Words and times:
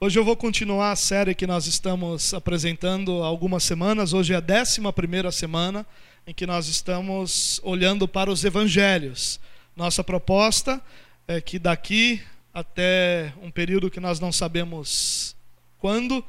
Hoje 0.00 0.18
eu 0.18 0.24
vou 0.24 0.36
continuar 0.36 0.90
a 0.90 0.96
série 0.96 1.36
que 1.36 1.46
nós 1.46 1.66
estamos 1.66 2.34
apresentando 2.34 3.22
há 3.22 3.26
algumas 3.26 3.62
semanas. 3.62 4.12
Hoje 4.12 4.34
é 4.34 4.36
a 4.36 4.42
11 4.42 5.32
semana 5.32 5.86
em 6.26 6.34
que 6.34 6.44
nós 6.44 6.66
estamos 6.66 7.60
olhando 7.62 8.08
para 8.08 8.28
os 8.28 8.44
evangelhos. 8.44 9.38
Nossa 9.74 10.02
proposta 10.02 10.82
é 11.28 11.40
que 11.40 11.60
daqui 11.60 12.20
até 12.52 13.32
um 13.40 13.52
período 13.52 13.88
que 13.88 14.00
nós 14.00 14.18
não 14.18 14.32
sabemos 14.32 15.36
quando, 15.78 16.24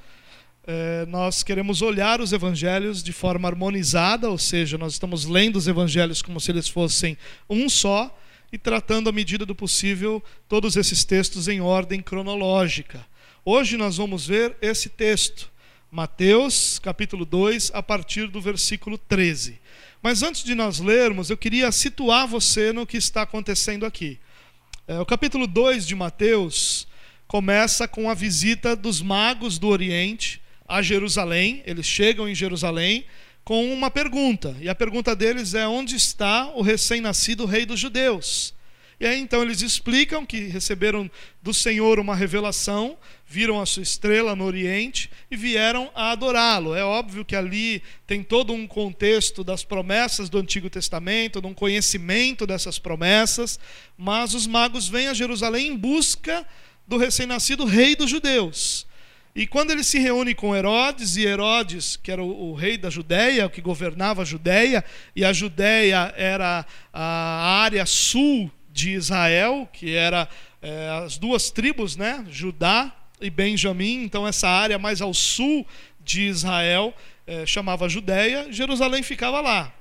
é, 0.68 1.06
nós 1.08 1.42
queremos 1.42 1.82
olhar 1.82 2.22
os 2.22 2.32
evangelhos 2.34 3.02
de 3.02 3.12
forma 3.12 3.50
harmonizada, 3.50 4.30
ou 4.30 4.38
seja, 4.38 4.78
nós 4.78 4.94
estamos 4.94 5.26
lendo 5.26 5.56
os 5.56 5.68
evangelhos 5.68 6.22
como 6.22 6.40
se 6.40 6.52
eles 6.52 6.70
fossem 6.70 7.18
um 7.50 7.68
só 7.68 8.16
e 8.52 8.60
tratando 8.60 9.10
à 9.10 9.12
medida 9.12 9.44
do 9.44 9.56
possível 9.56 10.24
todos 10.48 10.78
esses 10.78 11.04
textos 11.04 11.48
em 11.48 11.62
ordem 11.62 12.00
cronológica. 12.00 13.04
Hoje 13.48 13.78
nós 13.78 13.98
vamos 13.98 14.26
ver 14.26 14.58
esse 14.60 14.90
texto, 14.90 15.52
Mateus 15.92 16.80
capítulo 16.80 17.24
2, 17.24 17.70
a 17.76 17.84
partir 17.84 18.26
do 18.26 18.42
versículo 18.42 18.98
13. 18.98 19.62
Mas 20.02 20.24
antes 20.24 20.44
de 20.44 20.56
nós 20.56 20.80
lermos, 20.80 21.30
eu 21.30 21.38
queria 21.38 21.72
situar 21.72 22.28
você 22.28 22.74
no 22.74 22.88
que 22.88 22.98
está 22.98 23.22
acontecendo 23.22 23.86
aqui. 23.86 24.18
É, 24.88 25.00
o 25.00 25.06
capítulo 25.06 25.46
2 25.46 25.86
de 25.86 25.94
Mateus 25.94 26.88
começa 27.28 27.88
com 27.88 28.10
a 28.10 28.16
visita 28.16 28.76
dos 28.76 29.00
magos 29.00 29.60
do 29.60 29.68
Oriente 29.68 30.42
a 30.68 30.82
Jerusalém. 30.82 31.62
Eles 31.68 31.86
chegam 31.86 32.28
em 32.28 32.34
Jerusalém 32.34 33.06
com 33.44 33.72
uma 33.72 33.92
pergunta. 33.92 34.58
E 34.60 34.68
a 34.68 34.74
pergunta 34.74 35.16
deles 35.16 35.54
é: 35.54 35.68
onde 35.68 35.96
está 35.96 36.48
o 36.56 36.64
recém-nascido 36.64 37.46
rei 37.46 37.64
dos 37.64 37.80
judeus? 37.80 38.55
E 39.00 39.06
aí 39.06 39.20
então 39.20 39.42
eles 39.42 39.62
explicam 39.62 40.26
que 40.26 40.48
receberam 40.48 41.10
do 41.42 41.54
Senhor 41.54 42.00
uma 42.00 42.16
revelação, 42.16 42.98
viram 43.28 43.60
a 43.60 43.66
sua 43.66 43.84
estrela 43.84 44.36
no 44.36 44.46
Oriente 44.46 45.10
e 45.30 45.36
vieram 45.36 45.92
a 45.94 46.12
adorá-lo. 46.12 46.74
É 46.74 46.84
óbvio 46.84 47.26
que 47.26 47.36
ali 47.36 47.84
tem 48.08 48.24
todo 48.24 48.54
um 48.54 48.66
contexto 48.66 49.44
das 49.44 49.64
promessas 49.64 50.30
do 50.30 50.38
Antigo 50.38 50.70
Testamento, 50.70 51.42
de 51.42 51.48
um 51.48 51.54
conhecimento 51.54 52.48
dessas 52.48 52.80
promessas, 52.80 53.60
mas 53.98 54.34
os 54.34 54.48
magos 54.48 54.88
vêm 54.88 55.08
a 55.08 55.14
Jerusalém 55.14 55.68
em 55.68 55.78
busca 55.78 56.46
do 56.88 56.98
recém-nascido 56.98 57.66
rei 57.66 57.96
dos 57.96 58.10
judeus. 58.10 58.88
E 59.36 59.46
quando 59.46 59.72
ele 59.72 59.84
se 59.84 60.00
reúne 60.00 60.34
com 60.34 60.56
Herodes, 60.56 61.18
e 61.18 61.26
Herodes, 61.26 61.98
que 62.02 62.10
era 62.10 62.24
o, 62.24 62.52
o, 62.52 62.54
rei 62.54 62.78
da 62.78 62.90
Judéia, 62.90 63.50
que 63.50 63.60
governava 63.60 64.22
a 64.22 64.26
Judéia, 64.26 64.82
e 65.14 65.26
a 65.26 65.34
Judéia 65.34 66.14
era 66.16 66.66
a 66.94 67.62
área 67.62 67.86
sul 67.86 68.50
de 68.76 68.92
Israel, 68.92 69.70
que 69.72 69.96
era 69.96 70.28
é, 70.62 70.90
as 71.06 71.18
duas 71.18 71.50
tribos, 71.50 71.96
né, 71.96 72.26
Judá 72.30 72.94
e 73.22 73.30
Benjamim, 73.30 74.04
então 74.04 74.28
essa 74.28 74.50
área 74.50 74.78
mais 74.78 75.02
ao 75.02 75.14
sul 75.14 75.66
de 76.04 76.24
Israel 76.24 76.94
é, 77.26 77.46
chamava 77.46 77.88
Judéia, 77.88 78.52
Jerusalém 78.52 79.02
ficava 79.02 79.40
lá. 79.40 79.74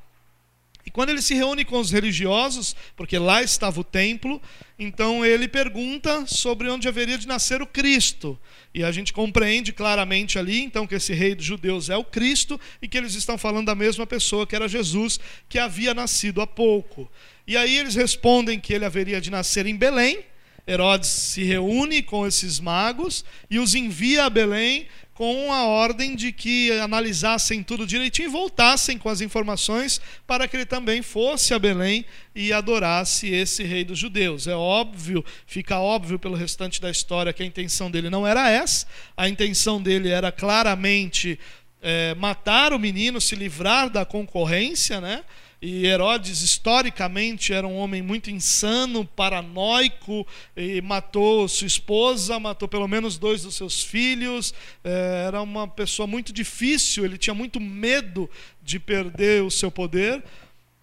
Quando 0.94 1.08
ele 1.08 1.20
se 1.20 1.34
reúne 1.34 1.64
com 1.64 1.80
os 1.80 1.90
religiosos, 1.90 2.76
porque 2.94 3.18
lá 3.18 3.42
estava 3.42 3.80
o 3.80 3.84
templo, 3.84 4.40
então 4.78 5.26
ele 5.26 5.48
pergunta 5.48 6.24
sobre 6.24 6.70
onde 6.70 6.86
haveria 6.86 7.18
de 7.18 7.26
nascer 7.26 7.60
o 7.60 7.66
Cristo. 7.66 8.38
E 8.72 8.84
a 8.84 8.92
gente 8.92 9.12
compreende 9.12 9.72
claramente 9.72 10.38
ali, 10.38 10.62
então, 10.62 10.86
que 10.86 10.94
esse 10.94 11.12
rei 11.12 11.34
dos 11.34 11.44
judeus 11.44 11.90
é 11.90 11.96
o 11.96 12.04
Cristo 12.04 12.60
e 12.80 12.86
que 12.86 12.96
eles 12.96 13.16
estão 13.16 13.36
falando 13.36 13.66
da 13.66 13.74
mesma 13.74 14.06
pessoa, 14.06 14.46
que 14.46 14.54
era 14.54 14.68
Jesus, 14.68 15.18
que 15.48 15.58
havia 15.58 15.92
nascido 15.94 16.40
há 16.40 16.46
pouco. 16.46 17.10
E 17.44 17.56
aí 17.56 17.76
eles 17.76 17.96
respondem 17.96 18.60
que 18.60 18.72
ele 18.72 18.84
haveria 18.84 19.20
de 19.20 19.32
nascer 19.32 19.66
em 19.66 19.74
Belém. 19.74 20.20
Herodes 20.64 21.10
se 21.10 21.42
reúne 21.42 22.04
com 22.04 22.24
esses 22.24 22.60
magos 22.60 23.24
e 23.50 23.58
os 23.58 23.74
envia 23.74 24.26
a 24.26 24.30
Belém 24.30 24.86
com 25.14 25.52
a 25.52 25.64
ordem 25.64 26.16
de 26.16 26.32
que 26.32 26.72
analisassem 26.80 27.62
tudo 27.62 27.86
direitinho 27.86 28.28
e 28.28 28.32
voltassem 28.32 28.98
com 28.98 29.08
as 29.08 29.20
informações 29.20 30.00
para 30.26 30.48
que 30.48 30.56
ele 30.56 30.66
também 30.66 31.02
fosse 31.02 31.54
a 31.54 31.58
Belém 31.58 32.04
e 32.34 32.52
adorasse 32.52 33.32
esse 33.32 33.62
rei 33.62 33.84
dos 33.84 33.98
judeus. 33.98 34.48
É 34.48 34.54
óbvio, 34.54 35.24
fica 35.46 35.78
óbvio 35.78 36.18
pelo 36.18 36.34
restante 36.34 36.80
da 36.80 36.90
história 36.90 37.32
que 37.32 37.42
a 37.42 37.46
intenção 37.46 37.90
dele 37.90 38.10
não 38.10 38.26
era 38.26 38.50
essa, 38.50 38.86
a 39.16 39.28
intenção 39.28 39.80
dele 39.80 40.08
era 40.08 40.32
claramente 40.32 41.38
é, 41.80 42.14
matar 42.14 42.72
o 42.72 42.78
menino, 42.78 43.20
se 43.20 43.36
livrar 43.36 43.88
da 43.88 44.04
concorrência, 44.04 45.00
né? 45.00 45.22
E 45.66 45.86
Herodes, 45.86 46.42
historicamente, 46.42 47.50
era 47.50 47.66
um 47.66 47.78
homem 47.78 48.02
muito 48.02 48.30
insano, 48.30 49.02
paranoico, 49.02 50.26
e 50.54 50.82
matou 50.82 51.48
sua 51.48 51.66
esposa, 51.66 52.38
matou 52.38 52.68
pelo 52.68 52.86
menos 52.86 53.16
dois 53.16 53.44
dos 53.44 53.54
seus 53.54 53.82
filhos. 53.82 54.52
É, 54.84 55.24
era 55.26 55.40
uma 55.40 55.66
pessoa 55.66 56.06
muito 56.06 56.34
difícil, 56.34 57.06
ele 57.06 57.16
tinha 57.16 57.32
muito 57.32 57.58
medo 57.58 58.28
de 58.62 58.78
perder 58.78 59.42
o 59.42 59.50
seu 59.50 59.70
poder. 59.70 60.22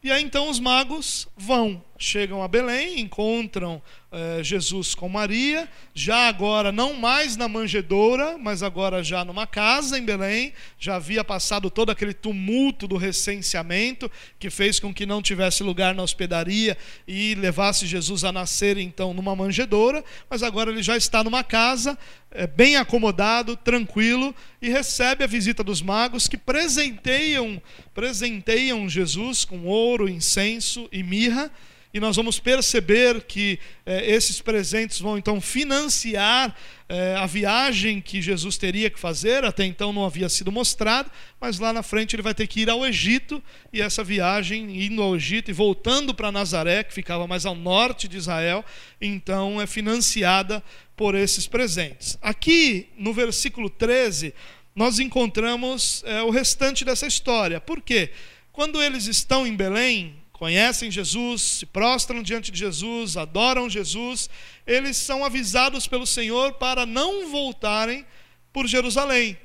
E 0.03 0.12
aí 0.12 0.24
então 0.24 0.50
os 0.50 0.59
magos 0.59 1.28
vão, 1.38 1.80
chegam 2.03 2.41
a 2.41 2.47
Belém, 2.47 3.00
encontram 3.00 3.81
eh, 4.12 4.44
Jesus 4.44 4.95
com 4.95 5.07
Maria, 5.07 5.69
já 5.94 6.28
agora 6.28 6.72
não 6.72 6.95
mais 6.95 7.38
na 7.38 7.47
manjedoura, 7.47 8.38
mas 8.38 8.63
agora 8.63 9.03
já 9.03 9.23
numa 9.23 9.45
casa 9.45 9.97
em 9.97 10.03
Belém. 10.03 10.51
Já 10.79 10.95
havia 10.95 11.23
passado 11.23 11.69
todo 11.69 11.91
aquele 11.91 12.13
tumulto 12.13 12.88
do 12.88 12.97
recenseamento 12.97 14.11
que 14.40 14.50
fez 14.50 14.79
com 14.79 14.94
que 14.94 15.06
não 15.06 15.22
tivesse 15.22 15.63
lugar 15.63 15.94
na 15.94 16.03
hospedaria 16.03 16.78
e 17.07 17.35
levasse 17.35 17.85
Jesus 17.85 18.23
a 18.23 18.31
nascer 18.31 18.78
então 18.78 19.13
numa 19.13 19.35
manjedoura, 19.35 20.03
mas 20.29 20.41
agora 20.41 20.72
ele 20.72 20.84
já 20.84 20.97
está 20.97 21.23
numa 21.23 21.44
casa, 21.44 21.97
eh, 22.31 22.47
bem 22.47 22.78
acomodado, 22.78 23.56
tranquilo 23.56 24.34
e 24.61 24.69
recebe 24.69 25.23
a 25.23 25.28
visita 25.28 25.63
dos 25.63 25.81
magos 25.81 26.28
que 26.28 26.38
presenteiam, 26.38 27.61
presenteiam 27.94 28.90
Jesus 28.90 29.45
com 29.45 29.66
ouro, 29.66 30.09
incenso 30.09 30.90
e 30.91 31.03
mirra 31.03 31.51
e 31.94 32.00
nós 32.00 32.16
vamos 32.16 32.40
perceber 32.40 33.22
que 33.24 33.59
eh, 33.85 34.12
esses 34.12 34.40
presentes 34.41 35.00
vão 35.00 35.18
então 35.18 35.41
financiar 35.41 36.56
eh, 36.88 37.16
a 37.18 37.25
viagem 37.25 38.00
que 38.00 38.22
Jesus 38.22 38.57
teria 38.57 38.90
que 38.90 39.00
fazer, 39.00 39.44
até 39.44 39.66
então 39.66 39.91
não 39.91 40.06
havia 40.06 40.29
sido 40.29 40.52
mostrado, 40.52 41.12
mas 41.40 41.59
lá 41.59 41.74
na 41.74 41.84
frente 41.84 42.16
ele 42.16 42.24
vai 42.24 42.34
ter 42.34 42.47
que 42.47 42.62
ir 42.62 42.69
ao 42.69 42.85
Egito, 42.85 43.44
e 43.74 43.81
essa 43.81 44.03
viagem, 44.03 44.85
indo 44.85 45.02
ao 45.02 45.16
Egito 45.16 45.52
e 45.52 45.53
voltando 45.53 46.13
para 46.13 46.31
Nazaré, 46.31 46.84
que 46.84 46.94
ficava 46.94 47.28
mais 47.28 47.46
ao 47.46 47.56
norte 47.56 48.08
de 48.08 48.18
Israel, 48.18 48.63
então 49.02 49.62
é 49.62 49.68
financiada 49.68 50.63
por 50.96 51.13
esses 51.13 51.46
presentes. 51.46 52.18
Aqui 52.22 52.88
no 52.97 53.13
versículo 53.13 53.69
13, 53.69 54.34
nós 54.73 55.00
encontramos 55.00 56.03
eh, 56.06 56.22
o 56.22 56.29
restante 56.29 56.85
dessa 56.85 57.06
história. 57.06 57.59
Por 57.59 57.81
quê? 57.81 58.12
Quando 58.53 58.81
eles 58.81 59.08
estão 59.08 59.46
em 59.46 59.56
Belém, 59.56 60.21
conhecem 60.41 60.90
Jesus, 60.90 61.40
se 61.40 61.68
prostram 61.68 62.24
diante 62.24 62.52
de 62.52 62.57
Jesus, 62.57 63.16
adoram 63.16 63.69
Jesus, 63.69 64.28
eles 64.66 64.97
são 64.97 65.24
avisados 65.24 65.85
pelo 65.85 66.07
Senhor 66.07 66.53
para 66.53 66.84
não 66.84 67.29
voltarem 67.29 68.03
por 68.52 68.66
Jerusalém, 68.66 69.38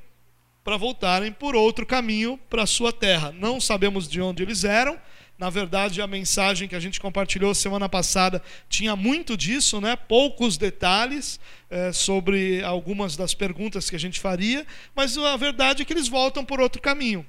para 0.64 0.78
voltarem 0.78 1.30
por 1.30 1.54
outro 1.54 1.84
caminho 1.84 2.40
para 2.48 2.62
a 2.62 2.66
sua 2.66 2.94
terra. 2.94 3.30
Não 3.30 3.60
sabemos 3.60 4.08
de 4.08 4.22
onde 4.22 4.42
eles 4.42 4.64
eram. 4.64 4.98
Na 5.38 5.50
verdade, 5.50 6.00
a 6.00 6.06
mensagem 6.06 6.66
que 6.66 6.74
a 6.74 6.80
gente 6.80 6.98
compartilhou 6.98 7.54
semana 7.54 7.90
passada 7.90 8.42
tinha 8.66 8.96
muito 8.96 9.36
disso, 9.36 9.82
né? 9.82 9.96
poucos 9.96 10.56
detalhes 10.56 11.38
é, 11.68 11.92
sobre 11.92 12.64
algumas 12.64 13.18
das 13.18 13.34
perguntas 13.34 13.90
que 13.90 13.96
a 13.96 14.00
gente 14.00 14.18
faria, 14.18 14.66
mas 14.94 15.18
a 15.18 15.36
verdade 15.36 15.82
é 15.82 15.84
que 15.84 15.92
eles 15.92 16.08
voltam 16.08 16.42
por 16.42 16.58
outro 16.58 16.80
caminho. 16.80 17.26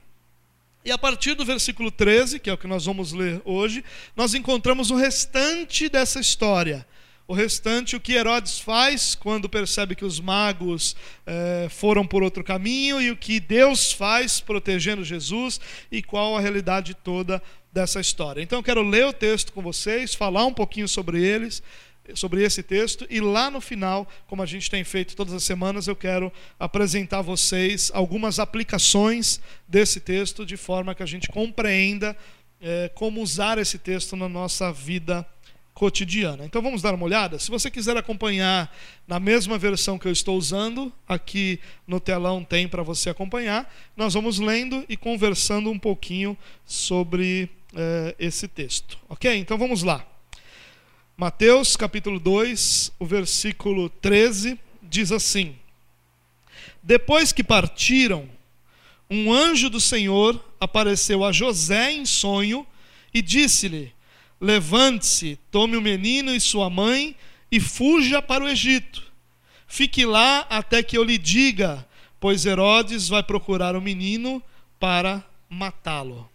E 0.88 0.92
a 0.92 0.98
partir 0.98 1.34
do 1.34 1.44
versículo 1.44 1.92
13, 1.92 2.40
que 2.40 2.50
é 2.50 2.54
o 2.54 2.58
que 2.58 2.66
nós 2.66 2.86
vamos 2.86 3.12
ler 3.12 3.42
hoje, 3.44 3.84
nós 4.16 4.34
encontramos 4.34 4.90
o 4.90 4.96
restante 4.96 5.90
dessa 5.90 6.18
história. 6.18 6.88
O 7.28 7.34
restante, 7.34 7.98
o 7.98 8.00
que 8.00 8.14
Herodes 8.14 8.58
faz 8.58 9.14
quando 9.14 9.50
percebe 9.50 9.96
que 9.96 10.06
os 10.06 10.18
magos 10.22 10.96
eh, 11.26 11.68
foram 11.70 12.08
por 12.08 12.24
outro 12.24 12.42
caminho 12.42 13.02
e 13.02 13.12
o 13.12 13.18
que 13.18 13.38
Deus 13.38 13.92
faz 13.92 14.40
protegendo 14.40 15.04
Jesus 15.04 15.60
e 15.92 16.02
qual 16.02 16.38
a 16.38 16.40
realidade 16.40 16.94
toda 16.94 17.44
dessa 17.70 18.00
história. 18.00 18.42
Então 18.42 18.60
eu 18.60 18.64
quero 18.64 18.82
ler 18.82 19.08
o 19.08 19.14
texto 19.14 19.52
com 19.52 19.62
vocês, 19.62 20.16
falar 20.16 20.46
um 20.46 20.54
pouquinho 20.54 20.88
sobre 20.88 21.22
eles 21.22 21.62
sobre 22.16 22.44
esse 22.44 22.64
texto 22.64 23.06
e 23.10 23.20
lá 23.20 23.50
no 23.50 23.62
final, 23.62 24.08
como 24.28 24.42
a 24.42 24.46
gente 24.46 24.70
tem 24.70 24.84
feito 24.84 25.16
todas 25.16 25.34
as 25.34 25.44
semanas, 25.44 25.88
eu 25.88 25.96
quero 25.96 26.32
apresentar 26.60 27.20
a 27.20 27.22
vocês 27.22 27.92
algumas 27.94 28.40
aplicações 28.40 29.40
desse 29.68 30.00
texto 30.00 30.46
de 30.46 30.58
forma 30.58 30.96
que 30.96 31.04
a 31.04 31.08
gente 31.08 31.28
compreenda 31.30 32.16
é, 32.62 32.90
como 32.94 33.22
usar 33.22 33.58
esse 33.58 33.78
texto 33.78 34.16
na 34.16 34.28
nossa 34.28 34.72
vida 34.72 35.26
cotidiana. 35.74 36.44
Então 36.44 36.60
vamos 36.60 36.82
dar 36.82 36.96
uma 36.96 37.06
olhada. 37.06 37.38
Se 37.38 37.52
você 37.52 37.70
quiser 37.70 37.96
acompanhar 37.96 38.76
na 39.08 39.20
mesma 39.20 39.60
versão 39.60 40.00
que 40.00 40.08
eu 40.08 40.12
estou 40.12 40.36
usando, 40.36 40.92
aqui 41.08 41.60
no 41.86 42.00
telão 42.00 42.44
tem 42.44 42.68
para 42.68 42.82
você 42.82 43.12
acompanhar. 43.12 43.72
Nós 43.96 44.16
vamos 44.16 44.40
lendo 44.40 44.84
e 44.90 44.98
conversando 44.98 45.70
um 45.70 45.78
pouquinho 45.78 46.36
sobre 46.66 47.48
é, 47.76 48.16
esse 48.18 48.48
texto. 48.48 48.98
Ok? 49.08 49.32
Então 49.38 49.56
vamos 49.56 49.84
lá. 49.84 50.04
Mateus 51.20 51.76
capítulo 51.76 52.20
2, 52.20 52.92
o 53.00 53.04
versículo 53.04 53.90
13 53.90 54.60
diz 54.84 55.12
assim: 55.12 55.56
Depois 56.84 57.32
que 57.32 57.44
partiram, 57.44 58.30
um 59.10 59.34
anjo 59.34 59.68
do 59.68 59.82
Senhor 59.82 60.40
apareceu 60.60 61.26
a 61.26 61.32
José 61.32 61.92
em 61.92 62.06
sonho 62.06 62.68
e 63.12 63.24
disse-lhe: 63.24 63.92
Levante-se, 64.40 65.40
tome 65.50 65.76
o 65.76 65.82
menino 65.82 66.32
e 66.36 66.40
sua 66.40 66.70
mãe 66.70 67.16
e 67.52 67.60
fuja 67.60 68.22
para 68.22 68.44
o 68.44 68.48
Egito. 68.48 69.02
Fique 69.68 70.06
lá 70.06 70.46
até 70.48 70.84
que 70.84 70.96
eu 70.96 71.04
lhe 71.04 71.18
diga, 71.18 71.84
pois 72.20 72.46
Herodes 72.46 73.08
vai 73.08 73.24
procurar 73.24 73.76
o 73.76 73.82
menino 73.82 74.40
para 74.80 75.26
matá-lo. 75.50 76.30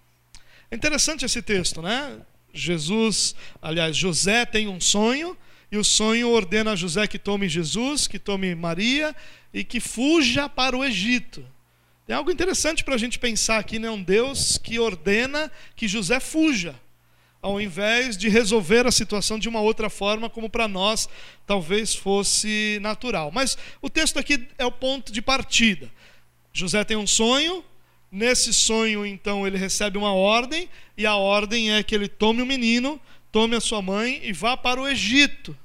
É 0.69 0.75
interessante 0.75 1.25
esse 1.25 1.40
texto, 1.40 1.81
né? 1.81 2.20
Jesus, 2.52 3.34
aliás, 3.60 3.96
José 3.96 4.44
tem 4.44 4.69
um 4.69 4.81
sonho 4.81 5.37
e 5.70 5.76
o 5.76 5.84
sonho 5.84 6.31
ordena 6.31 6.72
a 6.72 6.76
José 6.76 7.06
que 7.06 7.19
tome 7.19 7.49
Jesus, 7.49 8.06
que 8.06 8.19
tome 8.19 8.54
Maria 8.54 9.14
e 9.52 9.64
que 9.64 9.81
fuja 9.81 10.49
para 10.49 10.76
o 10.76 10.84
Egito. 10.84 11.44
Tem 12.06 12.16
algo 12.16 12.31
interessante 12.31 12.84
para 12.84 12.94
a 12.94 12.99
gente 12.99 13.19
pensar 13.19 13.58
aqui, 13.58 13.78
né? 13.78 13.90
Um 13.90 14.02
Deus 14.02 14.58
que 14.58 14.78
ordena 14.78 15.50
que 15.75 15.88
José 15.88 16.20
fuja 16.20 16.75
ao 17.43 17.60
invés 17.60 18.16
de 18.16 18.28
resolver 18.28 18.87
a 18.87 18.93
situação 18.93 19.37
de 19.37 19.48
uma 19.48 19.60
outra 19.60 19.90
forma, 19.90 20.31
como 20.31 20.48
para 20.48 20.69
nós 20.69 21.08
talvez 21.44 21.93
fosse 21.93 22.78
natural. 22.81 23.32
Mas 23.32 23.58
o 23.82 23.90
texto 23.90 24.16
aqui 24.16 24.46
é 24.56 24.64
o 24.64 24.70
ponto 24.70 25.12
de 25.12 25.20
partida. 25.20 25.90
José 26.52 26.84
tem 26.84 26.96
um 26.96 27.06
sonho, 27.06 27.64
nesse 28.12 28.53
sonho, 28.53 29.06
então, 29.06 29.47
ele 29.47 29.56
recebe 29.56 29.97
uma 29.97 30.12
ordem, 30.12 30.69
e 30.99 31.06
a 31.06 31.17
ordem 31.17 31.73
é 31.73 31.82
que 31.82 31.94
ele 31.94 32.06
tome 32.06 32.43
o 32.43 32.47
menino, 32.47 33.00
tome 33.32 33.56
a 33.56 33.61
sua 33.61 33.81
mãe 33.81 34.20
e 34.23 34.32
vá 34.35 34.55
para 34.55 34.79
o 34.79 34.87
Egito. 34.87 35.56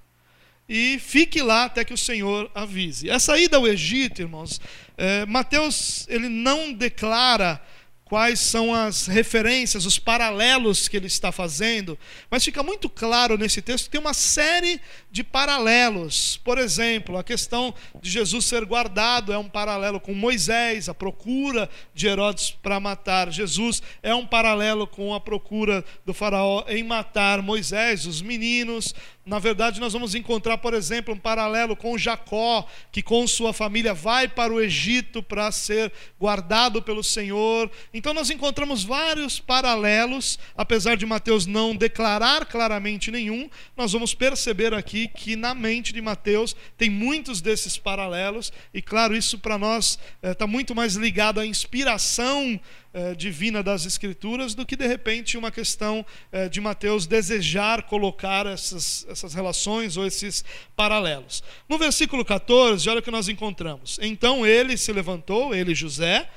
E 0.69 0.97
fique 0.99 1.41
lá 1.41 1.65
até 1.65 1.83
que 1.83 1.93
o 1.93 1.97
Senhor 1.97 2.49
avise. 2.55 3.09
Essa 3.09 3.37
ida 3.37 3.57
ao 3.57 3.67
Egito, 3.67 4.21
irmãos, 4.21 4.61
é, 4.97 5.25
Mateus 5.25 6.07
ele 6.09 6.29
não 6.29 6.71
declara 6.71 7.61
quais 8.07 8.39
são 8.39 8.73
as 8.73 9.05
referências, 9.05 9.85
os 9.85 9.99
paralelos 9.99 10.87
que 10.87 10.95
ele 10.95 11.07
está 11.07 11.31
fazendo, 11.31 11.97
mas 12.31 12.43
fica 12.43 12.63
muito 12.63 12.89
claro 12.89 13.37
nesse 13.37 13.61
texto 13.61 13.85
que 13.85 13.91
tem 13.91 14.01
uma 14.01 14.13
série 14.13 14.79
de 15.11 15.23
paralelos. 15.23 16.39
Por 16.43 16.57
exemplo, 16.57 17.17
a 17.17 17.23
questão 17.23 17.73
de 18.01 18.09
Jesus 18.09 18.45
ser 18.45 18.63
guardado 18.65 19.33
é 19.33 19.37
um 19.37 19.49
paralelo 19.49 19.99
com 19.99 20.13
Moisés, 20.13 20.87
a 20.87 20.93
procura 20.93 21.69
de 21.93 22.07
Herodes 22.07 22.51
para 22.51 22.79
matar 22.79 23.31
Jesus 23.31 23.81
é 24.01 24.15
um 24.15 24.25
paralelo 24.25 24.87
com 24.87 25.13
a 25.13 25.19
procura 25.19 25.83
do 26.05 26.13
faraó 26.13 26.63
em 26.67 26.83
matar 26.83 27.41
Moisés, 27.41 28.05
os 28.05 28.21
meninos. 28.21 28.95
Na 29.27 29.39
verdade, 29.39 29.81
nós 29.81 29.91
vamos 29.91 30.15
encontrar, 30.15 30.57
por 30.57 30.73
exemplo, 30.73 31.13
um 31.13 31.17
paralelo 31.17 31.75
com 31.75 31.97
Jacó, 31.97 32.65
que 32.93 33.03
com 33.03 33.27
sua 33.27 33.51
família 33.51 33.93
vai 33.93 34.25
para 34.25 34.53
o 34.53 34.61
Egito 34.61 35.21
para 35.21 35.51
ser 35.51 35.91
guardado 36.17 36.81
pelo 36.81 37.03
Senhor. 37.03 37.69
Então, 37.93 38.13
nós 38.13 38.29
encontramos 38.29 38.85
vários 38.85 39.37
paralelos, 39.37 40.39
apesar 40.55 40.95
de 40.95 41.05
Mateus 41.05 41.45
não 41.45 41.75
declarar 41.75 42.45
claramente 42.45 43.11
nenhum, 43.11 43.49
nós 43.75 43.91
vamos 43.91 44.13
perceber 44.13 44.73
aqui 44.73 45.09
que 45.09 45.35
na 45.35 45.53
mente 45.53 45.91
de 45.91 45.99
Mateus 46.01 46.55
tem 46.77 46.89
muitos 46.89 47.41
desses 47.41 47.77
paralelos, 47.77 48.53
e 48.73 48.81
claro, 48.81 49.13
isso 49.13 49.37
para 49.39 49.57
nós 49.57 49.99
está 50.23 50.45
eh, 50.45 50.47
muito 50.47 50.73
mais 50.73 50.95
ligado 50.95 51.41
à 51.41 51.45
inspiração 51.45 52.57
eh, 52.93 53.13
divina 53.15 53.61
das 53.61 53.85
Escrituras 53.85 54.55
do 54.55 54.65
que 54.65 54.75
de 54.75 54.87
repente 54.87 55.37
uma 55.37 55.51
questão 55.51 56.05
eh, 56.31 56.49
de 56.49 56.61
Mateus 56.61 57.05
desejar 57.05 57.83
colocar 57.83 58.45
essas, 58.45 59.05
essas 59.09 59.33
relações 59.33 59.97
ou 59.97 60.05
esses 60.05 60.43
paralelos. 60.75 61.43
No 61.67 61.77
versículo 61.77 62.23
14, 62.23 62.89
olha 62.89 62.99
o 62.99 63.03
que 63.03 63.11
nós 63.11 63.27
encontramos. 63.27 63.99
Então 64.01 64.45
ele 64.45 64.77
se 64.77 64.91
levantou, 64.91 65.53
ele 65.53 65.75
José, 65.75 66.29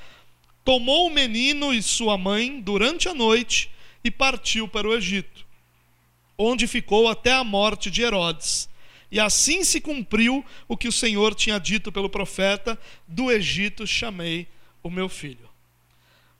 tomou 0.63 1.07
o 1.07 1.13
menino 1.13 1.73
e 1.73 1.81
sua 1.81 2.17
mãe 2.17 2.59
durante 2.61 3.07
a 3.07 3.13
noite 3.13 3.71
e 4.03 4.11
partiu 4.11 4.67
para 4.67 4.87
o 4.87 4.93
Egito, 4.93 5.45
onde 6.37 6.67
ficou 6.67 7.07
até 7.07 7.33
a 7.33 7.43
morte 7.43 7.89
de 7.89 8.01
Herodes. 8.01 8.69
E 9.11 9.19
assim 9.19 9.63
se 9.63 9.81
cumpriu 9.81 10.43
o 10.67 10.77
que 10.77 10.87
o 10.87 10.91
Senhor 10.91 11.35
tinha 11.35 11.59
dito 11.59 11.91
pelo 11.91 12.09
profeta: 12.09 12.79
do 13.07 13.29
Egito 13.29 13.85
chamei 13.85 14.47
o 14.81 14.89
meu 14.89 15.09
filho. 15.09 15.50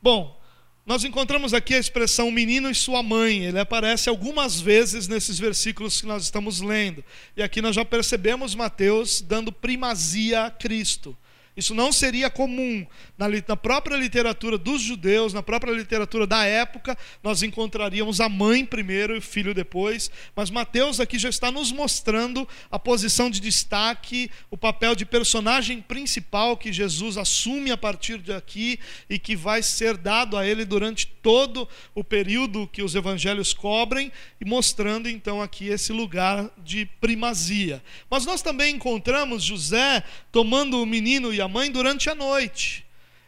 Bom, 0.01 0.41
nós 0.83 1.03
encontramos 1.03 1.53
aqui 1.53 1.75
a 1.75 1.79
expressão 1.79 2.31
menino 2.31 2.69
e 2.69 2.75
sua 2.75 3.03
mãe. 3.03 3.45
Ele 3.45 3.59
aparece 3.59 4.09
algumas 4.09 4.59
vezes 4.59 5.07
nesses 5.07 5.37
versículos 5.37 6.01
que 6.01 6.07
nós 6.07 6.23
estamos 6.23 6.59
lendo. 6.59 7.03
E 7.37 7.43
aqui 7.43 7.61
nós 7.61 7.75
já 7.75 7.85
percebemos 7.85 8.55
Mateus 8.55 9.21
dando 9.21 9.51
primazia 9.51 10.45
a 10.45 10.51
Cristo. 10.51 11.15
Isso 11.61 11.75
não 11.75 11.91
seria 11.91 12.27
comum. 12.27 12.87
Na, 13.15 13.27
na, 13.47 13.55
própria 13.55 13.95
literatura 13.95 14.57
dos 14.57 14.81
judeus, 14.81 15.31
na 15.31 15.43
própria 15.43 15.71
literatura 15.71 16.25
da 16.25 16.43
época, 16.43 16.97
nós 17.21 17.43
encontraríamos 17.43 18.19
a 18.19 18.27
mãe 18.27 18.65
primeiro 18.65 19.13
e 19.13 19.19
o 19.19 19.21
filho 19.21 19.53
depois. 19.53 20.09
Mas 20.35 20.49
Mateus 20.49 20.99
aqui 20.99 21.19
já 21.19 21.29
está 21.29 21.51
nos 21.51 21.71
mostrando 21.71 22.47
a 22.71 22.79
posição 22.79 23.29
de 23.29 23.39
destaque, 23.39 24.31
o 24.49 24.57
papel 24.57 24.95
de 24.95 25.05
personagem 25.05 25.81
principal 25.81 26.57
que 26.57 26.73
Jesus 26.73 27.15
assume 27.15 27.69
a 27.69 27.77
partir 27.77 28.17
de 28.17 28.33
aqui 28.33 28.79
e 29.07 29.19
que 29.19 29.35
vai 29.35 29.61
ser 29.61 29.97
dado 29.97 30.35
a 30.37 30.47
ele 30.47 30.65
durante 30.65 31.05
todo 31.05 31.69
o 31.93 32.03
período 32.03 32.67
que 32.73 32.81
os 32.81 32.95
evangelhos 32.95 33.53
cobrem, 33.53 34.11
e 34.39 34.45
mostrando 34.45 35.07
então 35.07 35.39
aqui 35.39 35.67
esse 35.67 35.93
lugar 35.93 36.49
de 36.57 36.87
primazia. 36.99 37.83
Mas 38.09 38.25
nós 38.25 38.41
também 38.41 38.75
encontramos 38.75 39.43
José 39.43 40.03
tomando 40.31 40.81
o 40.81 40.85
menino 40.87 41.31
e 41.31 41.39
a 41.39 41.50
mãe 41.51 41.69
durante 41.69 42.09
a 42.09 42.15
noite. 42.15 42.83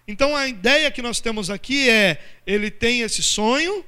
Então 0.08 0.36
a 0.36 0.48
ideia 0.48 0.90
que 0.90 1.02
nós 1.02 1.20
temos 1.20 1.50
aqui 1.50 1.90
é: 1.90 2.20
ele 2.46 2.72
tem 2.72 3.02
esse 3.02 3.22
sonho, 3.22 3.86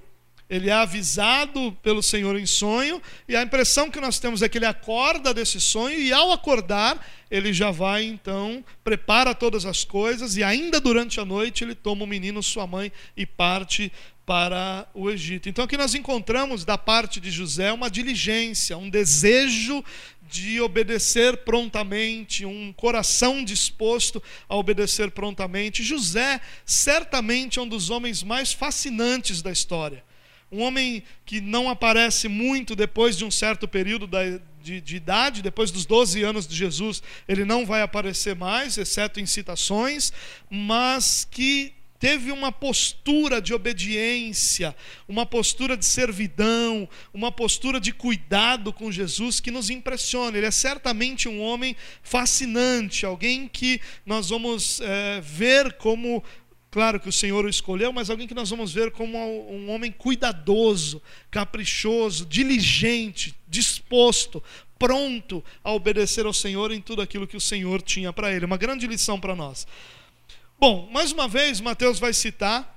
ele 0.49 0.69
é 0.69 0.73
avisado 0.73 1.75
pelo 1.81 2.03
Senhor 2.03 2.37
em 2.37 2.45
sonho, 2.45 3.01
e 3.27 3.35
a 3.35 3.41
impressão 3.41 3.89
que 3.89 3.99
nós 3.99 4.19
temos 4.19 4.41
é 4.41 4.49
que 4.49 4.57
ele 4.57 4.65
acorda 4.65 5.33
desse 5.33 5.59
sonho, 5.59 5.99
e 5.99 6.13
ao 6.13 6.31
acordar, 6.31 7.03
ele 7.31 7.51
já 7.51 7.71
vai 7.71 8.03
então, 8.03 8.63
prepara 8.83 9.33
todas 9.33 9.65
as 9.65 9.83
coisas, 9.83 10.37
e 10.37 10.43
ainda 10.43 10.79
durante 10.79 11.19
a 11.19 11.25
noite 11.25 11.63
ele 11.63 11.73
toma 11.73 12.03
o 12.03 12.07
menino, 12.07 12.43
sua 12.43 12.67
mãe, 12.67 12.91
e 13.17 13.25
parte 13.25 13.91
para 14.25 14.87
o 14.93 15.09
Egito. 15.09 15.47
Então 15.47 15.65
aqui 15.65 15.77
nós 15.77 15.93
encontramos 15.93 16.65
da 16.65 16.77
parte 16.77 17.19
de 17.19 17.29
José 17.29 17.71
uma 17.71 17.89
diligência, 17.89 18.77
um 18.77 18.89
desejo 18.89 19.83
de 20.29 20.59
obedecer 20.61 21.37
prontamente, 21.37 22.45
um 22.45 22.73
coração 22.73 23.43
disposto 23.43 24.21
a 24.49 24.55
obedecer 24.55 25.11
prontamente. 25.11 25.83
José 25.83 26.41
certamente 26.65 27.59
é 27.59 27.61
um 27.61 27.67
dos 27.67 27.89
homens 27.89 28.23
mais 28.23 28.51
fascinantes 28.51 29.41
da 29.41 29.51
história. 29.51 30.03
Um 30.51 30.61
homem 30.61 31.03
que 31.25 31.41
não 31.41 31.69
aparece 31.69 32.27
muito 32.27 32.75
depois 32.75 33.17
de 33.17 33.25
um 33.25 33.31
certo 33.31 33.67
período 33.67 34.07
da, 34.07 34.21
de, 34.61 34.79
de, 34.79 34.95
idade, 34.95 35.41
depois 35.41 35.71
dos 35.71 35.85
12 35.85 36.23
anos 36.23 36.47
de 36.47 36.55
Jesus, 36.55 37.01
ele 37.27 37.43
não 37.43 37.65
vai 37.65 37.81
aparecer 37.81 38.35
mais, 38.35 38.77
exceto 38.77 39.19
em 39.19 39.25
citações, 39.25 40.13
mas 40.49 41.27
que 41.29 41.73
teve 42.05 42.31
uma 42.31 42.51
postura 42.51 43.41
de 43.41 43.51
obediência, 43.51 44.75
uma 45.07 45.25
postura 45.25 45.75
de 45.75 45.87
servidão, 45.87 46.87
uma 47.11 47.31
postura 47.31 47.79
de 47.79 47.91
cuidado 47.91 48.71
com 48.71 48.91
Jesus 48.91 49.39
que 49.39 49.49
nos 49.49 49.71
impressiona. 49.71 50.37
Ele 50.37 50.45
é 50.45 50.51
certamente 50.51 51.27
um 51.27 51.41
homem 51.41 51.75
fascinante, 52.03 53.07
alguém 53.07 53.47
que 53.47 53.81
nós 54.05 54.29
vamos 54.29 54.79
é, 54.81 55.19
ver 55.19 55.73
como 55.77 56.23
Claro 56.69 56.99
que 56.99 57.07
o 57.07 57.11
Senhor 57.11 57.45
o 57.45 57.49
escolheu, 57.49 57.93
mas 57.93 58.09
alguém 58.09 58.27
que 58.27 58.33
nós 58.35 58.49
vamos 58.49 58.73
ver 58.73 58.91
como 58.91 59.17
um 59.17 59.71
homem 59.71 59.91
cuidadoso, 59.91 61.01
caprichoso, 61.31 62.25
diligente, 62.25 63.33
disposto, 63.47 64.43
pronto 64.77 65.41
a 65.63 65.71
obedecer 65.71 66.25
ao 66.25 66.33
Senhor 66.33 66.71
em 66.71 66.81
tudo 66.81 67.01
aquilo 67.01 67.25
que 67.25 67.37
o 67.37 67.41
Senhor 67.41 67.81
tinha 67.81 68.11
para 68.11 68.31
ele. 68.31 68.43
Uma 68.43 68.57
grande 68.57 68.85
lição 68.85 69.17
para 69.17 69.33
nós. 69.33 69.65
Bom, 70.57 70.89
mais 70.91 71.11
uma 71.11 71.27
vez, 71.27 71.59
Mateus 71.59 71.99
vai 71.99 72.13
citar 72.13 72.74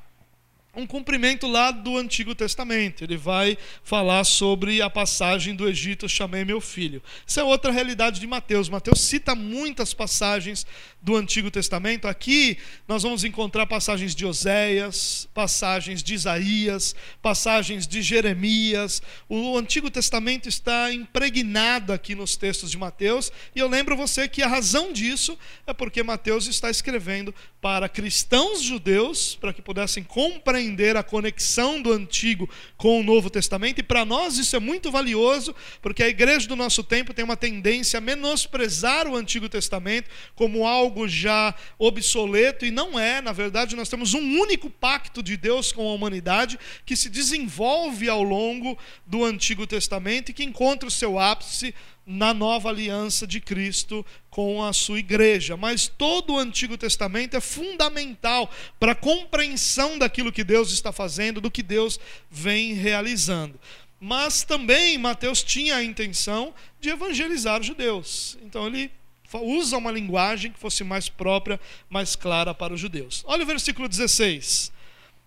um 0.74 0.86
cumprimento 0.86 1.46
lá 1.46 1.70
do 1.70 1.96
Antigo 1.96 2.34
Testamento. 2.34 3.02
Ele 3.02 3.16
vai 3.16 3.56
falar 3.82 4.22
sobre 4.24 4.82
a 4.82 4.90
passagem 4.90 5.54
do 5.54 5.66
Egito, 5.66 6.08
chamei 6.08 6.44
meu 6.44 6.60
filho. 6.60 7.02
Isso 7.26 7.40
é 7.40 7.42
outra 7.42 7.72
realidade 7.72 8.20
de 8.20 8.26
Mateus. 8.26 8.68
Mateus 8.68 9.00
cita 9.00 9.34
muitas 9.34 9.94
passagens 9.94 10.66
do 11.00 11.16
Antigo 11.16 11.50
Testamento. 11.50 12.06
Aqui 12.06 12.58
nós 12.86 13.02
vamos 13.02 13.24
encontrar 13.24 13.66
passagens 13.66 14.14
de 14.14 14.26
Oséias, 14.26 15.26
passagens 15.32 16.02
de 16.02 16.14
Isaías, 16.14 16.94
passagens 17.22 17.86
de 17.86 18.02
Jeremias. 18.02 19.00
O 19.28 19.56
Antigo 19.56 19.90
Testamento 19.90 20.48
está 20.48 20.92
impregnado 20.92 21.92
aqui 21.92 22.14
nos 22.14 22.36
textos 22.36 22.70
de 22.70 22.76
Mateus, 22.76 23.32
e 23.54 23.58
eu 23.58 23.68
lembro 23.68 23.96
você 23.96 24.28
que 24.28 24.42
a 24.42 24.48
razão 24.48 24.92
disso 24.92 25.38
é 25.66 25.72
porque 25.72 26.02
Mateus 26.02 26.46
está 26.46 26.70
escrevendo 26.70 27.34
para 27.60 27.88
cristãos 27.88 28.62
judeus, 28.62 29.36
para 29.36 29.52
que 29.52 29.62
pudessem 29.62 30.04
compreender 30.04 30.57
compreender 30.58 30.96
a 30.96 31.04
conexão 31.04 31.80
do 31.80 31.92
Antigo 31.92 32.50
com 32.76 32.98
o 32.98 33.02
Novo 33.02 33.30
Testamento, 33.30 33.78
e 33.78 33.82
para 33.82 34.04
nós 34.04 34.38
isso 34.38 34.56
é 34.56 34.58
muito 34.58 34.90
valioso, 34.90 35.54
porque 35.80 36.02
a 36.02 36.08
igreja 36.08 36.48
do 36.48 36.56
nosso 36.56 36.82
tempo 36.82 37.14
tem 37.14 37.24
uma 37.24 37.36
tendência 37.36 37.98
a 37.98 38.00
menosprezar 38.00 39.06
o 39.06 39.16
Antigo 39.16 39.48
Testamento 39.48 40.10
como 40.34 40.66
algo 40.66 41.06
já 41.06 41.54
obsoleto, 41.78 42.66
e 42.66 42.72
não 42.72 42.98
é, 42.98 43.20
na 43.20 43.32
verdade, 43.32 43.76
nós 43.76 43.88
temos 43.88 44.14
um 44.14 44.40
único 44.40 44.68
pacto 44.68 45.22
de 45.22 45.36
Deus 45.36 45.70
com 45.70 45.88
a 45.88 45.94
humanidade 45.94 46.58
que 46.84 46.96
se 46.96 47.08
desenvolve 47.08 48.08
ao 48.08 48.22
longo 48.22 48.76
do 49.06 49.24
Antigo 49.24 49.64
Testamento 49.64 50.30
e 50.30 50.34
que 50.34 50.42
encontra 50.42 50.88
o 50.88 50.92
seu 50.92 51.20
ápice 51.20 51.72
na 52.10 52.32
nova 52.32 52.70
aliança 52.70 53.26
de 53.26 53.38
Cristo 53.38 54.04
com 54.30 54.64
a 54.64 54.72
sua 54.72 54.98
igreja. 54.98 55.58
Mas 55.58 55.86
todo 55.86 56.32
o 56.32 56.38
Antigo 56.38 56.78
Testamento 56.78 57.36
é 57.36 57.40
fundamental 57.40 58.50
para 58.80 58.92
a 58.92 58.94
compreensão 58.94 59.98
daquilo 59.98 60.32
que 60.32 60.42
Deus 60.42 60.72
está 60.72 60.90
fazendo, 60.90 61.38
do 61.38 61.50
que 61.50 61.62
Deus 61.62 62.00
vem 62.30 62.72
realizando. 62.72 63.60
Mas 64.00 64.42
também 64.42 64.96
Mateus 64.96 65.42
tinha 65.42 65.76
a 65.76 65.84
intenção 65.84 66.54
de 66.80 66.88
evangelizar 66.88 67.60
os 67.60 67.66
judeus. 67.66 68.38
Então 68.42 68.66
ele 68.66 68.90
usa 69.34 69.76
uma 69.76 69.92
linguagem 69.92 70.50
que 70.50 70.58
fosse 70.58 70.82
mais 70.82 71.10
própria, 71.10 71.60
mais 71.90 72.16
clara 72.16 72.54
para 72.54 72.72
os 72.72 72.80
judeus. 72.80 73.22
Olha 73.26 73.42
o 73.42 73.46
versículo 73.46 73.86
16. 73.86 74.72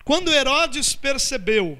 Quando 0.04 0.34
Herodes 0.34 0.96
percebeu 0.96 1.80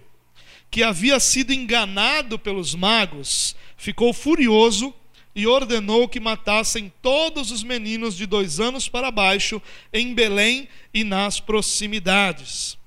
que 0.72 0.82
havia 0.82 1.20
sido 1.20 1.52
enganado 1.52 2.40
pelos 2.40 2.74
magos, 2.74 3.54
ficou 3.76 4.14
furioso 4.14 4.94
e 5.36 5.46
ordenou 5.46 6.08
que 6.08 6.20
matassem 6.20 6.92
todos 7.02 7.52
os 7.52 7.62
meninos 7.62 8.16
de 8.16 8.26
dois 8.26 8.60
anos 8.60 8.88
para 8.88 9.12
baixo 9.12 9.62
em 9.92 10.14
Belém 10.14 10.70
e 10.94 11.04
nas 11.04 11.42
proximidades, 11.42 12.78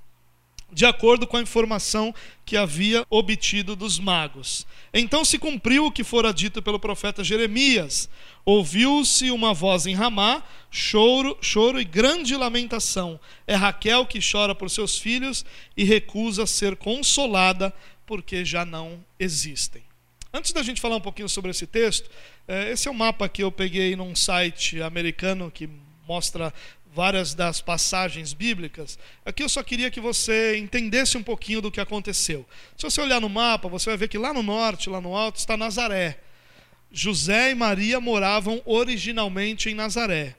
de 0.74 0.84
acordo 0.84 1.26
com 1.26 1.36
a 1.36 1.42
informação 1.42 2.12
que 2.44 2.56
havia 2.56 3.06
obtido 3.08 3.76
dos 3.76 3.98
magos. 3.98 4.66
Então 4.92 5.24
se 5.24 5.38
cumpriu 5.38 5.86
o 5.86 5.92
que 5.92 6.02
fora 6.02 6.34
dito 6.34 6.60
pelo 6.60 6.80
profeta 6.80 7.22
Jeremias. 7.22 8.08
Ouviu-se 8.44 9.30
uma 9.30 9.54
voz 9.54 9.86
em 9.86 9.94
Ramá, 9.94 10.42
choro, 10.70 11.38
choro 11.40 11.80
e 11.80 11.84
grande 11.84 12.36
lamentação. 12.36 13.18
É 13.46 13.54
Raquel 13.54 14.04
que 14.04 14.18
chora 14.20 14.54
por 14.54 14.68
seus 14.68 14.98
filhos 14.98 15.44
e 15.76 15.84
recusa 15.84 16.44
ser 16.44 16.76
consolada 16.76 17.72
porque 18.04 18.44
já 18.44 18.64
não 18.64 19.02
existem. 19.18 19.82
Antes 20.32 20.52
da 20.52 20.64
gente 20.64 20.80
falar 20.80 20.96
um 20.96 21.00
pouquinho 21.00 21.28
sobre 21.28 21.52
esse 21.52 21.66
texto, 21.66 22.10
é, 22.48 22.72
esse 22.72 22.88
é 22.88 22.90
um 22.90 22.94
mapa 22.94 23.28
que 23.28 23.44
eu 23.44 23.52
peguei 23.52 23.94
num 23.94 24.16
site 24.16 24.82
americano 24.82 25.50
que 25.50 25.70
mostra 26.06 26.52
várias 26.94 27.34
das 27.34 27.60
passagens 27.60 28.32
bíblicas. 28.32 28.96
Aqui 29.26 29.42
eu 29.42 29.48
só 29.48 29.62
queria 29.64 29.90
que 29.90 30.00
você 30.00 30.56
entendesse 30.56 31.18
um 31.18 31.22
pouquinho 31.22 31.60
do 31.60 31.70
que 31.70 31.80
aconteceu. 31.80 32.46
Se 32.76 32.84
você 32.84 33.00
olhar 33.00 33.20
no 33.20 33.28
mapa, 33.28 33.68
você 33.68 33.90
vai 33.90 33.96
ver 33.96 34.08
que 34.08 34.16
lá 34.16 34.32
no 34.32 34.42
norte, 34.42 34.88
lá 34.88 35.00
no 35.00 35.16
alto, 35.16 35.36
está 35.36 35.56
Nazaré. 35.56 36.20
José 36.92 37.50
e 37.50 37.54
Maria 37.54 38.00
moravam 38.00 38.62
originalmente 38.64 39.68
em 39.68 39.74
Nazaré. 39.74 40.36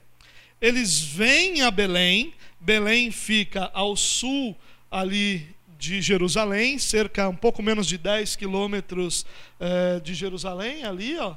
Eles 0.58 0.98
vêm 0.98 1.60
a 1.60 1.70
Belém, 1.70 2.32
Belém 2.58 3.10
fica 3.10 3.70
ao 3.74 3.94
sul 3.94 4.56
ali 4.90 5.54
de 5.78 6.00
Jerusalém, 6.00 6.78
cerca 6.78 7.28
um 7.28 7.36
pouco 7.36 7.62
menos 7.62 7.86
de 7.86 7.98
10 7.98 8.34
quilômetros 8.34 9.26
eh, 9.60 10.00
de 10.02 10.14
Jerusalém, 10.14 10.84
ali, 10.84 11.18
ó. 11.18 11.36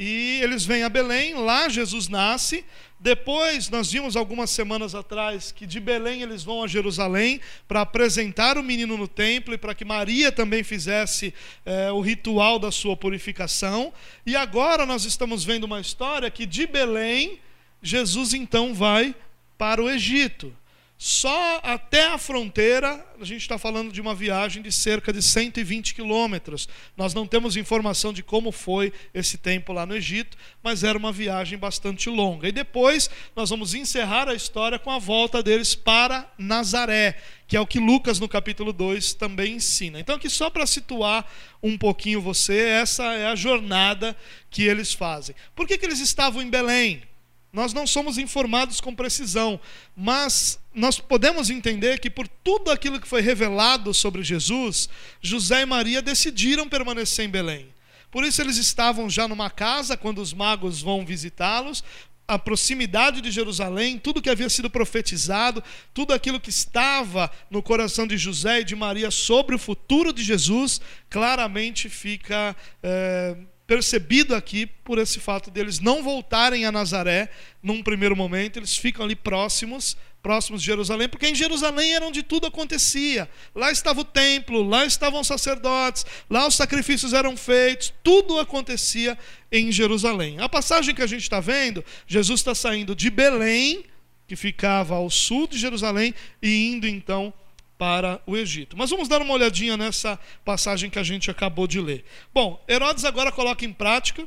E 0.00 0.38
eles 0.40 0.64
vêm 0.64 0.84
a 0.84 0.88
Belém, 0.88 1.34
lá 1.34 1.68
Jesus 1.68 2.06
nasce. 2.06 2.64
Depois, 3.00 3.68
nós 3.68 3.90
vimos 3.90 4.14
algumas 4.14 4.48
semanas 4.48 4.94
atrás 4.94 5.50
que 5.50 5.66
de 5.66 5.80
Belém 5.80 6.22
eles 6.22 6.44
vão 6.44 6.62
a 6.62 6.68
Jerusalém 6.68 7.40
para 7.66 7.80
apresentar 7.80 8.56
o 8.56 8.62
menino 8.62 8.96
no 8.96 9.08
templo 9.08 9.52
e 9.52 9.58
para 9.58 9.74
que 9.74 9.84
Maria 9.84 10.30
também 10.30 10.62
fizesse 10.62 11.34
eh, 11.66 11.90
o 11.90 12.00
ritual 12.00 12.60
da 12.60 12.70
sua 12.70 12.96
purificação. 12.96 13.92
E 14.24 14.36
agora 14.36 14.86
nós 14.86 15.04
estamos 15.04 15.42
vendo 15.44 15.64
uma 15.64 15.80
história 15.80 16.30
que 16.30 16.46
de 16.46 16.64
Belém, 16.64 17.40
Jesus 17.82 18.32
então 18.34 18.72
vai 18.72 19.16
para 19.56 19.82
o 19.82 19.90
Egito. 19.90 20.54
Só 21.00 21.60
até 21.62 22.08
a 22.08 22.18
fronteira, 22.18 23.06
a 23.20 23.24
gente 23.24 23.42
está 23.42 23.56
falando 23.56 23.92
de 23.92 24.00
uma 24.00 24.16
viagem 24.16 24.60
de 24.60 24.72
cerca 24.72 25.12
de 25.12 25.22
120 25.22 25.94
quilômetros. 25.94 26.68
Nós 26.96 27.14
não 27.14 27.24
temos 27.24 27.56
informação 27.56 28.12
de 28.12 28.20
como 28.20 28.50
foi 28.50 28.92
esse 29.14 29.38
tempo 29.38 29.72
lá 29.72 29.86
no 29.86 29.94
Egito, 29.94 30.36
mas 30.60 30.82
era 30.82 30.98
uma 30.98 31.12
viagem 31.12 31.56
bastante 31.56 32.10
longa. 32.10 32.48
E 32.48 32.52
depois 32.52 33.08
nós 33.36 33.48
vamos 33.48 33.74
encerrar 33.74 34.28
a 34.28 34.34
história 34.34 34.76
com 34.76 34.90
a 34.90 34.98
volta 34.98 35.40
deles 35.40 35.72
para 35.76 36.28
Nazaré, 36.36 37.16
que 37.46 37.56
é 37.56 37.60
o 37.60 37.66
que 37.66 37.78
Lucas 37.78 38.18
no 38.18 38.28
capítulo 38.28 38.72
2 38.72 39.14
também 39.14 39.54
ensina. 39.54 40.00
Então, 40.00 40.16
aqui 40.16 40.28
só 40.28 40.50
para 40.50 40.66
situar 40.66 41.24
um 41.62 41.78
pouquinho 41.78 42.20
você, 42.20 42.58
essa 42.58 43.04
é 43.14 43.26
a 43.28 43.36
jornada 43.36 44.16
que 44.50 44.64
eles 44.64 44.92
fazem. 44.92 45.36
Por 45.54 45.64
que, 45.64 45.78
que 45.78 45.86
eles 45.86 46.00
estavam 46.00 46.42
em 46.42 46.50
Belém? 46.50 47.07
Nós 47.52 47.72
não 47.72 47.86
somos 47.86 48.18
informados 48.18 48.80
com 48.80 48.94
precisão, 48.94 49.58
mas 49.96 50.58
nós 50.74 50.98
podemos 50.98 51.48
entender 51.48 51.98
que 51.98 52.10
por 52.10 52.28
tudo 52.28 52.70
aquilo 52.70 53.00
que 53.00 53.08
foi 53.08 53.22
revelado 53.22 53.94
sobre 53.94 54.22
Jesus, 54.22 54.88
José 55.20 55.62
e 55.62 55.66
Maria 55.66 56.02
decidiram 56.02 56.68
permanecer 56.68 57.24
em 57.24 57.30
Belém. 57.30 57.68
Por 58.10 58.24
isso 58.24 58.40
eles 58.40 58.56
estavam 58.56 59.08
já 59.08 59.26
numa 59.26 59.50
casa 59.50 59.96
quando 59.96 60.20
os 60.20 60.32
magos 60.32 60.82
vão 60.82 61.04
visitá-los, 61.04 61.82
a 62.26 62.38
proximidade 62.38 63.22
de 63.22 63.30
Jerusalém, 63.30 63.98
tudo 63.98 64.20
que 64.20 64.28
havia 64.28 64.50
sido 64.50 64.68
profetizado, 64.68 65.64
tudo 65.94 66.12
aquilo 66.12 66.38
que 66.38 66.50
estava 66.50 67.30
no 67.50 67.62
coração 67.62 68.06
de 68.06 68.18
José 68.18 68.60
e 68.60 68.64
de 68.64 68.76
Maria 68.76 69.10
sobre 69.10 69.54
o 69.54 69.58
futuro 69.58 70.12
de 70.12 70.22
Jesus, 70.22 70.78
claramente 71.08 71.88
fica. 71.88 72.54
É, 72.82 73.34
percebido 73.68 74.34
aqui 74.34 74.64
por 74.64 74.98
esse 74.98 75.20
fato 75.20 75.50
deles 75.50 75.78
não 75.78 76.02
voltarem 76.02 76.64
a 76.64 76.72
Nazaré 76.72 77.28
num 77.62 77.82
primeiro 77.82 78.16
momento, 78.16 78.58
eles 78.58 78.74
ficam 78.74 79.04
ali 79.04 79.14
próximos, 79.14 79.94
próximos 80.22 80.62
de 80.62 80.66
Jerusalém, 80.66 81.06
porque 81.06 81.28
em 81.28 81.34
Jerusalém 81.34 81.94
era 81.94 82.06
onde 82.06 82.22
tudo 82.22 82.46
acontecia. 82.46 83.28
Lá 83.54 83.70
estava 83.70 84.00
o 84.00 84.04
templo, 84.04 84.62
lá 84.62 84.86
estavam 84.86 85.20
os 85.20 85.26
sacerdotes, 85.26 86.06
lá 86.30 86.48
os 86.48 86.54
sacrifícios 86.54 87.12
eram 87.12 87.36
feitos, 87.36 87.92
tudo 88.02 88.40
acontecia 88.40 89.18
em 89.52 89.70
Jerusalém. 89.70 90.40
A 90.40 90.48
passagem 90.48 90.94
que 90.94 91.02
a 91.02 91.06
gente 91.06 91.22
está 91.22 91.38
vendo, 91.38 91.84
Jesus 92.06 92.40
está 92.40 92.54
saindo 92.54 92.96
de 92.96 93.10
Belém, 93.10 93.84
que 94.26 94.34
ficava 94.34 94.94
ao 94.94 95.10
sul 95.10 95.46
de 95.46 95.58
Jerusalém, 95.58 96.14
e 96.40 96.70
indo 96.70 96.88
então 96.88 97.34
para 97.78 98.20
o 98.26 98.36
Egito. 98.36 98.76
Mas 98.76 98.90
vamos 98.90 99.08
dar 99.08 99.22
uma 99.22 99.32
olhadinha 99.32 99.76
nessa 99.76 100.18
passagem 100.44 100.90
que 100.90 100.98
a 100.98 101.02
gente 101.02 101.30
acabou 101.30 101.66
de 101.66 101.80
ler. 101.80 102.04
Bom, 102.34 102.62
Herodes 102.68 103.04
agora 103.04 103.30
coloca 103.30 103.64
em 103.64 103.72
prática 103.72 104.26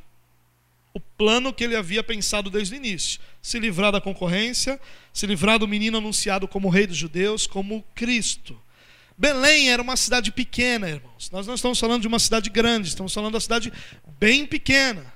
o 0.94 1.00
plano 1.00 1.54
que 1.54 1.64
ele 1.64 1.76
havia 1.76 2.02
pensado 2.02 2.50
desde 2.50 2.74
o 2.74 2.78
início: 2.78 3.20
se 3.42 3.60
livrar 3.60 3.92
da 3.92 4.02
concorrência, 4.02 4.80
se 5.14 5.28
livrar 5.28 5.60
do 5.60 5.68
menino 5.68 5.98
anunciado 5.98 6.48
como 6.48 6.70
rei 6.70 6.88
dos 6.88 6.98
judeus, 6.98 7.46
como 7.46 7.84
Cristo. 7.94 8.60
Belém 9.18 9.70
era 9.70 9.82
uma 9.82 9.96
cidade 9.96 10.32
pequena, 10.32 10.90
irmãos. 10.90 11.30
Nós 11.30 11.46
não 11.46 11.54
estamos 11.54 11.80
falando 11.80 12.02
de 12.02 12.08
uma 12.08 12.18
cidade 12.18 12.50
grande, 12.50 12.88
estamos 12.88 13.14
falando 13.14 13.34
da 13.34 13.40
cidade 13.40 13.72
bem 14.18 14.48
pequena. 14.48 15.14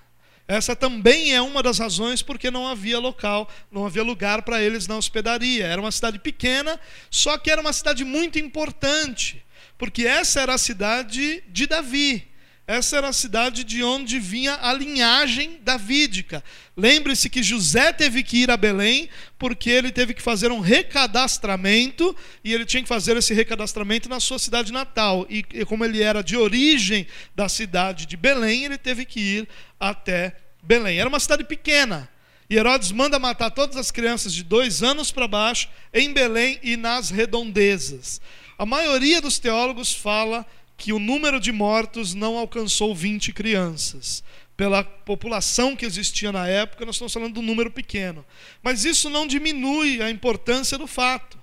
Essa 0.48 0.76
também 0.76 1.34
é 1.34 1.42
uma 1.42 1.64
das 1.64 1.80
razões 1.80 2.22
porque 2.22 2.52
não 2.52 2.68
havia 2.68 3.00
local, 3.00 3.50
não 3.72 3.86
havia 3.86 4.04
lugar 4.04 4.44
para 4.44 4.62
eles 4.62 4.86
na 4.86 4.96
hospedaria. 4.96 5.66
Era 5.66 5.82
uma 5.82 5.92
cidade 5.92 6.20
pequena, 6.20 6.80
só 7.10 7.38
que 7.38 7.50
era 7.50 7.60
uma 7.60 7.74
cidade 7.74 8.04
muito 8.04 8.38
importante, 8.38 9.44
porque 9.78 10.06
essa 10.06 10.42
era 10.42 10.54
a 10.54 10.60
cidade 10.60 11.44
de 11.48 11.66
Davi. 11.66 12.28
Essa 12.68 12.98
era 12.98 13.10
a 13.10 13.14
cidade 13.14 13.64
de 13.64 13.84
onde 13.84 14.20
vinha 14.20 14.58
a 14.60 14.74
linhagem 14.74 15.60
davídica. 15.62 16.44
Lembre-se 16.76 17.30
que 17.30 17.44
José 17.44 17.94
teve 17.94 18.24
que 18.24 18.38
ir 18.38 18.50
a 18.50 18.58
Belém 18.58 19.08
porque 19.38 19.70
ele 19.70 19.92
teve 19.92 20.16
que 20.16 20.22
fazer 20.22 20.52
um 20.52 20.60
recadastramento 20.60 22.16
e 22.44 22.52
ele 22.52 22.66
tinha 22.66 22.82
que 22.82 22.90
fazer 22.90 23.16
esse 23.18 23.36
recadastramento 23.36 24.10
na 24.10 24.20
sua 24.20 24.40
cidade 24.40 24.74
natal. 24.74 25.28
E, 25.30 25.44
como 25.66 25.86
ele 25.86 26.02
era 26.02 26.24
de 26.24 26.36
origem 26.36 27.06
da 27.36 27.48
cidade 27.48 28.08
de 28.08 28.18
Belém, 28.18 28.66
ele 28.66 28.80
teve 28.80 29.06
que 29.06 29.20
ir 29.20 29.48
até 29.80 30.36
Belém. 30.64 31.00
Era 31.00 31.08
uma 31.08 31.20
cidade 31.20 31.44
pequena. 31.44 32.10
E 32.50 32.56
Herodes 32.56 32.92
manda 32.92 33.20
matar 33.20 33.52
todas 33.52 33.76
as 33.78 33.92
crianças 33.92 34.34
de 34.34 34.44
dois 34.44 34.82
anos 34.82 35.12
para 35.12 35.28
baixo 35.28 35.70
em 35.94 36.12
Belém 36.14 36.60
e 36.64 36.76
nas 36.76 37.12
redondezas. 37.12 38.20
A 38.58 38.66
maioria 38.66 39.22
dos 39.22 39.38
teólogos 39.38 39.94
fala 39.94 40.46
que 40.78 40.92
o 40.92 41.00
número 41.00 41.40
de 41.40 41.52
mortos 41.52 42.14
não 42.14 42.38
alcançou 42.38 42.94
20 42.94 43.32
crianças. 43.34 44.24
Pela 44.58 44.84
população 44.84 45.76
que 45.76 45.86
existia 45.86 46.32
na 46.32 46.48
época, 46.48 46.86
nós 46.86 46.96
estamos 46.96 47.14
falando 47.14 47.34
de 47.34 47.40
um 47.40 47.44
número 47.44 47.72
pequeno. 47.72 48.26
Mas 48.64 48.86
isso 48.86 49.10
não 49.10 49.28
diminui 49.28 50.02
a 50.02 50.10
importância 50.10 50.78
do 50.78 50.88
fato, 50.88 51.38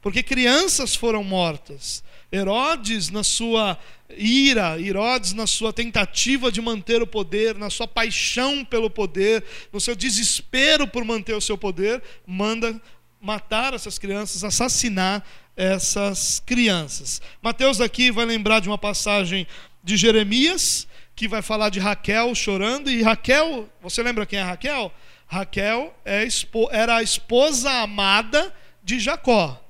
porque 0.00 0.22
crianças 0.22 0.94
foram 0.94 1.22
mortas. 1.22 2.02
Herodes, 2.32 3.10
na 3.10 3.22
sua 3.22 3.78
ira, 4.16 4.80
Herodes, 4.80 5.32
na 5.34 5.46
sua 5.46 5.72
tentativa 5.72 6.50
de 6.50 6.60
manter 6.60 7.02
o 7.02 7.06
poder, 7.06 7.54
na 7.56 7.70
sua 7.70 7.86
paixão 7.86 8.64
pelo 8.64 8.90
poder, 8.90 9.44
no 9.72 9.80
seu 9.80 9.94
desespero 9.94 10.86
por 10.86 11.04
manter 11.04 11.34
o 11.34 11.40
seu 11.40 11.56
poder, 11.56 12.02
manda 12.26 12.80
matar 13.20 13.72
essas 13.72 13.98
crianças, 13.98 14.44
assassinar 14.44 15.24
essas 15.56 16.40
crianças. 16.44 17.20
Mateus 17.42 17.80
aqui 17.80 18.10
vai 18.10 18.24
lembrar 18.24 18.60
de 18.60 18.68
uma 18.68 18.78
passagem 18.78 19.46
de 19.82 19.96
Jeremias, 19.96 20.86
que 21.14 21.28
vai 21.28 21.42
falar 21.42 21.68
de 21.68 21.78
Raquel 21.78 22.34
chorando, 22.34 22.90
e 22.90 23.02
Raquel, 23.02 23.68
você 23.80 24.02
lembra 24.02 24.26
quem 24.26 24.38
é 24.38 24.42
Raquel? 24.42 24.92
Raquel 25.26 25.94
é, 26.04 26.26
era 26.70 26.96
a 26.96 27.02
esposa 27.02 27.70
amada 27.70 28.54
de 28.82 28.98
Jacó. 28.98 29.60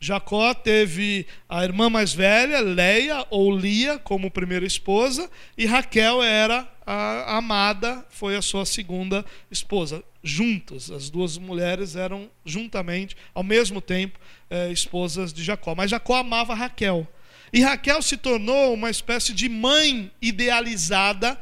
Jacó 0.00 0.54
teve 0.54 1.26
a 1.48 1.64
irmã 1.64 1.90
mais 1.90 2.12
velha, 2.12 2.60
Leia 2.60 3.26
ou 3.30 3.54
Lia, 3.54 3.98
como 3.98 4.30
primeira 4.30 4.64
esposa, 4.64 5.28
e 5.56 5.66
Raquel 5.66 6.22
era 6.22 6.68
a 6.86 7.36
amada, 7.36 8.06
foi 8.08 8.36
a 8.36 8.42
sua 8.42 8.64
segunda 8.64 9.24
esposa. 9.50 10.02
Juntos, 10.22 10.90
as 10.90 11.08
duas 11.10 11.38
mulheres 11.38 11.94
eram 11.94 12.28
juntamente, 12.44 13.16
ao 13.32 13.42
mesmo 13.42 13.80
tempo, 13.80 14.18
eh, 14.50 14.70
esposas 14.72 15.32
de 15.32 15.44
Jacó. 15.44 15.74
Mas 15.74 15.90
Jacó 15.90 16.16
amava 16.16 16.54
Raquel. 16.54 17.06
E 17.52 17.60
Raquel 17.60 18.02
se 18.02 18.16
tornou 18.16 18.74
uma 18.74 18.90
espécie 18.90 19.32
de 19.32 19.48
mãe 19.48 20.10
idealizada 20.20 21.40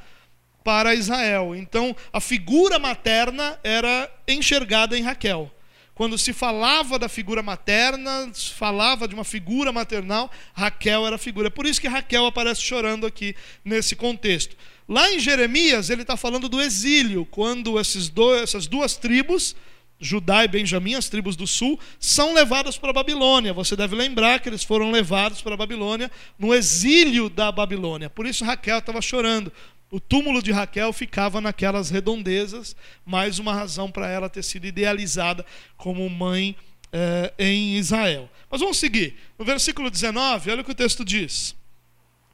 para 0.62 0.95
Israel. 0.95 1.54
Então, 1.54 1.95
a 2.12 2.21
figura 2.21 2.78
materna 2.78 3.59
era 3.62 4.11
enxergada 4.26 4.99
em 4.99 5.02
Raquel. 5.02 5.50
Quando 5.95 6.18
se 6.18 6.35
falava 6.35 6.99
da 6.99 7.09
figura 7.09 7.42
materna, 7.42 8.28
se 8.35 8.52
falava 8.52 9.09
de 9.09 9.14
uma 9.14 9.25
figura 9.25 9.73
maternal, 9.73 10.30
Raquel 10.52 11.06
era 11.06 11.16
a 11.16 11.18
figura. 11.18 11.50
Por 11.50 11.64
isso 11.64 11.80
que 11.80 11.88
Raquel 11.88 12.26
aparece 12.26 12.61
chorando 12.61 13.06
aqui 13.06 13.35
nesse 13.64 13.97
contexto. 13.97 14.54
Lá 14.88 15.12
em 15.12 15.19
Jeremias, 15.19 15.90
ele 15.90 16.02
está 16.02 16.16
falando 16.16 16.49
do 16.49 16.61
exílio, 16.61 17.26
quando 17.26 17.78
esses 17.78 18.09
dois, 18.09 18.43
essas 18.43 18.66
duas 18.66 18.97
tribos, 18.97 19.57
Judá 19.99 20.45
e 20.45 20.49
Benjamim, 20.49 20.95
as 20.95 21.09
tribos 21.09 21.35
do 21.35 21.47
sul, 21.47 21.78
são 21.99 22.35
levadas 22.35 22.78
para 22.78 22.90
a 22.90 22.93
Babilônia. 22.93 23.52
Você 23.52 23.75
deve 23.75 23.97
lembrar 23.97 24.40
que 24.40 24.49
eles 24.49 24.62
foram 24.62 24.90
levados 24.90 25.43
para 25.43 25.55
a 25.55 25.57
Babilônia 25.57 26.11
no 26.38 26.55
exílio 26.55 27.28
da 27.28 27.50
Babilônia. 27.50 28.09
Por 28.09 28.26
isso 28.26 28.45
Raquel 28.45 28.78
estava 28.78 29.00
chorando, 29.00 29.52
o 29.90 30.00
túmulo 30.00 30.43
de 30.43 30.52
Raquel 30.52 30.93
ficava 30.93 31.40
naquelas 31.40 31.90
redondezas, 31.90 32.76
mais 33.05 33.38
uma 33.38 33.55
razão 33.55 33.90
para 33.90 34.09
ela 34.09 34.28
ter 34.28 34.43
sido 34.43 34.66
idealizada 34.66 35.47
como 35.76 36.09
mãe 36.11 36.57
eh, 36.93 37.33
em 37.38 37.76
Israel. 37.76 38.28
Mas 38.50 38.61
vamos 38.61 38.78
seguir. 38.78 39.16
No 39.38 39.45
versículo 39.45 39.90
19, 39.90 40.50
olha 40.50 40.61
o 40.61 40.64
que 40.64 40.73
o 40.73 40.75
texto 40.75 41.05
diz. 41.05 41.55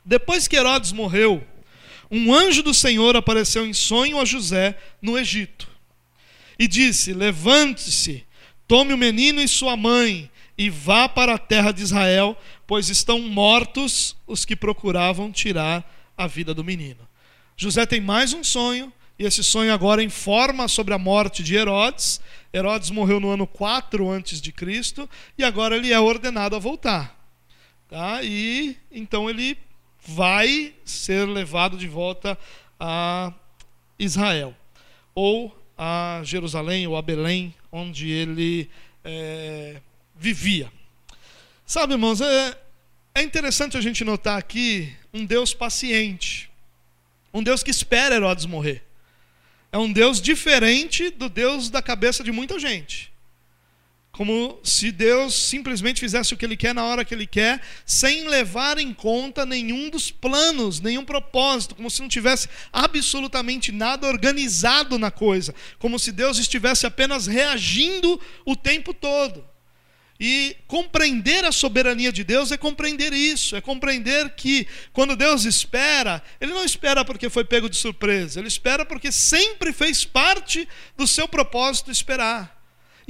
Depois 0.04 0.48
que 0.48 0.56
Herodes 0.56 0.92
morreu, 0.92 1.46
um 2.12 2.34
anjo 2.34 2.62
do 2.62 2.74
Senhor 2.74 3.16
apareceu 3.16 3.66
em 3.66 3.72
sonho 3.72 4.20
a 4.20 4.24
José 4.26 4.78
no 5.00 5.18
Egito 5.18 5.66
e 6.58 6.68
disse: 6.68 7.14
Levante-se, 7.14 8.26
tome 8.68 8.92
o 8.92 8.98
menino 8.98 9.40
e 9.40 9.48
sua 9.48 9.76
mãe 9.78 10.30
e 10.56 10.68
vá 10.68 11.08
para 11.08 11.34
a 11.34 11.38
terra 11.38 11.72
de 11.72 11.82
Israel, 11.82 12.36
pois 12.66 12.90
estão 12.90 13.18
mortos 13.20 14.14
os 14.26 14.44
que 14.44 14.54
procuravam 14.54 15.32
tirar 15.32 15.90
a 16.16 16.26
vida 16.26 16.52
do 16.52 16.62
menino. 16.62 17.08
José 17.56 17.86
tem 17.86 18.00
mais 18.00 18.34
um 18.34 18.44
sonho, 18.44 18.92
e 19.18 19.24
esse 19.24 19.42
sonho 19.42 19.72
agora 19.72 20.02
informa 20.02 20.68
sobre 20.68 20.92
a 20.92 20.98
morte 20.98 21.42
de 21.42 21.54
Herodes. 21.54 22.20
Herodes 22.52 22.90
morreu 22.90 23.20
no 23.20 23.30
ano 23.30 23.46
4 23.46 24.10
antes 24.10 24.40
de 24.40 24.52
Cristo 24.52 25.08
e 25.38 25.44
agora 25.44 25.76
ele 25.76 25.92
é 25.92 26.00
ordenado 26.00 26.56
a 26.56 26.58
voltar. 26.58 27.18
Tá? 27.88 28.22
E 28.22 28.76
então 28.90 29.30
ele 29.30 29.56
vai 30.04 30.74
ser 30.84 31.26
levado 31.26 31.76
de 31.76 31.88
volta 31.88 32.38
a 32.78 33.32
Israel 33.98 34.54
ou 35.14 35.56
a 35.76 36.20
Jerusalém 36.24 36.86
ou 36.86 36.96
a 36.96 37.02
Belém, 37.02 37.54
onde 37.70 38.10
ele 38.10 38.68
é, 39.04 39.80
vivia. 40.16 40.72
Sabe, 41.66 41.94
irmãos, 41.94 42.20
é, 42.20 42.58
é 43.14 43.22
interessante 43.22 43.76
a 43.76 43.80
gente 43.80 44.04
notar 44.04 44.38
aqui 44.38 44.94
um 45.12 45.24
Deus 45.24 45.54
paciente. 45.54 46.50
Um 47.32 47.42
Deus 47.42 47.62
que 47.62 47.70
espera 47.70 48.14
Herodes 48.14 48.46
morrer. 48.46 48.82
É 49.70 49.78
um 49.78 49.90
Deus 49.92 50.20
diferente 50.20 51.10
do 51.10 51.28
Deus 51.28 51.70
da 51.70 51.80
cabeça 51.80 52.22
de 52.22 52.30
muita 52.30 52.58
gente. 52.58 53.11
Como 54.12 54.60
se 54.62 54.92
Deus 54.92 55.34
simplesmente 55.34 55.98
fizesse 55.98 56.34
o 56.34 56.36
que 56.36 56.44
Ele 56.44 56.56
quer 56.56 56.74
na 56.74 56.84
hora 56.84 57.02
que 57.02 57.14
Ele 57.14 57.26
quer, 57.26 57.62
sem 57.86 58.28
levar 58.28 58.76
em 58.76 58.92
conta 58.92 59.46
nenhum 59.46 59.88
dos 59.88 60.10
planos, 60.10 60.80
nenhum 60.80 61.02
propósito, 61.02 61.74
como 61.74 61.90
se 61.90 62.02
não 62.02 62.10
tivesse 62.10 62.46
absolutamente 62.70 63.72
nada 63.72 64.06
organizado 64.06 64.98
na 64.98 65.10
coisa, 65.10 65.54
como 65.78 65.98
se 65.98 66.12
Deus 66.12 66.36
estivesse 66.38 66.86
apenas 66.86 67.26
reagindo 67.26 68.20
o 68.44 68.54
tempo 68.54 68.92
todo. 68.92 69.42
E 70.20 70.56
compreender 70.66 71.46
a 71.46 71.50
soberania 71.50 72.12
de 72.12 72.22
Deus 72.22 72.52
é 72.52 72.58
compreender 72.58 73.14
isso, 73.14 73.56
é 73.56 73.62
compreender 73.62 74.34
que 74.36 74.68
quando 74.92 75.16
Deus 75.16 75.46
espera, 75.46 76.22
Ele 76.38 76.52
não 76.52 76.66
espera 76.66 77.02
porque 77.02 77.30
foi 77.30 77.44
pego 77.44 77.68
de 77.68 77.76
surpresa, 77.76 78.38
Ele 78.38 78.46
espera 78.46 78.84
porque 78.84 79.10
sempre 79.10 79.72
fez 79.72 80.04
parte 80.04 80.68
do 80.98 81.08
seu 81.08 81.26
propósito 81.26 81.90
esperar. 81.90 82.61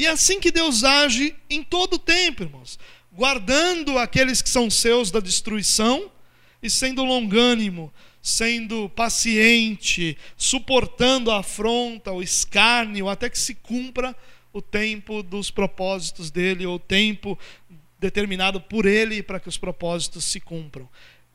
E 0.03 0.07
é 0.07 0.11
assim 0.11 0.41
que 0.41 0.51
Deus 0.51 0.83
age 0.83 1.33
em 1.49 1.62
todo 1.62 1.95
o 1.95 1.99
tempo, 1.99 2.43
irmãos, 2.43 2.77
guardando 3.12 3.97
aqueles 3.99 4.43
que 4.43 4.49
são 4.49 4.69
seus 4.69 5.12
da 5.12 5.21
destruição 5.21 6.11
e 6.61 6.69
sendo 6.69 7.05
longânimo, 7.05 7.95
sendo 8.21 8.88
paciente, 8.88 10.19
suportando 10.37 11.31
a 11.31 11.38
afronta, 11.38 12.11
o 12.11 12.21
escárnio, 12.21 13.09
até 13.09 13.31
que 13.31 13.38
se 13.38 13.55
cumpra 13.55 14.12
o 14.53 14.61
tempo 14.61 15.23
dos 15.23 15.53
propósitos 15.53 16.33
dele, 16.33 16.67
ou 16.67 16.75
o 16.75 16.81
tempo 16.81 17.38
determinado 18.01 18.61
por 18.61 18.87
ele 18.87 19.23
para 19.23 19.38
que 19.38 19.49
os 19.49 19.57
propósitos 19.57 20.25
se 20.25 20.41
cumpram. 20.41 20.88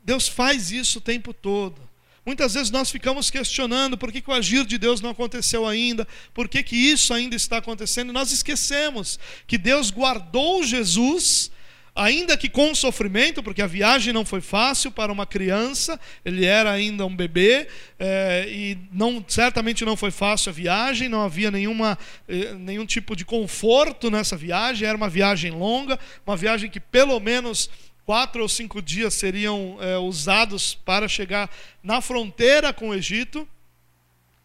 Deus 0.03 0.27
faz 0.27 0.73
isso 0.73 0.97
o 0.97 1.01
tempo 1.01 1.33
todo. 1.33 1.86
Muitas 2.27 2.55
vezes 2.55 2.69
nós 2.69 2.91
ficamos 2.91 3.31
questionando 3.31 3.97
por 3.97 4.11
que, 4.11 4.19
que, 4.19 4.29
o 4.29 4.33
agir 4.33 4.65
de 4.65 4.77
Deus 4.77 4.99
não 4.99 5.11
aconteceu 5.11 5.65
ainda, 5.65 6.05
por 6.33 6.49
que, 6.49 6.61
que 6.61 6.75
isso 6.75 7.13
ainda 7.13 7.37
está 7.37 7.59
acontecendo, 7.59 8.09
e 8.09 8.11
nós 8.11 8.33
esquecemos 8.33 9.17
que 9.47 9.57
Deus 9.57 9.89
guardou 9.89 10.61
Jesus 10.61 11.49
ainda 11.95 12.37
que 12.37 12.49
com 12.49 12.75
sofrimento, 12.75 13.41
porque 13.41 13.61
a 13.61 13.65
viagem 13.65 14.13
não 14.13 14.25
foi 14.25 14.41
fácil 14.41 14.91
para 14.91 15.09
uma 15.09 15.25
criança, 15.25 15.97
ele 16.25 16.45
era 16.45 16.69
ainda 16.69 17.05
um 17.05 17.15
bebê, 17.15 17.69
é, 17.97 18.45
e 18.49 18.77
não, 18.91 19.23
certamente 19.25 19.85
não 19.85 19.95
foi 19.95 20.11
fácil 20.11 20.49
a 20.49 20.53
viagem, 20.53 21.07
não 21.07 21.23
havia 21.23 21.49
nenhuma, 21.49 21.97
eh, 22.27 22.53
nenhum 22.53 22.85
tipo 22.85 23.15
de 23.15 23.23
conforto 23.23 24.11
nessa 24.11 24.35
viagem, 24.35 24.85
era 24.85 24.97
uma 24.97 25.09
viagem 25.09 25.51
longa, 25.51 25.97
uma 26.25 26.37
viagem 26.37 26.69
que 26.69 26.79
pelo 26.79 27.19
menos 27.19 27.69
quatro 28.07 28.41
ou 28.41 28.47
cinco 28.47 28.81
dias 28.81 29.13
seriam 29.15 29.77
é, 29.81 29.97
usados 29.97 30.73
para 30.73 31.09
chegar 31.09 31.51
na 31.83 31.99
fronteira 31.99 32.71
com 32.71 32.87
o 32.87 32.93
Egito, 32.95 33.45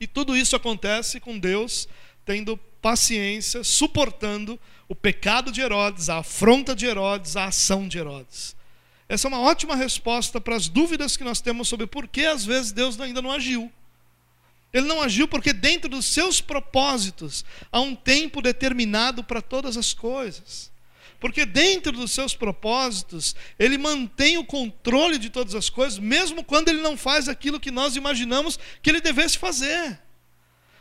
e 0.00 0.06
tudo 0.08 0.36
isso 0.36 0.56
acontece 0.56 1.20
com 1.20 1.38
Deus 1.38 1.88
tendo 2.24 2.56
paciência, 2.56 3.62
suportando 3.62 4.58
o 4.88 4.96
pecado 4.96 5.52
de 5.52 5.60
Herodes, 5.60 6.08
a 6.08 6.18
afronta 6.18 6.74
de 6.74 6.86
Herodes, 6.86 7.36
a 7.36 7.44
ação 7.44 7.86
de 7.86 7.98
Herodes. 7.98 8.56
Essa 9.08 9.28
é 9.28 9.30
uma 9.30 9.40
ótima 9.40 9.76
resposta 9.76 10.40
para 10.40 10.56
as 10.56 10.66
dúvidas 10.66 11.16
que 11.16 11.22
nós 11.22 11.40
temos 11.40 11.68
sobre 11.68 11.86
por 11.86 12.08
que 12.08 12.26
às 12.26 12.44
vezes 12.44 12.72
Deus 12.72 12.98
ainda 12.98 13.22
não 13.22 13.30
agiu. 13.30 13.70
Ele 14.72 14.88
não 14.88 15.00
agiu 15.00 15.28
porque 15.28 15.52
dentro 15.52 15.88
dos 15.88 16.06
seus 16.06 16.40
propósitos 16.40 17.44
há 17.70 17.80
um 17.80 17.94
tempo 17.94 18.42
determinado 18.42 19.22
para 19.22 19.40
todas 19.40 19.76
as 19.76 19.94
coisas. 19.94 20.71
Porque 21.22 21.46
dentro 21.46 21.92
dos 21.92 22.10
seus 22.10 22.34
propósitos, 22.34 23.36
ele 23.56 23.78
mantém 23.78 24.38
o 24.38 24.44
controle 24.44 25.18
de 25.18 25.30
todas 25.30 25.54
as 25.54 25.70
coisas, 25.70 26.00
mesmo 26.00 26.42
quando 26.42 26.68
ele 26.68 26.82
não 26.82 26.96
faz 26.96 27.28
aquilo 27.28 27.60
que 27.60 27.70
nós 27.70 27.94
imaginamos 27.94 28.58
que 28.82 28.90
ele 28.90 29.00
devesse 29.00 29.38
fazer. 29.38 30.00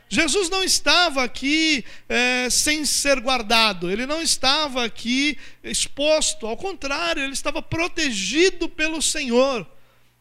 Jesus 0.10 0.49
não 0.49 0.63
estava 0.63 1.23
aqui 1.23 1.86
é, 2.10 2.49
sem 2.49 2.86
ser 2.86 3.19
guardado, 3.19 3.91
ele 3.91 4.08
não 4.08 4.19
estava 4.19 4.84
aqui 4.84 5.38
exposto, 5.63 6.47
ao 6.47 6.58
contrário, 6.58 7.21
ele 7.21 7.34
estava 7.34 7.62
protegido 7.62 8.67
pelo 8.67 8.99
Senhor, 8.99 9.65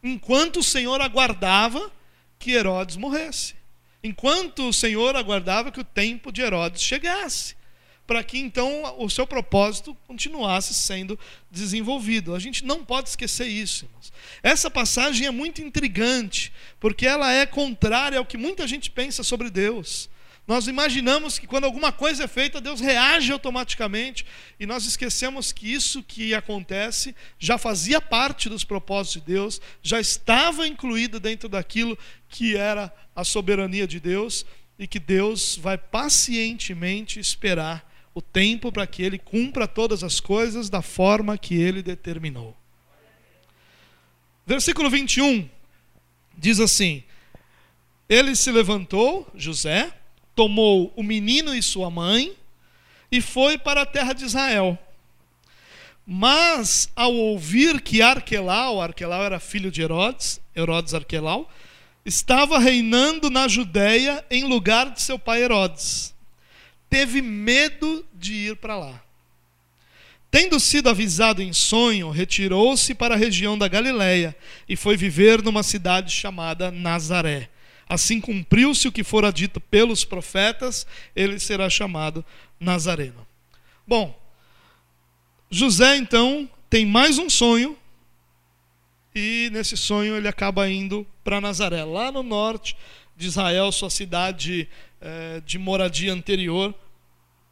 enquanto 0.03 0.57
o 0.57 0.63
Senhor 0.63 1.01
aguardava 1.01 1.91
que 2.37 2.51
Herodes 2.51 2.95
morresse, 2.95 3.55
enquanto 4.03 4.69
o 4.69 4.73
Senhor 4.73 5.15
aguardava 5.15 5.71
que 5.71 5.79
o 5.79 5.83
tempo 5.83 6.31
de 6.31 6.43
Herodes 6.43 6.83
chegasse 6.83 7.59
para 8.05 8.23
que 8.23 8.37
então 8.37 8.95
o 8.97 9.09
seu 9.09 9.25
propósito 9.25 9.95
continuasse 10.07 10.73
sendo 10.73 11.17
desenvolvido. 11.49 12.35
A 12.35 12.39
gente 12.39 12.65
não 12.65 12.83
pode 12.83 13.09
esquecer 13.09 13.47
isso, 13.47 13.85
irmãos. 13.85 14.11
Essa 14.43 14.69
passagem 14.69 15.27
é 15.27 15.31
muito 15.31 15.61
intrigante, 15.61 16.51
porque 16.79 17.05
ela 17.05 17.31
é 17.31 17.45
contrária 17.45 18.17
ao 18.17 18.25
que 18.25 18.37
muita 18.37 18.67
gente 18.67 18.89
pensa 18.89 19.23
sobre 19.23 19.49
Deus. 19.49 20.09
Nós 20.47 20.67
imaginamos 20.67 21.37
que 21.37 21.47
quando 21.47 21.65
alguma 21.65 21.91
coisa 21.91 22.23
é 22.23 22.27
feita, 22.27 22.59
Deus 22.59 22.81
reage 22.81 23.31
automaticamente, 23.31 24.25
e 24.59 24.65
nós 24.65 24.85
esquecemos 24.85 25.51
que 25.51 25.71
isso 25.71 26.03
que 26.03 26.33
acontece 26.33 27.15
já 27.39 27.57
fazia 27.57 28.01
parte 28.01 28.49
dos 28.49 28.63
propósitos 28.63 29.21
de 29.21 29.33
Deus, 29.33 29.61
já 29.81 29.99
estava 30.01 30.67
incluído 30.67 31.19
dentro 31.19 31.47
daquilo 31.47 31.97
que 32.27 32.57
era 32.57 32.93
a 33.15 33.23
soberania 33.23 33.87
de 33.87 33.99
Deus, 33.99 34.45
e 34.79 34.87
que 34.87 34.99
Deus 34.99 35.57
vai 35.57 35.77
pacientemente 35.77 37.19
esperar 37.19 37.89
o 38.13 38.21
tempo 38.21 38.71
para 38.71 38.85
que 38.85 39.01
ele 39.01 39.17
cumpra 39.17 39.67
todas 39.67 40.03
as 40.03 40.19
coisas 40.19 40.69
da 40.69 40.81
forma 40.81 41.37
que 41.37 41.55
ele 41.55 41.81
determinou. 41.81 42.55
Versículo 44.45 44.89
21 44.89 45.47
diz 46.37 46.59
assim: 46.59 47.03
Ele 48.09 48.35
se 48.35 48.51
levantou, 48.51 49.29
José, 49.35 49.93
tomou 50.35 50.91
o 50.95 51.03
menino 51.03 51.53
e 51.53 51.61
sua 51.61 51.89
mãe 51.89 52.35
e 53.11 53.21
foi 53.21 53.57
para 53.57 53.81
a 53.81 53.85
terra 53.85 54.13
de 54.13 54.25
Israel. 54.25 54.77
Mas 56.05 56.89
ao 56.95 57.13
ouvir 57.13 57.79
que 57.81 58.01
Arquelau, 58.01 58.81
Arquelau 58.81 59.23
era 59.23 59.39
filho 59.39 59.71
de 59.71 59.81
Herodes, 59.81 60.41
Herodes 60.55 60.93
Arquelau, 60.93 61.49
estava 62.05 62.57
reinando 62.57 63.29
na 63.29 63.47
Judéia 63.47 64.25
em 64.29 64.45
lugar 64.45 64.89
de 64.89 65.01
seu 65.01 65.19
pai 65.19 65.43
Herodes, 65.43 66.13
teve 66.91 67.21
medo 67.21 68.05
de 68.13 68.33
ir 68.33 68.57
para 68.57 68.77
lá. 68.77 69.01
Tendo 70.29 70.59
sido 70.59 70.89
avisado 70.89 71.41
em 71.41 71.53
sonho, 71.53 72.09
retirou-se 72.09 72.93
para 72.93 73.15
a 73.15 73.17
região 73.17 73.57
da 73.57 73.67
Galiléia 73.67 74.35
e 74.67 74.75
foi 74.75 74.97
viver 74.97 75.41
numa 75.41 75.63
cidade 75.63 76.11
chamada 76.11 76.69
Nazaré. 76.69 77.49
Assim 77.87 78.19
cumpriu-se 78.19 78.87
o 78.87 78.91
que 78.91 79.03
fora 79.05 79.31
dito 79.31 79.59
pelos 79.59 80.03
profetas, 80.03 80.85
ele 81.15 81.39
será 81.39 81.69
chamado 81.69 82.23
Nazareno. 82.59 83.25
Bom, 83.87 84.17
José 85.49 85.95
então 85.95 86.49
tem 86.69 86.85
mais 86.85 87.17
um 87.17 87.29
sonho 87.29 87.77
e 89.15 89.49
nesse 89.51 89.77
sonho 89.77 90.15
ele 90.15 90.27
acaba 90.27 90.69
indo 90.69 91.07
para 91.23 91.41
Nazaré, 91.41 91.83
lá 91.83 92.11
no 92.11 92.23
norte 92.23 92.75
de 93.17 93.27
Israel, 93.27 93.71
sua 93.71 93.89
cidade 93.89 94.67
é, 95.01 95.41
de 95.45 95.57
moradia 95.57 96.13
anterior. 96.13 96.73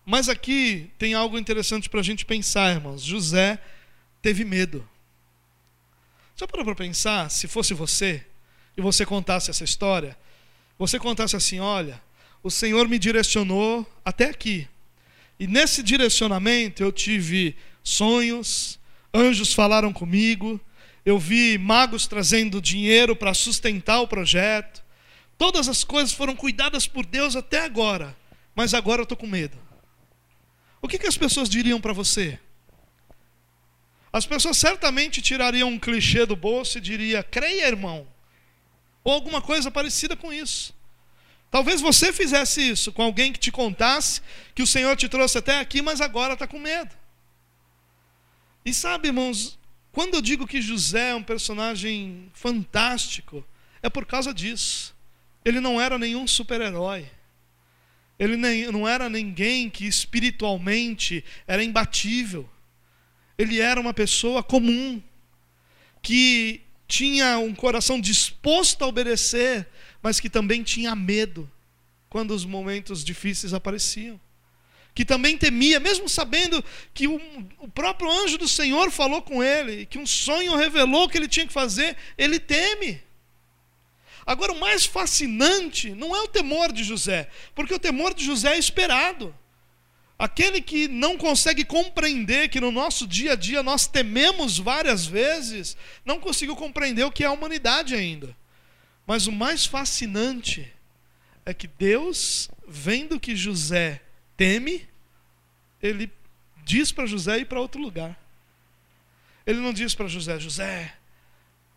Mas 0.09 0.27
aqui 0.27 0.89
tem 0.97 1.13
algo 1.13 1.37
interessante 1.37 1.87
para 1.87 1.99
a 1.99 2.03
gente 2.03 2.25
pensar, 2.25 2.73
irmãos. 2.73 3.03
José 3.03 3.59
teve 4.23 4.43
medo. 4.43 4.83
Só 6.35 6.47
para 6.47 6.65
para 6.65 6.73
pensar, 6.73 7.29
se 7.29 7.47
fosse 7.47 7.75
você 7.75 8.25
e 8.75 8.81
você 8.81 9.05
contasse 9.05 9.51
essa 9.51 9.63
história, 9.63 10.17
você 10.79 10.97
contasse 10.97 11.35
assim: 11.35 11.59
olha, 11.59 12.01
o 12.41 12.49
Senhor 12.49 12.89
me 12.89 12.97
direcionou 12.97 13.85
até 14.03 14.31
aqui. 14.31 14.67
E 15.39 15.45
nesse 15.45 15.83
direcionamento 15.83 16.81
eu 16.81 16.91
tive 16.91 17.55
sonhos, 17.83 18.79
anjos 19.13 19.53
falaram 19.53 19.93
comigo, 19.93 20.59
eu 21.05 21.19
vi 21.19 21.55
magos 21.59 22.07
trazendo 22.07 22.59
dinheiro 22.59 23.15
para 23.15 23.35
sustentar 23.35 23.99
o 24.01 24.07
projeto. 24.07 24.83
Todas 25.37 25.69
as 25.69 25.83
coisas 25.83 26.11
foram 26.13 26.35
cuidadas 26.35 26.87
por 26.87 27.05
Deus 27.05 27.35
até 27.35 27.63
agora, 27.63 28.17
mas 28.55 28.73
agora 28.73 29.01
eu 29.01 29.03
estou 29.03 29.15
com 29.15 29.27
medo. 29.27 29.68
O 30.81 30.87
que, 30.87 30.97
que 30.97 31.07
as 31.07 31.17
pessoas 31.17 31.49
diriam 31.49 31.81
para 31.81 31.93
você? 31.93 32.39
As 34.11 34.25
pessoas 34.25 34.57
certamente 34.57 35.21
tirariam 35.21 35.69
um 35.69 35.79
clichê 35.79 36.25
do 36.25 36.35
bolso 36.35 36.77
e 36.77 36.81
diria: 36.81 37.21
creia, 37.21 37.67
irmão. 37.67 38.07
Ou 39.03 39.13
alguma 39.13 39.41
coisa 39.41 39.69
parecida 39.69 40.15
com 40.15 40.33
isso. 40.33 40.73
Talvez 41.51 41.81
você 41.81 42.13
fizesse 42.13 42.61
isso 42.61 42.91
com 42.91 43.01
alguém 43.01 43.33
que 43.33 43.39
te 43.39 43.51
contasse 43.51 44.21
que 44.53 44.61
o 44.61 44.67
Senhor 44.67 44.95
te 44.95 45.09
trouxe 45.09 45.37
até 45.37 45.59
aqui, 45.59 45.81
mas 45.81 45.99
agora 45.99 46.33
está 46.33 46.47
com 46.47 46.59
medo. 46.59 46.95
E 48.63 48.73
sabe, 48.73 49.07
irmãos, 49.07 49.57
quando 49.91 50.15
eu 50.15 50.21
digo 50.21 50.45
que 50.45 50.61
José 50.61 51.09
é 51.09 51.15
um 51.15 51.23
personagem 51.23 52.29
fantástico, 52.33 53.43
é 53.81 53.89
por 53.89 54.05
causa 54.05 54.33
disso. 54.33 54.95
Ele 55.43 55.59
não 55.59 55.81
era 55.81 55.97
nenhum 55.97 56.27
super-herói. 56.27 57.09
Ele 58.19 58.35
nem, 58.35 58.71
não 58.71 58.87
era 58.87 59.09
ninguém 59.09 59.69
que 59.69 59.87
espiritualmente 59.87 61.23
era 61.47 61.63
imbatível. 61.63 62.47
Ele 63.37 63.59
era 63.61 63.79
uma 63.79 63.93
pessoa 63.93 64.43
comum, 64.43 65.01
que 66.01 66.61
tinha 66.87 67.39
um 67.39 67.55
coração 67.55 67.99
disposto 67.99 68.83
a 68.83 68.87
obedecer, 68.87 69.67
mas 70.03 70.19
que 70.19 70.29
também 70.29 70.61
tinha 70.61 70.93
medo 70.95 71.49
quando 72.09 72.31
os 72.31 72.43
momentos 72.43 73.03
difíceis 73.03 73.53
apareciam 73.53 74.19
que 74.99 75.05
também 75.05 75.37
temia, 75.37 75.79
mesmo 75.79 76.09
sabendo 76.09 76.61
que 76.93 77.07
o, 77.07 77.21
o 77.59 77.69
próprio 77.69 78.11
anjo 78.11 78.37
do 78.37 78.49
Senhor 78.49 78.91
falou 78.91 79.21
com 79.21 79.41
ele, 79.41 79.85
que 79.85 79.97
um 79.97 80.05
sonho 80.05 80.57
revelou 80.57 81.05
o 81.05 81.09
que 81.09 81.17
ele 81.17 81.29
tinha 81.29 81.47
que 81.47 81.53
fazer, 81.53 81.95
ele 82.17 82.37
teme. 82.37 83.01
Agora, 84.25 84.51
o 84.51 84.59
mais 84.59 84.85
fascinante 84.85 85.89
não 85.91 86.15
é 86.15 86.21
o 86.21 86.27
temor 86.27 86.71
de 86.71 86.83
José, 86.83 87.29
porque 87.55 87.73
o 87.73 87.79
temor 87.79 88.13
de 88.13 88.23
José 88.23 88.55
é 88.55 88.59
esperado. 88.59 89.35
Aquele 90.17 90.61
que 90.61 90.87
não 90.87 91.17
consegue 91.17 91.63
compreender 91.63 92.49
que 92.49 92.59
no 92.59 92.71
nosso 92.71 93.07
dia 93.07 93.33
a 93.33 93.35
dia 93.35 93.63
nós 93.63 93.87
tememos 93.87 94.57
várias 94.57 95.05
vezes, 95.05 95.77
não 96.03 96.19
conseguiu 96.19 96.55
compreender 96.55 97.05
o 97.05 97.11
que 97.11 97.23
é 97.23 97.27
a 97.27 97.31
humanidade 97.31 97.95
ainda. 97.95 98.35
Mas 99.07 99.27
o 99.27 99.31
mais 99.31 99.65
fascinante 99.65 100.71
é 101.45 101.53
que 101.53 101.67
Deus, 101.67 102.49
vendo 102.67 103.19
que 103.19 103.35
José 103.35 104.01
teme, 104.35 104.87
ele 105.81 106.11
diz 106.63 106.91
para 106.91 107.07
José 107.07 107.39
ir 107.39 107.45
para 107.45 107.59
outro 107.59 107.81
lugar. 107.81 108.15
Ele 109.47 109.59
não 109.59 109.73
diz 109.73 109.95
para 109.95 110.07
José: 110.07 110.39
José, 110.39 110.93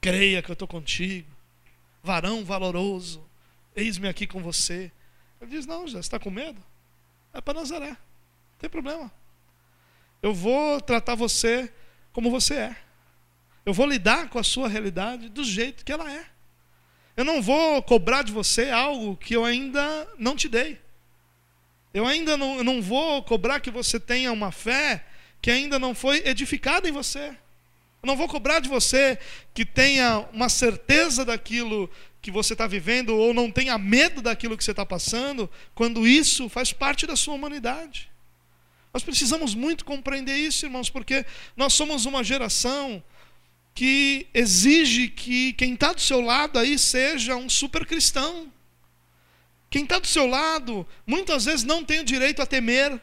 creia 0.00 0.42
que 0.42 0.50
eu 0.50 0.52
estou 0.52 0.68
contigo, 0.68 1.31
varão 2.02 2.44
valoroso, 2.44 3.24
eis-me 3.76 4.08
aqui 4.08 4.26
com 4.26 4.42
você. 4.42 4.90
Ele 5.40 5.50
diz: 5.50 5.66
Não, 5.66 5.86
você 5.86 5.98
está 5.98 6.18
com 6.18 6.30
medo? 6.30 6.62
É 7.32 7.40
para 7.40 7.60
Nazaré, 7.60 7.90
não 7.90 8.58
tem 8.58 8.68
problema. 8.68 9.10
Eu 10.22 10.34
vou 10.34 10.80
tratar 10.80 11.14
você 11.14 11.72
como 12.12 12.30
você 12.30 12.54
é. 12.54 12.76
Eu 13.64 13.72
vou 13.72 13.86
lidar 13.86 14.28
com 14.28 14.38
a 14.38 14.42
sua 14.44 14.68
realidade 14.68 15.28
do 15.28 15.44
jeito 15.44 15.84
que 15.84 15.92
ela 15.92 16.10
é. 16.12 16.26
Eu 17.16 17.24
não 17.24 17.40
vou 17.40 17.82
cobrar 17.82 18.22
de 18.22 18.32
você 18.32 18.70
algo 18.70 19.16
que 19.16 19.34
eu 19.34 19.44
ainda 19.44 20.08
não 20.18 20.34
te 20.34 20.48
dei. 20.48 20.80
Eu 21.92 22.06
ainda 22.06 22.36
não, 22.36 22.64
não 22.64 22.80
vou 22.80 23.22
cobrar 23.22 23.60
que 23.60 23.70
você 23.70 24.00
tenha 24.00 24.32
uma 24.32 24.50
fé 24.50 25.04
que 25.40 25.50
ainda 25.50 25.78
não 25.78 25.94
foi 25.94 26.26
edificada 26.26 26.88
em 26.88 26.92
você. 26.92 27.36
Eu 28.02 28.08
não 28.08 28.16
vou 28.16 28.26
cobrar 28.26 28.58
de 28.58 28.68
você 28.68 29.16
que 29.54 29.64
tenha 29.64 30.26
uma 30.32 30.48
certeza 30.48 31.24
daquilo 31.24 31.88
que 32.20 32.32
você 32.32 32.52
está 32.52 32.66
vivendo 32.66 33.16
ou 33.16 33.32
não 33.32 33.48
tenha 33.48 33.78
medo 33.78 34.20
daquilo 34.20 34.58
que 34.58 34.64
você 34.64 34.72
está 34.72 34.84
passando, 34.84 35.48
quando 35.72 36.04
isso 36.04 36.48
faz 36.48 36.72
parte 36.72 37.06
da 37.06 37.14
sua 37.14 37.34
humanidade. 37.34 38.10
Nós 38.92 39.04
precisamos 39.04 39.54
muito 39.54 39.84
compreender 39.84 40.36
isso, 40.36 40.66
irmãos, 40.66 40.90
porque 40.90 41.24
nós 41.56 41.74
somos 41.74 42.04
uma 42.04 42.24
geração 42.24 43.00
que 43.72 44.26
exige 44.34 45.06
que 45.06 45.52
quem 45.52 45.74
está 45.74 45.92
do 45.92 46.00
seu 46.00 46.20
lado 46.20 46.58
aí 46.58 46.80
seja 46.80 47.36
um 47.36 47.48
super 47.48 47.86
cristão. 47.86 48.52
Quem 49.70 49.84
está 49.84 50.00
do 50.00 50.08
seu 50.08 50.26
lado, 50.26 50.84
muitas 51.06 51.44
vezes 51.44 51.64
não 51.64 51.84
tem 51.84 52.00
o 52.00 52.04
direito 52.04 52.42
a 52.42 52.46
temer, 52.46 53.00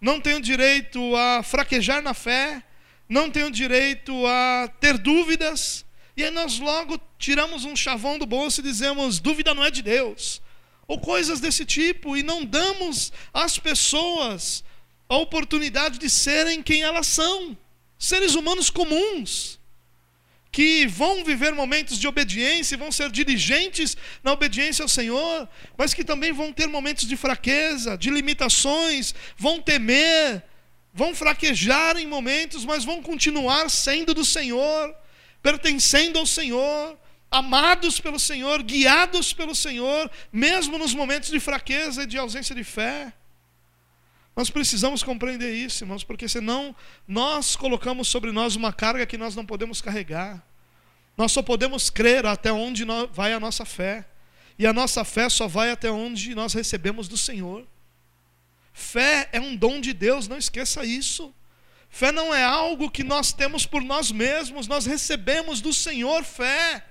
não 0.00 0.20
tem 0.20 0.36
o 0.36 0.40
direito 0.40 1.16
a 1.16 1.42
fraquejar 1.42 2.00
na 2.00 2.14
fé, 2.14 2.62
não 3.08 3.30
tem 3.30 3.44
o 3.44 3.50
direito 3.50 4.12
a 4.26 4.68
ter 4.80 4.98
dúvidas. 4.98 5.84
E 6.16 6.24
aí 6.24 6.30
nós 6.30 6.58
logo 6.58 7.00
tiramos 7.18 7.64
um 7.64 7.76
chavão 7.76 8.18
do 8.18 8.26
bolso 8.26 8.60
e 8.60 8.64
dizemos: 8.64 9.20
dúvida 9.20 9.54
não 9.54 9.64
é 9.64 9.70
de 9.70 9.82
Deus. 9.82 10.40
Ou 10.88 10.98
coisas 11.00 11.40
desse 11.40 11.64
tipo, 11.64 12.16
e 12.16 12.22
não 12.22 12.44
damos 12.44 13.12
às 13.34 13.58
pessoas 13.58 14.62
a 15.08 15.16
oportunidade 15.16 15.98
de 15.98 16.08
serem 16.08 16.62
quem 16.62 16.82
elas 16.82 17.06
são 17.06 17.56
seres 17.98 18.34
humanos 18.34 18.70
comuns 18.70 19.58
que 20.56 20.86
vão 20.86 21.22
viver 21.22 21.52
momentos 21.52 21.98
de 21.98 22.08
obediência, 22.08 22.78
vão 22.78 22.90
ser 22.90 23.10
dirigentes 23.10 23.94
na 24.24 24.32
obediência 24.32 24.82
ao 24.82 24.88
Senhor, 24.88 25.46
mas 25.76 25.92
que 25.92 26.02
também 26.02 26.32
vão 26.32 26.50
ter 26.50 26.66
momentos 26.66 27.06
de 27.06 27.14
fraqueza, 27.14 27.94
de 27.94 28.08
limitações, 28.08 29.14
vão 29.36 29.60
temer, 29.60 30.42
vão 30.96 31.14
fraquejar 31.14 31.98
em 31.98 32.06
momentos, 32.06 32.64
mas 32.64 32.82
vão 32.82 33.02
continuar 33.02 33.68
sendo 33.68 34.14
do 34.14 34.24
Senhor, 34.24 34.96
pertencendo 35.42 36.18
ao 36.18 36.24
Senhor, 36.24 36.98
amados 37.30 38.00
pelo 38.00 38.18
Senhor, 38.18 38.62
guiados 38.62 39.34
pelo 39.34 39.54
Senhor, 39.54 40.10
mesmo 40.32 40.78
nos 40.78 40.94
momentos 40.94 41.28
de 41.28 41.38
fraqueza 41.38 42.04
e 42.04 42.06
de 42.06 42.16
ausência 42.16 42.54
de 42.54 42.64
fé. 42.64 43.12
Nós 44.34 44.48
precisamos 44.48 45.02
compreender 45.02 45.54
isso, 45.54 45.84
irmãos, 45.84 46.02
porque 46.02 46.26
senão 46.26 46.74
nós 47.06 47.56
colocamos 47.56 48.08
sobre 48.08 48.32
nós 48.32 48.56
uma 48.56 48.72
carga 48.72 49.04
que 49.04 49.18
nós 49.18 49.36
não 49.36 49.44
podemos 49.44 49.82
carregar. 49.82 50.42
Nós 51.14 51.30
só 51.30 51.42
podemos 51.42 51.90
crer 51.90 52.24
até 52.24 52.50
onde 52.50 52.86
vai 53.12 53.34
a 53.34 53.40
nossa 53.40 53.66
fé. 53.66 54.06
E 54.58 54.66
a 54.66 54.72
nossa 54.72 55.04
fé 55.04 55.28
só 55.28 55.46
vai 55.46 55.70
até 55.70 55.90
onde 55.90 56.34
nós 56.34 56.54
recebemos 56.54 57.06
do 57.06 57.18
Senhor. 57.18 57.66
Fé 58.78 59.30
é 59.32 59.40
um 59.40 59.56
dom 59.56 59.80
de 59.80 59.94
Deus, 59.94 60.28
não 60.28 60.36
esqueça 60.36 60.84
isso. 60.84 61.34
Fé 61.88 62.12
não 62.12 62.34
é 62.34 62.44
algo 62.44 62.90
que 62.90 63.02
nós 63.02 63.32
temos 63.32 63.64
por 63.64 63.82
nós 63.82 64.12
mesmos, 64.12 64.68
nós 64.68 64.84
recebemos 64.84 65.62
do 65.62 65.72
Senhor 65.72 66.22
fé. 66.22 66.84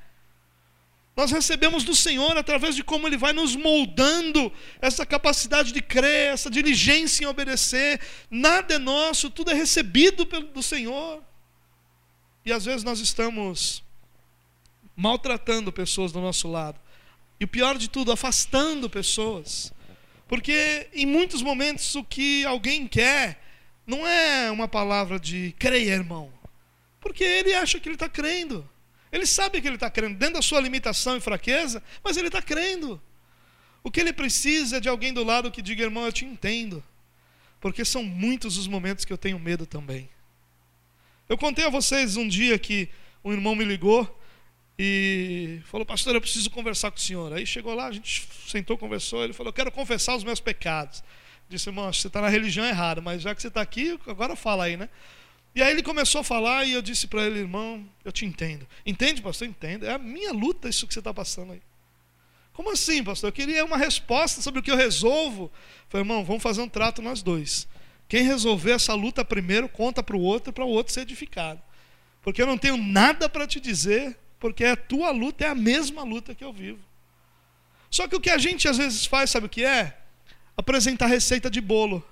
Nós 1.15 1.30
recebemos 1.30 1.84
do 1.84 1.95
Senhor 1.95 2.36
através 2.36 2.76
de 2.76 2.84
como 2.84 3.08
Ele 3.08 3.17
vai 3.17 3.34
nos 3.34 3.56
moldando 3.56 4.52
essa 4.82 5.06
capacidade 5.06 5.71
de 5.71 5.80
crer, 5.80 6.34
essa 6.34 6.50
diligência 6.50 7.24
em 7.24 7.28
obedecer. 7.28 8.02
Nada 8.32 8.74
é 8.74 8.80
nosso, 8.80 9.30
tudo 9.30 9.52
é 9.52 9.54
recebido 9.54 10.26
do 10.26 10.63
Senhor. 10.63 11.21
E 12.43 12.52
às 12.52 12.65
vezes 12.65 12.84
nós 12.84 13.00
estamos 13.00 13.84
maltratando 14.95 15.71
pessoas 15.71 16.12
do 16.12 16.19
nosso 16.19 16.48
lado. 16.48 16.80
E 17.39 17.45
o 17.45 17.48
pior 17.48 17.78
de 17.78 17.88
tudo, 17.88 18.12
afastando 18.12 18.89
pessoas. 18.89 19.71
Porque 20.27 20.88
em 20.93 21.05
muitos 21.05 21.41
momentos 21.41 21.93
o 21.95 22.03
que 22.03 22.45
alguém 22.45 22.88
quer 22.88 23.39
não 23.85 24.07
é 24.07 24.49
uma 24.49 24.67
palavra 24.67 25.19
de 25.19 25.53
creia, 25.59 25.93
irmão. 25.93 26.31
Porque 26.99 27.23
ele 27.23 27.53
acha 27.53 27.79
que 27.79 27.88
ele 27.88 27.95
está 27.95 28.09
crendo. 28.09 28.67
Ele 29.11 29.25
sabe 29.25 29.61
que 29.61 29.67
ele 29.67 29.75
está 29.75 29.89
crendo, 29.89 30.17
dentro 30.17 30.35
da 30.35 30.41
sua 30.41 30.59
limitação 30.59 31.15
e 31.15 31.21
fraqueza, 31.21 31.81
mas 32.03 32.17
ele 32.17 32.27
está 32.27 32.41
crendo. 32.41 33.01
O 33.83 33.91
que 33.91 34.01
ele 34.01 34.11
precisa 34.11 34.77
é 34.77 34.79
de 34.79 34.89
alguém 34.89 35.13
do 35.13 35.23
lado 35.23 35.51
que 35.51 35.61
diga, 35.61 35.83
irmão, 35.83 36.05
eu 36.05 36.11
te 36.11 36.25
entendo. 36.25 36.83
Porque 37.61 37.85
são 37.85 38.03
muitos 38.03 38.57
os 38.57 38.67
momentos 38.67 39.05
que 39.05 39.13
eu 39.13 39.17
tenho 39.17 39.39
medo 39.39 39.65
também. 39.65 40.09
Eu 41.29 41.38
contei 41.38 41.65
a 41.65 41.69
vocês 41.69 42.17
um 42.17 42.27
dia 42.27 42.57
que 42.57 42.89
um 43.23 43.31
irmão 43.31 43.55
me 43.55 43.63
ligou 43.63 44.19
e 44.77 45.61
falou, 45.65 45.85
pastor, 45.85 46.13
eu 46.15 46.21
preciso 46.21 46.49
conversar 46.49 46.91
com 46.91 46.97
o 46.97 47.01
senhor. 47.01 47.33
Aí 47.33 47.45
chegou 47.45 47.73
lá, 47.73 47.88
a 47.88 47.91
gente 47.91 48.27
sentou, 48.47 48.77
conversou, 48.77 49.23
ele 49.23 49.33
falou, 49.33 49.49
eu 49.49 49.53
quero 49.53 49.71
confessar 49.71 50.15
os 50.15 50.23
meus 50.23 50.39
pecados. 50.39 51.03
Disse, 51.47 51.69
irmão, 51.69 51.91
você 51.91 52.07
está 52.07 52.21
na 52.21 52.29
religião 52.29 52.65
errada, 52.65 53.01
mas 53.01 53.21
já 53.21 53.33
que 53.33 53.41
você 53.41 53.47
está 53.47 53.61
aqui, 53.61 53.97
agora 54.07 54.35
fala 54.35 54.65
aí, 54.65 54.75
né? 54.75 54.89
E 55.53 55.61
aí 55.61 55.71
ele 55.71 55.83
começou 55.83 56.19
a 56.19 56.23
falar 56.23 56.65
e 56.65 56.73
eu 56.73 56.81
disse 56.81 57.07
para 57.07 57.25
ele, 57.25 57.39
irmão, 57.39 57.88
eu 58.03 58.11
te 58.11 58.25
entendo. 58.25 58.67
Entende, 58.85 59.21
pastor? 59.21 59.47
Entendo. 59.47 59.85
É 59.85 59.93
a 59.93 59.97
minha 59.97 60.33
luta 60.33 60.67
isso 60.67 60.85
que 60.85 60.93
você 60.93 60.99
está 60.99 61.13
passando 61.13 61.53
aí. 61.53 61.61
Como 62.51 62.71
assim, 62.71 63.01
pastor? 63.01 63.29
Eu 63.29 63.33
queria 63.33 63.63
uma 63.63 63.77
resposta 63.77 64.41
sobre 64.41 64.59
o 64.59 64.63
que 64.63 64.69
eu 64.69 64.75
resolvo. 64.75 65.49
Falei, 65.88 66.03
irmão, 66.03 66.25
vamos 66.25 66.43
fazer 66.43 66.61
um 66.61 66.67
trato 66.67 67.01
nós 67.01 67.21
dois. 67.21 67.67
Quem 68.07 68.23
resolver 68.23 68.71
essa 68.71 68.93
luta 68.93 69.23
primeiro, 69.23 69.69
conta 69.69 70.03
para 70.03 70.17
o 70.17 70.21
outro, 70.21 70.51
para 70.51 70.65
o 70.65 70.69
outro 70.69 70.91
ser 70.91 71.01
edificado. 71.01 71.61
Porque 72.21 72.41
eu 72.41 72.47
não 72.47 72.57
tenho 72.57 72.75
nada 72.75 73.29
para 73.29 73.47
te 73.47 73.59
dizer, 73.59 74.17
porque 74.39 74.63
a 74.63 74.76
tua 74.76 75.12
luta 75.12 75.45
é 75.45 75.50
a 75.50 75.56
mesma 75.56 76.04
luta 76.04 76.36
que 76.36 76.43
eu 76.43 76.54
vivo. 76.54 76.80
Só 77.89 78.08
que 78.08 78.15
o 78.15 78.19
que 78.19 78.30
a 78.30 78.38
gente 78.38 78.67
às 78.67 78.78
vezes 78.78 79.06
faz, 79.06 79.30
sabe 79.30 79.45
o 79.45 79.50
que 79.50 79.63
é? 79.63 79.98
Apresentar 80.58 81.08
receita 81.08 81.50
de 81.50 81.62
bolo. 81.62 82.06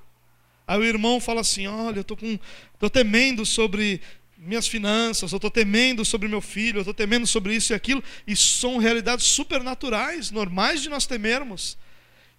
Aí 0.68 0.80
o 0.80 0.84
irmão 0.84 1.20
fala 1.20 1.42
assim: 1.42 1.68
Olha, 1.68 1.98
eu 1.98 2.02
estou 2.02 2.16
com, 2.16 2.40
tô 2.80 2.90
temendo 2.90 3.46
sobre 3.46 4.02
minhas 4.38 4.68
finanças, 4.68 5.32
eu 5.32 5.38
estou 5.38 5.52
temendo 5.52 6.04
sobre 6.04 6.28
meu 6.28 6.42
filho, 6.42 6.78
eu 6.78 6.82
estou 6.82 6.94
temendo 6.94 7.26
sobre 7.26 7.56
isso 7.56 7.74
e 7.74 7.76
aquilo, 7.76 8.04
e 8.28 8.36
são 8.36 8.78
realidades 8.78 9.26
supernaturais, 9.26 10.32
normais 10.32 10.82
de 10.82 10.90
nós 10.90 11.06
temermos. 11.06 11.78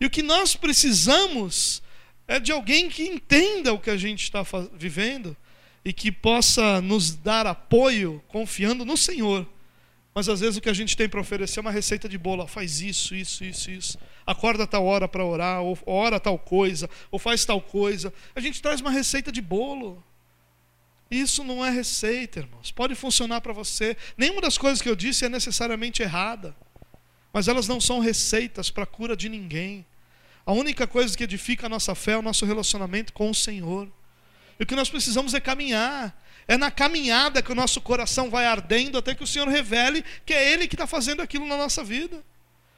E 0.01 0.07
o 0.07 0.11
que 0.11 0.23
nós 0.23 0.55
precisamos 0.55 1.83
é 2.27 2.39
de 2.39 2.53
alguém 2.53 2.89
que 2.89 3.05
entenda 3.05 3.73
o 3.73 3.79
que 3.79 3.91
a 3.91 3.97
gente 3.97 4.23
está 4.23 4.43
vivendo 4.73 5.37
e 5.85 5.93
que 5.93 6.11
possa 6.11 6.81
nos 6.81 7.15
dar 7.15 7.47
apoio 7.47 8.23
confiando 8.29 8.85
no 8.85 8.97
Senhor. 8.97 9.47
Mas 10.15 10.29
às 10.29 10.41
vezes 10.41 10.57
o 10.57 10.61
que 10.61 10.69
a 10.69 10.75
gente 10.75 10.97
tem 10.97 11.09
para 11.09 11.21
oferecer 11.21 11.59
é 11.59 11.63
uma 11.63 11.73
receita 11.73 12.09
de 12.09 12.17
bolo, 12.17 12.47
faz 12.47 12.81
isso, 12.81 13.15
isso, 13.15 13.45
isso, 13.45 13.71
isso 13.71 13.99
acorda 14.27 14.67
tal 14.67 14.85
hora 14.85 15.07
para 15.07 15.25
orar, 15.25 15.63
ou 15.63 15.79
ora 15.87 16.19
tal 16.19 16.39
coisa, 16.39 16.89
ou 17.11 17.19
faz 17.19 17.45
tal 17.45 17.61
coisa. 17.61 18.13
A 18.35 18.41
gente 18.41 18.61
traz 18.61 18.81
uma 18.81 18.91
receita 18.91 19.31
de 19.31 19.43
bolo. 19.43 20.03
Isso 21.11 21.45
não 21.45 21.65
é 21.65 21.71
receita, 21.71 22.41
irmãos. 22.41 22.73
Pode 22.73 22.95
funcionar 22.95 23.41
para 23.41 23.53
você. 23.53 23.97
Nenhuma 24.17 24.41
das 24.41 24.59
coisas 24.59 24.81
que 24.81 24.89
eu 24.89 24.97
disse 24.97 25.25
é 25.25 25.29
necessariamente 25.29 26.03
errada. 26.03 26.57
Mas 27.33 27.47
elas 27.47 27.69
não 27.69 27.81
são 27.81 28.01
receitas 28.01 28.71
para 28.71 28.85
a 28.85 28.87
cura 28.87 29.17
de 29.17 29.29
ninguém. 29.29 29.85
A 30.47 30.53
única 30.53 30.87
coisa 30.87 31.17
que 31.17 31.25
edifica 31.25 31.67
a 31.67 31.69
nossa 31.69 31.95
fé 31.95 32.13
é 32.13 32.17
o 32.17 32.23
nosso 32.23 32.47
relacionamento 32.47 33.13
com 33.13 33.31
o 33.31 33.35
Senhor. 33.35 33.89
E 34.59 34.63
o 34.63 34.67
que 34.67 34.77
nós 34.77 34.89
precisamos 34.89 35.35
é 35.35 35.41
caminhar. 35.41 36.19
É 36.47 36.57
na 36.57 36.71
caminhada 36.71 37.43
que 37.43 37.53
o 37.53 37.55
nosso 37.55 37.81
coração 37.81 38.29
vai 38.31 38.47
ardendo 38.47 38.99
até 38.99 39.15
que 39.15 39.25
o 39.25 39.27
Senhor 39.27 39.49
revele 39.49 40.05
que 40.27 40.35
é 40.35 40.53
Ele 40.53 40.69
que 40.69 40.75
está 40.75 40.87
fazendo 40.87 41.23
aquilo 41.23 41.47
na 41.47 41.57
nossa 41.57 41.83
vida. 41.83 42.23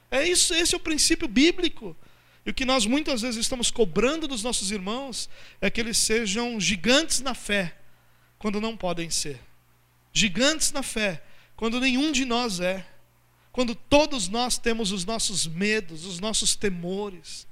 É 0.09 0.25
isso, 0.25 0.53
esse 0.53 0.73
é 0.73 0.77
o 0.77 0.81
princípio 0.81 1.27
bíblico. 1.27 1.95
E 2.45 2.49
o 2.49 2.53
que 2.53 2.63
nós 2.63 2.85
muitas 2.85 3.21
vezes 3.21 3.41
estamos 3.41 3.69
cobrando 3.69 4.25
dos 4.25 4.41
nossos 4.41 4.71
irmãos 4.71 5.29
é 5.59 5.69
que 5.69 5.81
eles 5.81 5.97
sejam 5.97 6.59
gigantes 6.61 7.19
na 7.19 7.33
fé, 7.33 7.75
quando 8.39 8.61
não 8.61 8.77
podem 8.77 9.09
ser. 9.09 9.41
Gigantes 10.13 10.71
na 10.71 10.81
fé, 10.81 11.21
quando 11.57 11.81
nenhum 11.81 12.09
de 12.09 12.23
nós 12.23 12.61
é. 12.61 12.87
Quando 13.51 13.75
todos 13.75 14.29
nós 14.29 14.57
temos 14.57 14.93
os 14.93 15.03
nossos 15.03 15.45
medos, 15.45 16.05
os 16.05 16.19
nossos 16.21 16.55
temores. 16.55 17.45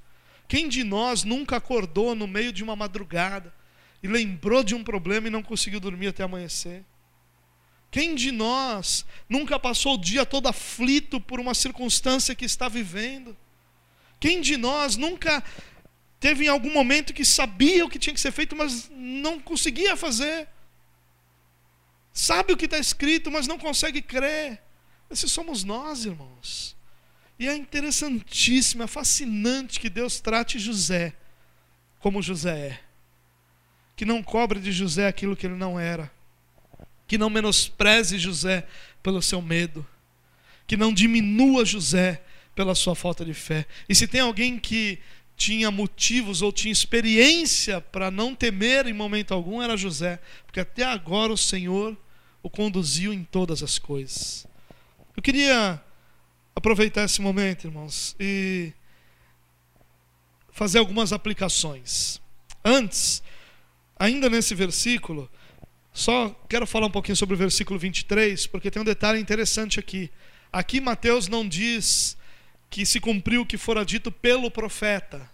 Quem 0.48 0.66
de 0.66 0.82
nós 0.82 1.24
nunca 1.24 1.56
acordou 1.56 2.14
no 2.14 2.26
meio 2.26 2.52
de 2.52 2.62
uma 2.64 2.74
madrugada 2.74 3.52
e 4.06 4.08
lembrou 4.08 4.62
de 4.62 4.74
um 4.74 4.82
problema 4.82 5.28
e 5.28 5.30
não 5.30 5.42
conseguiu 5.42 5.80
dormir 5.80 6.08
até 6.08 6.22
amanhecer? 6.22 6.84
Quem 7.90 8.14
de 8.14 8.32
nós 8.32 9.04
nunca 9.28 9.58
passou 9.58 9.94
o 9.94 10.00
dia 10.00 10.24
todo 10.24 10.48
aflito 10.48 11.20
por 11.20 11.40
uma 11.40 11.54
circunstância 11.54 12.34
que 12.34 12.44
está 12.44 12.68
vivendo? 12.68 13.36
Quem 14.18 14.40
de 14.40 14.56
nós 14.56 14.96
nunca 14.96 15.42
teve 16.18 16.44
em 16.44 16.48
algum 16.48 16.72
momento 16.72 17.12
que 17.12 17.24
sabia 17.24 17.84
o 17.84 17.88
que 17.88 17.98
tinha 17.98 18.14
que 18.14 18.20
ser 18.20 18.32
feito, 18.32 18.56
mas 18.56 18.90
não 18.90 19.38
conseguia 19.38 19.96
fazer? 19.96 20.48
Sabe 22.12 22.52
o 22.52 22.56
que 22.56 22.64
está 22.64 22.78
escrito, 22.78 23.30
mas 23.30 23.46
não 23.46 23.58
consegue 23.58 24.00
crer? 24.00 24.62
Esses 25.10 25.30
somos 25.30 25.64
nós, 25.64 26.04
irmãos. 26.04 26.76
E 27.38 27.46
é 27.46 27.54
interessantíssimo, 27.54 28.82
é 28.82 28.86
fascinante 28.86 29.78
que 29.78 29.90
Deus 29.90 30.20
trate 30.20 30.58
José 30.58 31.14
como 32.06 32.22
José 32.22 32.68
é. 32.68 32.85
Que 33.96 34.04
não 34.04 34.22
cobre 34.22 34.60
de 34.60 34.70
José 34.70 35.08
aquilo 35.08 35.34
que 35.34 35.46
ele 35.46 35.56
não 35.56 35.80
era 35.80 36.14
que 37.06 37.16
não 37.16 37.30
menospreze 37.30 38.18
José 38.18 38.66
pelo 39.02 39.22
seu 39.22 39.40
medo, 39.40 39.86
que 40.66 40.76
não 40.76 40.92
diminua 40.92 41.64
José 41.64 42.22
pela 42.54 42.74
sua 42.74 42.94
falta 42.94 43.24
de 43.24 43.34
fé. 43.34 43.66
E 43.88 43.94
se 43.94 44.08
tem 44.08 44.20
alguém 44.20 44.58
que 44.58 44.98
tinha 45.36 45.70
motivos 45.70 46.42
ou 46.42 46.50
tinha 46.50 46.72
experiência 46.72 47.80
para 47.80 48.10
não 48.10 48.34
temer 48.34 48.86
em 48.86 48.92
momento 48.92 49.32
algum, 49.32 49.62
era 49.62 49.76
José, 49.76 50.18
porque 50.44 50.60
até 50.60 50.82
agora 50.82 51.32
o 51.32 51.36
Senhor 51.38 51.96
o 52.42 52.50
conduziu 52.50 53.12
em 53.12 53.22
todas 53.22 53.62
as 53.62 53.78
coisas. 53.78 54.46
Eu 55.16 55.22
queria 55.22 55.80
aproveitar 56.54 57.04
esse 57.04 57.20
momento, 57.20 57.66
irmãos, 57.66 58.16
e 58.18 58.72
fazer 60.50 60.78
algumas 60.78 61.12
aplicações. 61.12 62.20
Antes, 62.64 63.22
ainda 63.98 64.28
nesse 64.28 64.54
versículo, 64.54 65.30
só 65.92 66.28
quero 66.48 66.66
falar 66.66 66.86
um 66.86 66.90
pouquinho 66.90 67.16
sobre 67.16 67.34
o 67.34 67.38
versículo 67.38 67.78
23, 67.78 68.46
porque 68.46 68.70
tem 68.70 68.82
um 68.82 68.84
detalhe 68.84 69.18
interessante 69.18 69.80
aqui. 69.80 70.10
Aqui 70.52 70.80
Mateus 70.80 71.28
não 71.28 71.46
diz 71.46 72.16
que 72.68 72.84
se 72.84 73.00
cumpriu 73.00 73.42
o 73.42 73.46
que 73.46 73.56
fora 73.56 73.84
dito 73.84 74.12
pelo 74.12 74.50
profeta, 74.50 75.30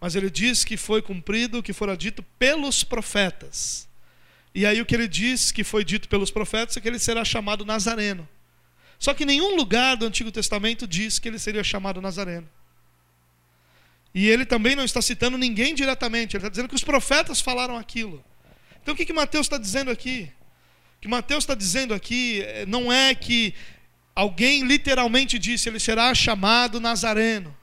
mas 0.00 0.16
ele 0.16 0.30
diz 0.30 0.64
que 0.64 0.76
foi 0.76 1.00
cumprido 1.00 1.58
o 1.58 1.62
que 1.62 1.72
fora 1.72 1.96
dito 1.96 2.22
pelos 2.38 2.82
profetas. 2.82 3.88
E 4.54 4.66
aí 4.66 4.80
o 4.80 4.86
que 4.86 4.94
ele 4.94 5.08
diz 5.08 5.50
que 5.50 5.64
foi 5.64 5.84
dito 5.84 6.08
pelos 6.08 6.30
profetas 6.30 6.76
é 6.76 6.80
que 6.80 6.88
ele 6.88 6.98
será 6.98 7.24
chamado 7.24 7.64
Nazareno. 7.64 8.28
Só 8.98 9.12
que 9.12 9.24
nenhum 9.24 9.56
lugar 9.56 9.96
do 9.96 10.06
Antigo 10.06 10.30
Testamento 10.30 10.86
diz 10.86 11.18
que 11.18 11.28
ele 11.28 11.38
seria 11.38 11.64
chamado 11.64 12.00
Nazareno. 12.00 12.48
E 14.14 14.28
ele 14.28 14.46
também 14.46 14.76
não 14.76 14.84
está 14.84 15.02
citando 15.02 15.36
ninguém 15.36 15.74
diretamente, 15.74 16.36
ele 16.36 16.42
está 16.42 16.48
dizendo 16.48 16.68
que 16.68 16.74
os 16.74 16.84
profetas 16.84 17.40
falaram 17.40 17.76
aquilo. 17.76 18.24
Então 18.80 18.94
o 18.94 18.96
que, 18.96 19.04
que 19.04 19.12
Mateus 19.12 19.46
está 19.46 19.58
dizendo 19.58 19.90
aqui? 19.90 20.30
O 20.98 21.00
que 21.00 21.08
Mateus 21.08 21.42
está 21.42 21.54
dizendo 21.54 21.92
aqui 21.92 22.42
eh, 22.42 22.64
não 22.66 22.92
é 22.92 23.14
que 23.14 23.54
alguém 24.14 24.62
literalmente 24.62 25.38
disse, 25.38 25.68
ele 25.68 25.80
será 25.80 26.14
chamado 26.14 26.78
Nazareno. 26.78 27.54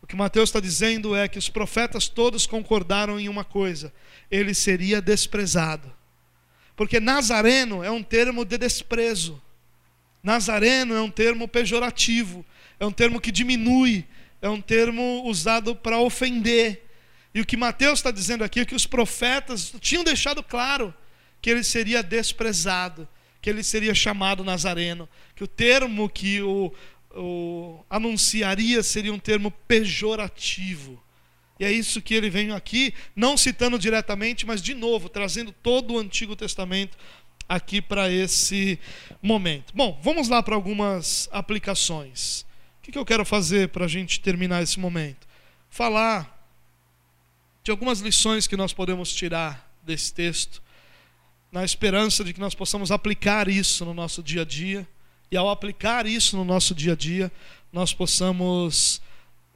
O 0.00 0.06
que 0.06 0.16
Mateus 0.16 0.50
está 0.50 0.60
dizendo 0.60 1.16
é 1.16 1.26
que 1.26 1.38
os 1.38 1.48
profetas 1.48 2.08
todos 2.08 2.46
concordaram 2.46 3.18
em 3.18 3.28
uma 3.28 3.44
coisa: 3.44 3.92
ele 4.30 4.54
seria 4.54 5.00
desprezado. 5.00 5.92
Porque 6.76 7.00
Nazareno 7.00 7.82
é 7.82 7.90
um 7.90 8.02
termo 8.02 8.44
de 8.44 8.58
desprezo. 8.58 9.40
Nazareno 10.22 10.94
é 10.94 11.00
um 11.00 11.10
termo 11.10 11.48
pejorativo, 11.48 12.44
é 12.78 12.86
um 12.86 12.92
termo 12.92 13.20
que 13.20 13.32
diminui, 13.32 14.06
é 14.42 14.48
um 14.48 14.60
termo 14.60 15.22
usado 15.24 15.74
para 15.74 16.00
ofender. 16.00 16.90
E 17.32 17.40
o 17.40 17.46
que 17.46 17.56
Mateus 17.56 18.00
está 18.00 18.10
dizendo 18.10 18.42
aqui 18.42 18.60
é 18.60 18.64
que 18.64 18.74
os 18.74 18.86
profetas 18.86 19.72
tinham 19.80 20.02
deixado 20.04 20.42
claro 20.42 20.92
que 21.40 21.48
ele 21.48 21.62
seria 21.62 22.02
desprezado, 22.02 23.08
que 23.40 23.48
ele 23.48 23.62
seria 23.62 23.94
chamado 23.94 24.44
Nazareno, 24.44 25.08
que 25.34 25.44
o 25.44 25.48
termo 25.48 26.08
que 26.08 26.42
o, 26.42 26.72
o 27.14 27.84
anunciaria 27.88 28.82
seria 28.82 29.14
um 29.14 29.18
termo 29.18 29.50
pejorativo. 29.50 31.02
E 31.58 31.64
é 31.64 31.70
isso 31.70 32.02
que 32.02 32.14
ele 32.14 32.28
vem 32.28 32.50
aqui, 32.50 32.92
não 33.14 33.36
citando 33.36 33.78
diretamente, 33.78 34.44
mas 34.44 34.60
de 34.60 34.74
novo, 34.74 35.08
trazendo 35.08 35.52
todo 35.52 35.94
o 35.94 35.98
Antigo 35.98 36.34
Testamento 36.34 36.98
aqui 37.48 37.80
para 37.80 38.10
esse 38.10 38.78
momento. 39.22 39.72
Bom, 39.74 39.98
vamos 40.02 40.28
lá 40.28 40.42
para 40.42 40.56
algumas 40.56 41.28
aplicações. 41.30 42.44
O 42.82 42.92
que 42.92 42.98
eu 42.98 43.04
quero 43.04 43.24
fazer 43.24 43.68
para 43.68 43.84
a 43.84 43.88
gente 43.88 44.20
terminar 44.20 44.60
esse 44.60 44.80
momento? 44.80 45.26
Falar 45.70 46.42
de 47.62 47.70
algumas 47.70 48.00
lições 48.00 48.48
que 48.48 48.56
nós 48.56 48.72
podemos 48.72 49.14
tirar 49.14 49.72
desse 49.84 50.12
texto, 50.12 50.60
na 51.52 51.64
esperança 51.64 52.24
de 52.24 52.32
que 52.32 52.40
nós 52.40 52.56
possamos 52.56 52.90
aplicar 52.90 53.48
isso 53.48 53.84
no 53.84 53.94
nosso 53.94 54.20
dia 54.20 54.42
a 54.42 54.44
dia, 54.44 54.86
e 55.30 55.36
ao 55.36 55.48
aplicar 55.48 56.06
isso 56.06 56.36
no 56.36 56.44
nosso 56.44 56.74
dia 56.74 56.92
a 56.92 56.96
dia, 56.96 57.30
nós 57.72 57.94
possamos 57.94 59.00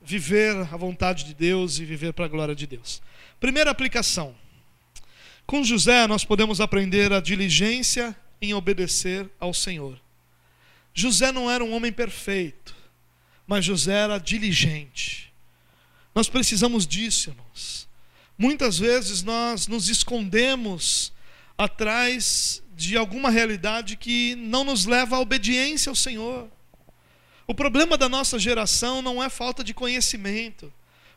viver 0.00 0.56
a 0.56 0.76
vontade 0.76 1.24
de 1.24 1.34
Deus 1.34 1.80
e 1.80 1.84
viver 1.84 2.12
para 2.12 2.26
a 2.26 2.28
glória 2.28 2.54
de 2.54 2.64
Deus. 2.64 3.02
Primeira 3.40 3.72
aplicação. 3.72 4.36
Com 5.44 5.64
José 5.64 6.06
nós 6.06 6.24
podemos 6.24 6.60
aprender 6.60 7.12
a 7.12 7.20
diligência 7.20 8.16
em 8.40 8.54
obedecer 8.54 9.28
ao 9.40 9.52
Senhor. 9.52 10.00
José 10.94 11.32
não 11.32 11.50
era 11.50 11.64
um 11.64 11.74
homem 11.74 11.92
perfeito, 11.92 12.75
mas 13.46 13.64
José 13.64 13.92
era 13.92 14.18
diligente. 14.18 15.32
Nós 16.14 16.28
precisamos 16.28 16.86
disso, 16.86 17.30
irmãos. 17.30 17.88
Muitas 18.38 18.78
vezes 18.78 19.22
nós 19.22 19.66
nos 19.66 19.88
escondemos 19.88 21.12
atrás 21.56 22.62
de 22.74 22.96
alguma 22.96 23.30
realidade 23.30 23.96
que 23.96 24.34
não 24.34 24.64
nos 24.64 24.84
leva 24.84 25.16
à 25.16 25.20
obediência 25.20 25.88
ao 25.88 25.96
Senhor. 25.96 26.50
O 27.46 27.54
problema 27.54 27.96
da 27.96 28.08
nossa 28.08 28.38
geração 28.38 29.00
não 29.00 29.22
é 29.22 29.30
falta 29.30 29.62
de 29.62 29.72
conhecimento. 29.72 30.72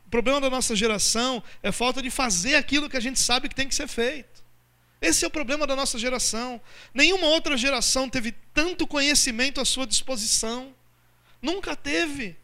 O 0.06 0.10
problema 0.10 0.40
da 0.40 0.48
nossa 0.48 0.74
geração 0.74 1.42
é 1.62 1.70
falta 1.70 2.00
de 2.00 2.10
fazer 2.10 2.54
aquilo 2.54 2.88
que 2.88 2.96
a 2.96 3.00
gente 3.00 3.18
sabe 3.18 3.48
que 3.48 3.54
tem 3.54 3.68
que 3.68 3.74
ser 3.74 3.88
feito. 3.88 4.42
Esse 5.00 5.24
é 5.24 5.28
o 5.28 5.30
problema 5.30 5.66
da 5.66 5.74
nossa 5.74 5.98
geração. 5.98 6.60
Nenhuma 6.92 7.26
outra 7.28 7.56
geração 7.56 8.08
teve 8.08 8.32
tanto 8.54 8.86
conhecimento 8.86 9.60
à 9.60 9.64
sua 9.64 9.86
disposição. 9.86 10.74
Nunca 11.40 11.74
teve. 11.74 12.36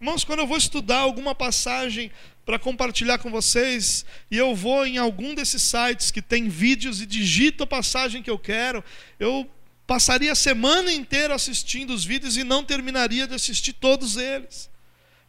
Irmãos, 0.00 0.24
quando 0.24 0.40
eu 0.40 0.46
vou 0.46 0.58
estudar 0.58 0.98
alguma 0.98 1.34
passagem 1.34 2.10
para 2.44 2.58
compartilhar 2.58 3.18
com 3.18 3.30
vocês, 3.30 4.04
e 4.30 4.36
eu 4.36 4.54
vou 4.54 4.86
em 4.86 4.98
algum 4.98 5.34
desses 5.34 5.62
sites 5.62 6.10
que 6.10 6.22
tem 6.22 6.48
vídeos 6.48 7.00
e 7.00 7.06
digito 7.06 7.64
a 7.64 7.66
passagem 7.66 8.22
que 8.22 8.30
eu 8.30 8.38
quero, 8.38 8.84
eu 9.18 9.50
passaria 9.86 10.32
a 10.32 10.36
semana 10.36 10.92
inteira 10.92 11.34
assistindo 11.34 11.92
os 11.92 12.04
vídeos 12.04 12.36
e 12.36 12.44
não 12.44 12.62
terminaria 12.62 13.26
de 13.26 13.34
assistir 13.34 13.72
todos 13.72 14.16
eles. 14.16 14.68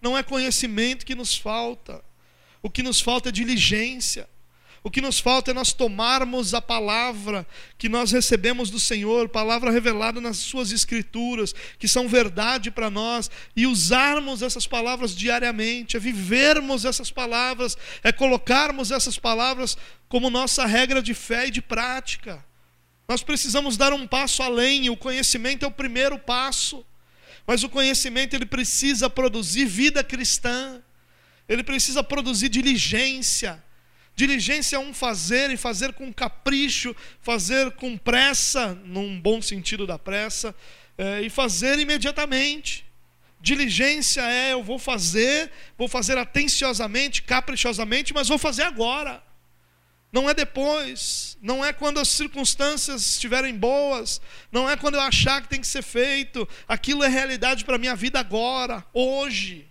Não 0.02 0.18
é 0.18 0.22
conhecimento 0.22 1.06
que 1.06 1.16
nos 1.16 1.36
falta, 1.36 2.04
o 2.62 2.70
que 2.70 2.84
nos 2.84 3.00
falta 3.00 3.30
é 3.30 3.32
diligência. 3.32 4.30
O 4.88 4.90
que 4.90 5.02
nos 5.02 5.20
falta 5.20 5.52
é 5.52 5.54
nós 5.54 5.74
tomarmos 5.74 6.54
a 6.54 6.62
palavra 6.62 7.46
que 7.78 7.90
nós 7.90 8.10
recebemos 8.10 8.70
do 8.70 8.80
Senhor, 8.80 9.28
palavra 9.28 9.70
revelada 9.70 10.22
nas 10.22 10.38
Suas 10.38 10.72
Escrituras, 10.72 11.54
que 11.78 11.90
são 11.90 12.08
verdade 12.08 12.72
para 12.72 12.90
nós, 12.90 13.30
e 13.54 13.68
usarmos 13.68 14.42
essas 14.42 14.66
palavras 14.66 15.14
diariamente, 15.14 15.98
é 15.98 16.00
vivermos 16.00 16.86
essas 16.86 17.12
palavras, 17.12 17.78
é 18.02 18.14
colocarmos 18.14 18.90
essas 18.90 19.20
palavras 19.20 19.78
como 20.08 20.30
nossa 20.30 20.66
regra 20.66 21.02
de 21.02 21.14
fé 21.14 21.48
e 21.48 21.52
de 21.52 21.62
prática. 21.62 22.42
Nós 23.10 23.22
precisamos 23.22 23.76
dar 23.76 23.92
um 23.92 24.08
passo 24.08 24.42
além, 24.42 24.90
o 24.90 24.96
conhecimento 24.96 25.66
é 25.66 25.68
o 25.68 25.72
primeiro 25.72 26.18
passo, 26.18 26.86
mas 27.46 27.62
o 27.62 27.68
conhecimento 27.68 28.38
ele 28.38 28.46
precisa 28.46 29.10
produzir 29.10 29.66
vida 29.66 30.02
cristã, 30.02 30.82
ele 31.46 31.62
precisa 31.62 32.02
produzir 32.02 32.48
diligência 32.48 33.67
Diligência 34.18 34.78
é 34.78 34.80
um 34.80 34.96
fazer 34.96 35.52
e 35.52 35.58
fazer 35.58 35.94
com 35.94 36.12
capricho, 36.12 36.96
fazer 37.22 37.70
com 37.74 37.96
pressa, 37.96 38.74
num 38.84 39.22
bom 39.22 39.40
sentido 39.44 39.86
da 39.86 40.00
pressa, 40.00 40.56
é, 40.98 41.22
e 41.22 41.30
fazer 41.30 41.78
imediatamente. 41.78 42.84
Diligência 43.40 44.22
é 44.22 44.54
eu 44.54 44.64
vou 44.64 44.80
fazer, 44.80 45.52
vou 45.78 45.88
fazer 45.88 46.18
atenciosamente, 46.18 47.22
caprichosamente, 47.22 48.12
mas 48.12 48.28
vou 48.28 48.40
fazer 48.40 48.64
agora. 48.64 49.22
Não 50.12 50.28
é 50.28 50.34
depois, 50.34 51.38
não 51.40 51.64
é 51.64 51.72
quando 51.72 52.00
as 52.00 52.08
circunstâncias 52.08 53.06
estiverem 53.06 53.54
boas, 53.54 54.20
não 54.52 54.68
é 54.68 54.76
quando 54.76 54.96
eu 54.96 55.02
achar 55.02 55.44
que 55.44 55.48
tem 55.48 55.62
que 55.62 55.68
ser 55.68 55.84
feito. 55.84 56.50
Aquilo 56.68 57.04
é 57.04 57.08
realidade 57.08 57.64
para 57.64 57.76
a 57.76 57.80
minha 57.80 57.96
vida 57.96 58.20
agora, 58.20 58.84
hoje. 58.92 59.67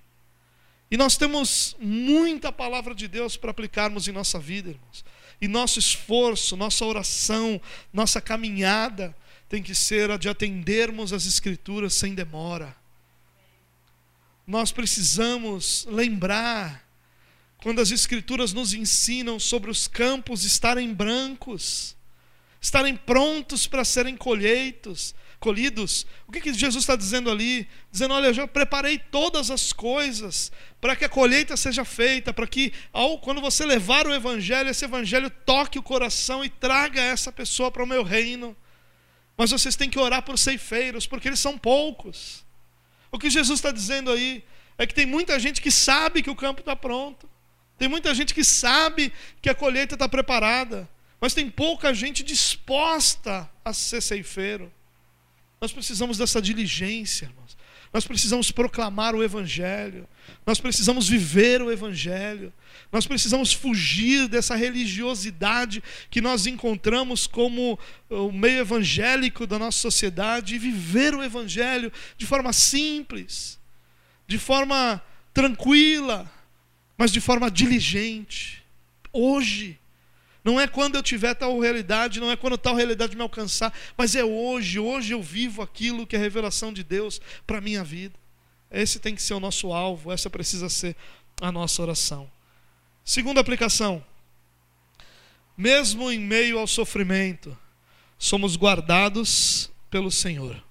E 0.90 0.96
nós 0.96 1.16
temos 1.16 1.76
muita 1.80 2.52
palavra 2.52 2.94
de 2.94 3.08
Deus 3.08 3.36
para 3.36 3.50
aplicarmos 3.50 4.06
em 4.06 4.12
nossa 4.12 4.38
vida, 4.38 4.70
irmãos. 4.70 5.04
E 5.40 5.48
nosso 5.48 5.78
esforço, 5.78 6.56
nossa 6.56 6.84
oração, 6.84 7.60
nossa 7.92 8.20
caminhada 8.20 9.14
tem 9.48 9.62
que 9.62 9.74
ser 9.74 10.10
a 10.10 10.16
de 10.16 10.28
atendermos 10.28 11.12
as 11.12 11.26
Escrituras 11.26 11.94
sem 11.94 12.14
demora. 12.14 12.74
Nós 14.46 14.70
precisamos 14.70 15.84
lembrar 15.90 16.86
quando 17.58 17.80
as 17.80 17.90
Escrituras 17.90 18.52
nos 18.52 18.72
ensinam 18.72 19.40
sobre 19.40 19.70
os 19.70 19.88
campos 19.88 20.44
estarem 20.44 20.94
brancos, 20.94 21.96
estarem 22.60 22.96
prontos 22.96 23.66
para 23.66 23.84
serem 23.84 24.16
colheitos, 24.16 25.14
colhidos. 25.38 26.06
O 26.26 26.32
que, 26.32 26.40
que 26.40 26.52
Jesus 26.52 26.82
está 26.82 26.96
dizendo 26.96 27.30
ali? 27.30 27.68
Dizendo: 27.90 28.14
Olha, 28.14 28.26
eu 28.26 28.34
já 28.34 28.46
preparei 28.46 28.98
todas 28.98 29.50
as 29.50 29.72
coisas 29.72 30.50
para 30.80 30.96
que 30.96 31.04
a 31.04 31.08
colheita 31.08 31.56
seja 31.56 31.84
feita, 31.84 32.32
para 32.32 32.46
que, 32.46 32.72
ao, 32.92 33.18
quando 33.18 33.40
você 33.40 33.64
levar 33.64 34.06
o 34.06 34.14
Evangelho, 34.14 34.70
esse 34.70 34.84
Evangelho 34.84 35.30
toque 35.30 35.78
o 35.78 35.82
coração 35.82 36.44
e 36.44 36.48
traga 36.48 37.00
essa 37.00 37.32
pessoa 37.32 37.70
para 37.70 37.82
o 37.82 37.86
meu 37.86 38.02
reino. 38.02 38.56
Mas 39.36 39.50
vocês 39.50 39.76
têm 39.76 39.90
que 39.90 39.98
orar 39.98 40.22
por 40.22 40.38
ceifeiros, 40.38 41.06
porque 41.06 41.28
eles 41.28 41.40
são 41.40 41.58
poucos. 41.58 42.44
O 43.10 43.18
que 43.18 43.30
Jesus 43.30 43.58
está 43.58 43.70
dizendo 43.70 44.10
aí 44.10 44.42
é 44.78 44.86
que 44.86 44.94
tem 44.94 45.06
muita 45.06 45.38
gente 45.38 45.60
que 45.60 45.70
sabe 45.70 46.22
que 46.22 46.30
o 46.30 46.36
campo 46.36 46.60
está 46.60 46.74
pronto, 46.74 47.28
tem 47.78 47.88
muita 47.88 48.14
gente 48.14 48.34
que 48.34 48.44
sabe 48.44 49.12
que 49.42 49.50
a 49.50 49.54
colheita 49.54 49.94
está 49.94 50.08
preparada, 50.08 50.88
mas 51.20 51.34
tem 51.34 51.50
pouca 51.50 51.92
gente 51.92 52.22
disposta 52.22 53.50
a 53.64 53.72
ser 53.72 54.00
ceifeiro. 54.00 54.72
Nós 55.66 55.72
precisamos 55.72 56.16
dessa 56.16 56.40
diligência, 56.40 57.24
irmãos. 57.24 57.58
Nós 57.92 58.06
precisamos 58.06 58.52
proclamar 58.52 59.16
o 59.16 59.24
Evangelho. 59.24 60.06
Nós 60.46 60.60
precisamos 60.60 61.08
viver 61.08 61.60
o 61.60 61.72
Evangelho. 61.72 62.52
Nós 62.92 63.04
precisamos 63.04 63.52
fugir 63.52 64.28
dessa 64.28 64.54
religiosidade 64.54 65.82
que 66.08 66.20
nós 66.20 66.46
encontramos 66.46 67.26
como 67.26 67.76
o 68.08 68.30
meio 68.30 68.60
evangélico 68.60 69.44
da 69.44 69.58
nossa 69.58 69.80
sociedade 69.80 70.54
e 70.54 70.58
viver 70.58 71.16
o 71.16 71.22
Evangelho 71.22 71.92
de 72.16 72.24
forma 72.24 72.52
simples, 72.52 73.58
de 74.24 74.38
forma 74.38 75.02
tranquila, 75.34 76.30
mas 76.96 77.10
de 77.10 77.20
forma 77.20 77.50
diligente. 77.50 78.62
Hoje, 79.12 79.80
não 80.46 80.60
é 80.60 80.68
quando 80.68 80.94
eu 80.94 81.02
tiver 81.02 81.34
tal 81.34 81.58
realidade, 81.58 82.20
não 82.20 82.30
é 82.30 82.36
quando 82.36 82.56
tal 82.56 82.76
realidade 82.76 83.16
me 83.16 83.22
alcançar, 83.22 83.76
mas 83.98 84.14
é 84.14 84.24
hoje. 84.24 84.78
Hoje 84.78 85.12
eu 85.12 85.20
vivo 85.20 85.60
aquilo 85.60 86.06
que 86.06 86.14
é 86.14 86.18
revelação 86.20 86.72
de 86.72 86.84
Deus 86.84 87.20
para 87.44 87.58
a 87.58 87.60
minha 87.60 87.82
vida. 87.82 88.14
Esse 88.70 89.00
tem 89.00 89.12
que 89.12 89.20
ser 89.20 89.34
o 89.34 89.40
nosso 89.40 89.72
alvo, 89.72 90.12
essa 90.12 90.30
precisa 90.30 90.68
ser 90.68 90.94
a 91.42 91.50
nossa 91.50 91.82
oração. 91.82 92.30
Segunda 93.04 93.40
aplicação. 93.40 94.04
Mesmo 95.58 96.12
em 96.12 96.20
meio 96.20 96.60
ao 96.60 96.68
sofrimento, 96.68 97.58
somos 98.16 98.56
guardados 98.56 99.68
pelo 99.90 100.12
Senhor. 100.12 100.62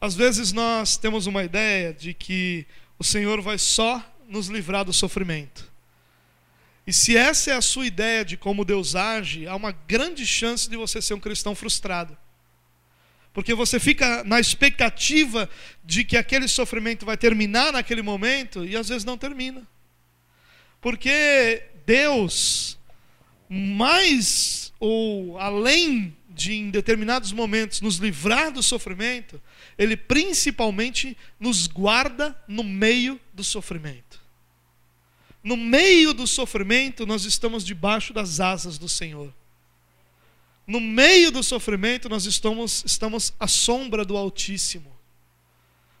Às 0.00 0.14
vezes 0.14 0.50
nós 0.50 0.96
temos 0.96 1.26
uma 1.26 1.44
ideia 1.44 1.92
de 1.92 2.14
que 2.14 2.66
o 2.98 3.04
Senhor 3.04 3.42
vai 3.42 3.58
só 3.58 4.02
nos 4.26 4.46
livrar 4.46 4.82
do 4.82 4.94
sofrimento. 4.94 5.73
E 6.86 6.92
se 6.92 7.16
essa 7.16 7.50
é 7.50 7.54
a 7.54 7.62
sua 7.62 7.86
ideia 7.86 8.24
de 8.24 8.36
como 8.36 8.64
Deus 8.64 8.94
age, 8.94 9.46
há 9.46 9.56
uma 9.56 9.72
grande 9.72 10.26
chance 10.26 10.68
de 10.68 10.76
você 10.76 11.00
ser 11.00 11.14
um 11.14 11.20
cristão 11.20 11.54
frustrado. 11.54 12.16
Porque 13.32 13.54
você 13.54 13.80
fica 13.80 14.22
na 14.22 14.38
expectativa 14.38 15.48
de 15.82 16.04
que 16.04 16.16
aquele 16.16 16.46
sofrimento 16.46 17.06
vai 17.06 17.16
terminar 17.16 17.72
naquele 17.72 18.02
momento 18.02 18.64
e 18.64 18.76
às 18.76 18.88
vezes 18.88 19.04
não 19.04 19.16
termina. 19.16 19.66
Porque 20.80 21.62
Deus, 21.86 22.78
mais 23.48 24.72
ou 24.78 25.38
além 25.38 26.14
de 26.28 26.52
em 26.52 26.70
determinados 26.70 27.32
momentos 27.32 27.80
nos 27.80 27.96
livrar 27.96 28.52
do 28.52 28.62
sofrimento, 28.62 29.40
Ele 29.78 29.96
principalmente 29.96 31.16
nos 31.40 31.66
guarda 31.66 32.38
no 32.46 32.62
meio 32.62 33.18
do 33.32 33.42
sofrimento 33.42 34.23
no 35.44 35.58
meio 35.58 36.14
do 36.14 36.26
sofrimento, 36.26 37.04
nós 37.04 37.26
estamos 37.26 37.64
debaixo 37.64 38.14
das 38.14 38.40
asas 38.40 38.78
do 38.78 38.88
Senhor. 38.88 39.32
No 40.66 40.80
meio 40.80 41.30
do 41.30 41.42
sofrimento, 41.42 42.08
nós 42.08 42.24
estamos, 42.24 42.82
estamos 42.86 43.34
à 43.38 43.46
sombra 43.46 44.06
do 44.06 44.16
Altíssimo. 44.16 44.90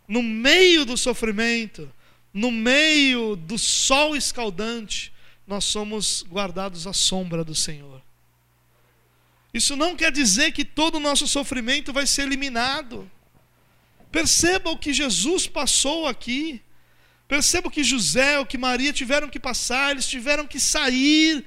No 0.08 0.22
meio 0.22 0.86
do 0.86 0.96
sofrimento, 0.96 1.92
no 2.32 2.50
meio 2.50 3.36
do 3.36 3.58
sol 3.58 4.16
escaldante, 4.16 5.12
nós 5.46 5.64
somos 5.66 6.24
guardados 6.30 6.86
à 6.86 6.94
sombra 6.94 7.44
do 7.44 7.54
Senhor. 7.54 8.02
Isso 9.52 9.76
não 9.76 9.94
quer 9.94 10.10
dizer 10.10 10.52
que 10.52 10.64
todo 10.64 10.96
o 10.96 11.00
nosso 11.00 11.28
sofrimento 11.28 11.92
vai 11.92 12.06
ser 12.06 12.22
eliminado. 12.22 13.10
Perceba 14.10 14.70
o 14.70 14.78
que 14.78 14.92
Jesus 14.92 15.46
passou 15.46 16.08
aqui. 16.08 16.62
Perceba 17.26 17.70
que 17.70 17.82
José, 17.82 18.38
o 18.38 18.46
que 18.46 18.58
Maria 18.58 18.92
tiveram 18.92 19.28
que 19.28 19.40
passar, 19.40 19.92
eles 19.92 20.06
tiveram 20.06 20.46
que 20.46 20.60
sair 20.60 21.44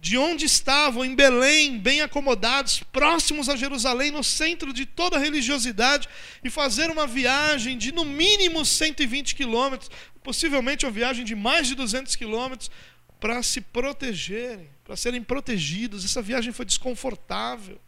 de 0.00 0.16
onde 0.16 0.44
estavam, 0.44 1.04
em 1.04 1.14
Belém, 1.14 1.76
bem 1.76 2.00
acomodados, 2.00 2.84
próximos 2.92 3.48
a 3.48 3.56
Jerusalém, 3.56 4.12
no 4.12 4.22
centro 4.22 4.72
de 4.72 4.86
toda 4.86 5.16
a 5.16 5.20
religiosidade, 5.20 6.08
e 6.44 6.48
fazer 6.48 6.88
uma 6.88 7.06
viagem 7.06 7.76
de 7.76 7.90
no 7.90 8.04
mínimo 8.04 8.64
120 8.64 9.34
quilômetros, 9.34 9.90
possivelmente 10.22 10.86
uma 10.86 10.92
viagem 10.92 11.24
de 11.24 11.34
mais 11.34 11.66
de 11.66 11.74
200 11.74 12.14
quilômetros, 12.14 12.70
para 13.18 13.42
se 13.42 13.60
protegerem, 13.60 14.70
para 14.84 14.96
serem 14.96 15.20
protegidos. 15.20 16.04
Essa 16.04 16.22
viagem 16.22 16.52
foi 16.52 16.64
desconfortável, 16.64 17.80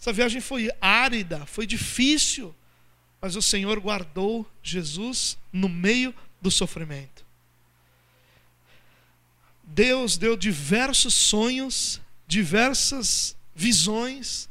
essa 0.00 0.12
viagem 0.12 0.40
foi 0.40 0.70
árida, 0.80 1.44
foi 1.44 1.66
difícil, 1.66 2.54
mas 3.20 3.36
o 3.36 3.42
Senhor 3.42 3.78
guardou 3.80 4.48
Jesus 4.62 5.36
no 5.52 5.68
meio 5.68 6.14
do 6.40 6.50
sofrimento. 6.50 7.26
Deus 9.62 10.16
deu 10.16 10.36
diversos 10.36 11.14
sonhos, 11.14 12.00
diversas 12.26 13.36
visões 13.54 14.48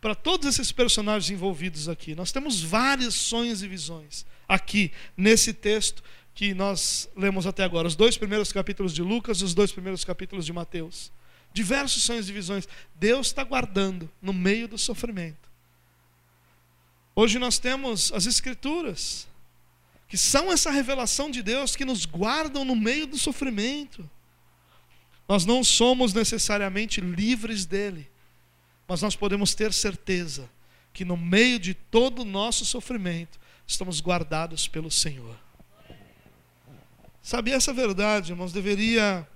para 0.00 0.14
todos 0.14 0.46
esses 0.46 0.70
personagens 0.70 1.30
envolvidos 1.30 1.88
aqui. 1.88 2.14
Nós 2.14 2.32
temos 2.32 2.60
vários 2.60 3.14
sonhos 3.14 3.62
e 3.62 3.68
visões 3.68 4.24
aqui 4.48 4.92
nesse 5.16 5.52
texto 5.52 6.02
que 6.34 6.52
nós 6.52 7.08
lemos 7.16 7.46
até 7.46 7.62
agora, 7.62 7.86
os 7.86 7.94
dois 7.94 8.18
primeiros 8.18 8.52
capítulos 8.52 8.92
de 8.92 9.02
Lucas 9.02 9.38
e 9.38 9.44
os 9.44 9.54
dois 9.54 9.70
primeiros 9.72 10.04
capítulos 10.04 10.44
de 10.44 10.52
Mateus. 10.52 11.12
Diversos 11.52 12.02
sonhos 12.02 12.28
e 12.28 12.32
visões. 12.32 12.68
Deus 12.96 13.28
está 13.28 13.44
guardando 13.44 14.10
no 14.20 14.32
meio 14.32 14.66
do 14.66 14.76
sofrimento. 14.76 15.48
Hoje 17.14 17.38
nós 17.38 17.58
temos 17.58 18.12
as 18.12 18.26
Escrituras, 18.26 19.28
que 20.08 20.16
são 20.16 20.52
essa 20.52 20.70
revelação 20.70 21.30
de 21.30 21.42
Deus 21.42 21.74
que 21.74 21.84
nos 21.84 22.04
guardam 22.04 22.64
no 22.64 22.76
meio 22.76 23.06
do 23.06 23.18
sofrimento. 23.18 24.08
Nós 25.28 25.46
não 25.46 25.64
somos 25.64 26.12
necessariamente 26.12 27.00
livres 27.00 27.64
dele, 27.64 28.10
mas 28.86 29.02
nós 29.02 29.16
podemos 29.16 29.54
ter 29.54 29.72
certeza 29.72 30.48
que 30.92 31.04
no 31.04 31.16
meio 31.16 31.58
de 31.58 31.74
todo 31.74 32.22
o 32.22 32.24
nosso 32.24 32.64
sofrimento 32.64 33.38
estamos 33.66 34.00
guardados 34.00 34.68
pelo 34.68 34.90
Senhor. 34.90 35.36
Sabe 37.22 37.52
essa 37.52 37.72
verdade, 37.72 38.32
irmãos, 38.32 38.52
deveria 38.52 39.26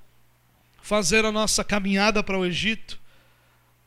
fazer 0.82 1.24
a 1.24 1.32
nossa 1.32 1.64
caminhada 1.64 2.22
para 2.22 2.38
o 2.38 2.44
Egito 2.44 3.00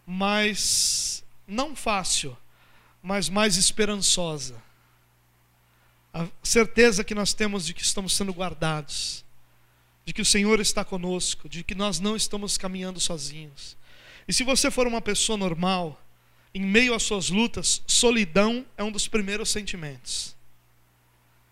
mais 0.06 1.24
não 1.48 1.76
fácil, 1.76 2.36
mas 3.02 3.30
mais 3.30 3.58
esperançosa. 3.58 4.62
A 6.14 6.28
certeza 6.43 7.03
que 7.03 7.16
nós 7.16 7.34
temos 7.34 7.66
de 7.66 7.74
que 7.74 7.82
estamos 7.82 8.16
sendo 8.16 8.34
guardados 8.34 9.24
de 10.05 10.14
que 10.14 10.22
o 10.22 10.26
Senhor 10.26 10.59
está 10.59 10.84
conosco, 10.84 11.47
de 11.47 11.64
que 11.64 11.76
nós 11.76 11.99
não 11.99 12.16
estamos 12.16 12.57
caminhando 12.57 12.99
sozinhos. 12.99 13.78
E 14.28 14.34
se 14.34 14.43
você 14.43 14.72
for 14.72 14.88
uma 14.88 15.01
pessoa 15.01 15.38
normal, 15.38 16.01
em 16.53 16.62
meio 16.62 16.93
às 16.93 17.03
suas 17.03 17.30
lutas, 17.30 17.82
solidão 17.88 18.66
é 18.78 18.84
um 18.84 18.91
dos 18.91 19.07
primeiros 19.07 19.49
sentimentos. 19.49 20.36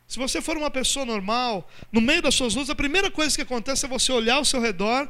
Se 0.07 0.17
você 0.17 0.41
for 0.41 0.57
uma 0.57 0.71
pessoa 0.71 1.05
normal, 1.05 1.69
no 1.91 2.01
meio 2.01 2.21
das 2.21 2.33
suas 2.33 2.55
lutas, 2.55 2.69
a 2.69 2.75
primeira 2.75 3.11
coisa 3.11 3.35
que 3.35 3.43
acontece 3.43 3.85
é 3.85 3.89
você 3.89 4.11
olhar 4.11 4.35
ao 4.35 4.45
seu 4.45 4.59
redor 4.59 5.07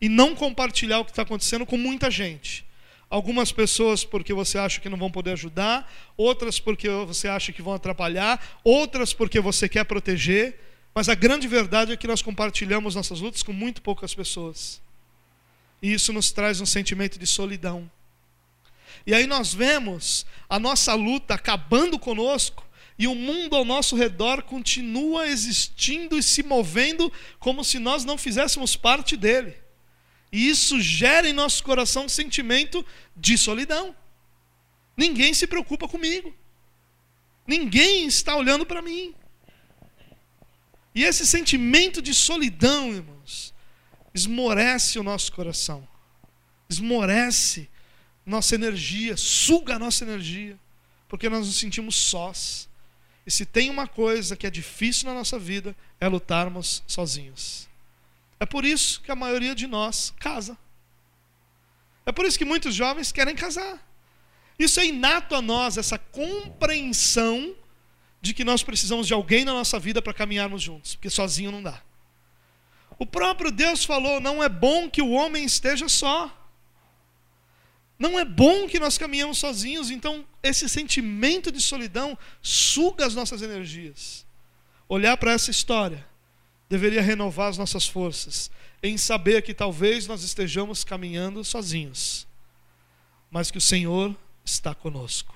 e 0.00 0.08
não 0.08 0.34
compartilhar 0.34 0.98
o 0.98 1.04
que 1.04 1.12
está 1.12 1.22
acontecendo 1.22 1.64
com 1.64 1.76
muita 1.76 2.10
gente. 2.10 2.66
Algumas 3.10 3.50
pessoas 3.50 4.04
porque 4.04 4.32
você 4.32 4.56
acha 4.56 4.80
que 4.80 4.88
não 4.88 4.96
vão 4.96 5.10
poder 5.10 5.32
ajudar, 5.32 5.92
outras 6.16 6.60
porque 6.60 6.88
você 6.88 7.26
acha 7.26 7.52
que 7.52 7.60
vão 7.60 7.74
atrapalhar, 7.74 8.40
outras 8.62 9.12
porque 9.12 9.40
você 9.40 9.68
quer 9.68 9.84
proteger. 9.84 10.60
Mas 10.94 11.08
a 11.08 11.14
grande 11.16 11.48
verdade 11.48 11.90
é 11.90 11.96
que 11.96 12.06
nós 12.06 12.22
compartilhamos 12.22 12.94
nossas 12.94 13.20
lutas 13.20 13.42
com 13.42 13.52
muito 13.52 13.82
poucas 13.82 14.14
pessoas. 14.14 14.80
E 15.82 15.92
isso 15.92 16.12
nos 16.12 16.30
traz 16.30 16.60
um 16.60 16.66
sentimento 16.66 17.18
de 17.18 17.26
solidão. 17.26 17.90
E 19.04 19.12
aí 19.12 19.26
nós 19.26 19.52
vemos 19.52 20.24
a 20.48 20.60
nossa 20.60 20.94
luta 20.94 21.34
acabando 21.34 21.98
conosco 21.98 22.64
e 22.96 23.08
o 23.08 23.14
mundo 23.14 23.56
ao 23.56 23.64
nosso 23.64 23.96
redor 23.96 24.42
continua 24.42 25.26
existindo 25.26 26.16
e 26.16 26.22
se 26.22 26.42
movendo 26.42 27.12
como 27.38 27.64
se 27.64 27.78
nós 27.78 28.04
não 28.04 28.18
fizéssemos 28.18 28.76
parte 28.76 29.16
dele. 29.16 29.56
E 30.32 30.48
isso 30.48 30.80
gera 30.80 31.28
em 31.28 31.32
nosso 31.32 31.62
coração 31.62 32.04
um 32.04 32.08
sentimento 32.08 32.84
de 33.16 33.36
solidão. 33.36 33.94
Ninguém 34.96 35.34
se 35.34 35.46
preocupa 35.46 35.88
comigo. 35.88 36.34
Ninguém 37.46 38.06
está 38.06 38.36
olhando 38.36 38.64
para 38.64 38.82
mim. 38.82 39.14
E 40.94 41.04
esse 41.04 41.26
sentimento 41.26 42.02
de 42.02 42.12
solidão, 42.12 42.92
irmãos, 42.92 43.54
esmorece 44.12 44.98
o 44.98 45.02
nosso 45.02 45.32
coração, 45.32 45.86
esmorece 46.68 47.68
nossa 48.26 48.54
energia, 48.54 49.16
suga 49.16 49.76
a 49.76 49.78
nossa 49.78 50.04
energia, 50.04 50.58
porque 51.08 51.28
nós 51.28 51.46
nos 51.46 51.56
sentimos 51.56 51.96
sós. 51.96 52.68
E 53.26 53.30
se 53.30 53.46
tem 53.46 53.70
uma 53.70 53.86
coisa 53.86 54.36
que 54.36 54.46
é 54.46 54.50
difícil 54.50 55.08
na 55.08 55.14
nossa 55.14 55.38
vida, 55.38 55.76
é 56.00 56.08
lutarmos 56.08 56.82
sozinhos. 56.86 57.69
É 58.40 58.46
por 58.46 58.64
isso 58.64 59.02
que 59.02 59.12
a 59.12 59.14
maioria 59.14 59.54
de 59.54 59.66
nós 59.66 60.14
casa. 60.18 60.56
É 62.06 62.10
por 62.10 62.24
isso 62.24 62.38
que 62.38 62.44
muitos 62.44 62.74
jovens 62.74 63.12
querem 63.12 63.36
casar. 63.36 63.86
Isso 64.58 64.80
é 64.80 64.86
inato 64.86 65.34
a 65.34 65.42
nós, 65.42 65.76
essa 65.76 65.98
compreensão 65.98 67.54
de 68.20 68.32
que 68.32 68.42
nós 68.42 68.62
precisamos 68.62 69.06
de 69.06 69.12
alguém 69.12 69.44
na 69.44 69.52
nossa 69.52 69.78
vida 69.78 70.02
para 70.02 70.14
caminharmos 70.14 70.62
juntos, 70.62 70.94
porque 70.94 71.10
sozinho 71.10 71.52
não 71.52 71.62
dá. 71.62 71.82
O 72.98 73.06
próprio 73.06 73.50
Deus 73.50 73.84
falou: 73.84 74.20
não 74.20 74.42
é 74.42 74.48
bom 74.48 74.90
que 74.90 75.02
o 75.02 75.10
homem 75.10 75.44
esteja 75.44 75.88
só. 75.88 76.36
Não 77.98 78.18
é 78.18 78.24
bom 78.24 78.66
que 78.66 78.78
nós 78.78 78.96
caminhamos 78.96 79.36
sozinhos, 79.38 79.90
então 79.90 80.24
esse 80.42 80.66
sentimento 80.66 81.52
de 81.52 81.60
solidão 81.60 82.16
suga 82.40 83.04
as 83.04 83.14
nossas 83.14 83.42
energias. 83.42 84.26
Olhar 84.88 85.18
para 85.18 85.32
essa 85.32 85.50
história 85.50 86.09
deveria 86.70 87.02
renovar 87.02 87.48
as 87.48 87.58
nossas 87.58 87.86
forças 87.88 88.48
em 88.80 88.96
saber 88.96 89.42
que 89.42 89.52
talvez 89.52 90.06
nós 90.06 90.22
estejamos 90.22 90.84
caminhando 90.84 91.44
sozinhos, 91.44 92.26
mas 93.28 93.50
que 93.50 93.58
o 93.58 93.60
Senhor 93.60 94.16
está 94.44 94.72
conosco. 94.72 95.34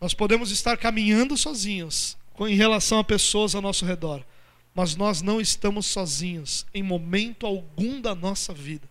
Nós 0.00 0.14
podemos 0.14 0.52
estar 0.52 0.76
caminhando 0.76 1.36
sozinhos 1.36 2.16
em 2.40 2.54
relação 2.54 3.00
a 3.00 3.04
pessoas 3.04 3.56
ao 3.56 3.60
nosso 3.60 3.84
redor, 3.84 4.24
mas 4.72 4.94
nós 4.94 5.20
não 5.20 5.40
estamos 5.40 5.86
sozinhos 5.86 6.64
em 6.72 6.84
momento 6.84 7.44
algum 7.44 8.00
da 8.00 8.14
nossa 8.14 8.54
vida, 8.54 8.88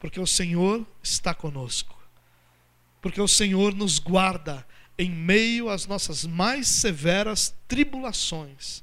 porque 0.00 0.18
o 0.18 0.26
Senhor 0.26 0.84
está 1.00 1.32
conosco, 1.32 1.96
porque 3.00 3.20
o 3.20 3.28
Senhor 3.28 3.72
nos 3.72 4.00
guarda 4.00 4.66
em 4.98 5.08
meio 5.08 5.70
às 5.70 5.86
nossas 5.86 6.26
mais 6.26 6.66
severas 6.66 7.54
tribulações, 7.68 8.82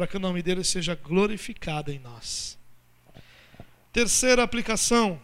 para 0.00 0.06
que 0.06 0.16
o 0.16 0.20
nome 0.20 0.40
dele 0.42 0.64
seja 0.64 0.94
glorificado 0.94 1.92
em 1.92 1.98
nós. 1.98 2.58
Terceira 3.92 4.42
aplicação: 4.42 5.20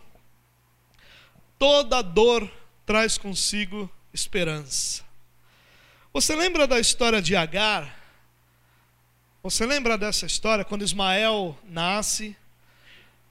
toda 1.58 2.02
dor 2.02 2.46
traz 2.84 3.16
consigo 3.16 3.90
esperança. 4.12 5.02
Você 6.12 6.36
lembra 6.36 6.66
da 6.66 6.78
história 6.78 7.22
de 7.22 7.34
Agar? 7.34 7.90
Você 9.42 9.64
lembra 9.64 9.96
dessa 9.96 10.26
história 10.26 10.62
quando 10.62 10.84
Ismael 10.84 11.58
nasce? 11.64 12.36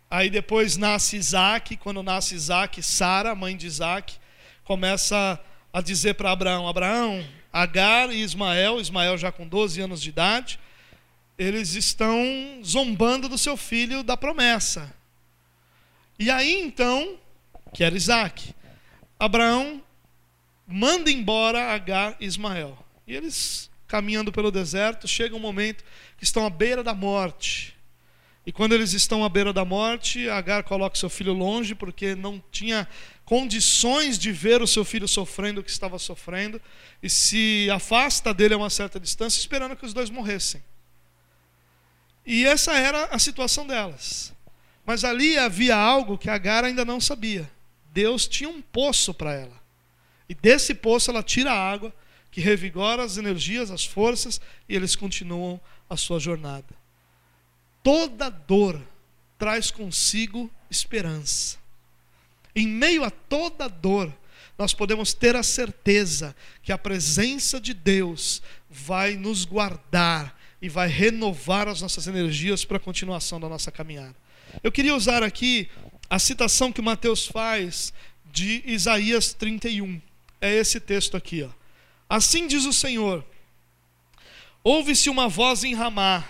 Aí 0.09 0.31
depois 0.31 0.77
nasce 0.77 1.15
Isaac. 1.15 1.77
Quando 1.77 2.01
nasce 2.01 2.33
Isaac, 2.33 2.81
Sara, 2.81 3.35
mãe 3.35 3.55
de 3.55 3.67
Isaac, 3.67 4.17
começa 4.63 5.39
a 5.71 5.79
dizer 5.79 6.15
para 6.15 6.31
Abraão: 6.31 6.67
Abraão, 6.67 7.23
Agar 7.53 8.11
e 8.11 8.23
Ismael, 8.23 8.81
Ismael 8.81 9.15
já 9.15 9.31
com 9.31 9.47
12 9.47 9.79
anos 9.79 10.01
de 10.01 10.09
idade, 10.09 10.59
eles 11.37 11.75
estão 11.75 12.23
zombando 12.63 13.27
do 13.27 13.37
seu 13.37 13.57
filho 13.57 14.03
da 14.03 14.15
promessa. 14.15 14.93
E 16.17 16.29
aí 16.29 16.61
então, 16.61 17.17
que 17.73 17.83
era 17.83 17.95
Isaac, 17.95 18.53
Abraão 19.19 19.83
manda 20.65 21.11
embora 21.11 21.73
Agar 21.73 22.15
e 22.19 22.25
Ismael. 22.25 22.77
E 23.05 23.13
eles, 23.13 23.69
caminhando 23.87 24.31
pelo 24.31 24.51
deserto, 24.51 25.07
chega 25.07 25.35
um 25.35 25.39
momento 25.39 25.83
que 26.17 26.23
estão 26.23 26.45
à 26.45 26.49
beira 26.49 26.83
da 26.83 26.93
morte. 26.93 27.75
E 28.45 28.51
quando 28.51 28.73
eles 28.73 28.93
estão 28.93 29.25
à 29.25 29.29
beira 29.29 29.51
da 29.51 29.65
morte, 29.65 30.29
Agar 30.29 30.63
coloca 30.63 30.95
seu 30.95 31.09
filho 31.09 31.33
longe, 31.33 31.73
porque 31.73 32.15
não 32.15 32.41
tinha 32.51 32.87
condições 33.25 34.19
de 34.19 34.31
ver 34.31 34.61
o 34.61 34.67
seu 34.67 34.85
filho 34.85 35.07
sofrendo 35.07 35.61
o 35.61 35.63
que 35.63 35.71
estava 35.71 35.97
sofrendo, 35.97 36.61
e 37.01 37.09
se 37.09 37.67
afasta 37.71 38.33
dele 38.33 38.53
a 38.53 38.57
uma 38.57 38.69
certa 38.69 38.99
distância, 38.99 39.39
esperando 39.39 39.75
que 39.75 39.85
os 39.85 39.93
dois 39.93 40.11
morressem. 40.11 40.63
E 42.25 42.45
essa 42.45 42.73
era 42.73 43.05
a 43.05 43.19
situação 43.19 43.67
delas. 43.67 44.33
Mas 44.85 45.03
ali 45.03 45.37
havia 45.37 45.75
algo 45.75 46.17
que 46.17 46.29
Agar 46.29 46.63
ainda 46.63 46.83
não 46.83 46.99
sabia. 46.99 47.49
Deus 47.91 48.27
tinha 48.27 48.49
um 48.49 48.61
poço 48.61 49.13
para 49.13 49.33
ela. 49.33 49.63
E 50.27 50.33
desse 50.33 50.73
poço 50.73 51.11
ela 51.11 51.23
tira 51.23 51.51
a 51.51 51.71
água 51.71 51.93
que 52.31 52.41
revigora 52.41 53.03
as 53.03 53.17
energias, 53.17 53.71
as 53.71 53.85
forças, 53.85 54.41
e 54.67 54.75
eles 54.75 54.95
continuam 54.95 55.59
a 55.89 55.95
sua 55.95 56.19
jornada. 56.19 56.67
Toda 57.81 58.29
dor 58.29 58.81
traz 59.37 59.71
consigo 59.71 60.51
esperança. 60.69 61.57
Em 62.53 62.67
meio 62.67 63.03
a 63.03 63.09
toda 63.09 63.69
dor, 63.69 64.13
nós 64.57 64.73
podemos 64.73 65.13
ter 65.13 65.35
a 65.35 65.43
certeza 65.43 66.35
que 66.61 66.71
a 66.71 66.77
presença 66.77 67.59
de 67.59 67.73
Deus 67.73 68.41
vai 68.69 69.15
nos 69.15 69.45
guardar 69.45 70.34
e 70.65 70.69
vai 70.69 70.87
renovar 70.87 71.67
as 71.67 71.79
nossas 71.79 72.07
energias 72.07 72.65
para 72.65 72.77
a 72.77 72.79
continuação 72.79 73.39
da 73.39 73.47
nossa 73.47 73.71
caminhada. 73.71 74.15
Eu 74.63 74.71
queria 74.71 74.95
usar 74.95 75.21
aqui 75.21 75.69
a 76.09 76.17
citação 76.17 76.71
que 76.71 76.81
Mateus 76.81 77.27
faz 77.27 77.93
de 78.31 78.63
Isaías 78.65 79.31
31. 79.31 80.01
É 80.41 80.51
esse 80.51 80.79
texto 80.79 81.15
aqui, 81.15 81.43
ó. 81.43 81.49
Assim 82.09 82.47
diz 82.47 82.65
o 82.65 82.73
Senhor: 82.73 83.23
Ouve-se 84.63 85.07
uma 85.07 85.27
voz 85.27 85.63
em 85.63 85.75
Ramá, 85.75 86.27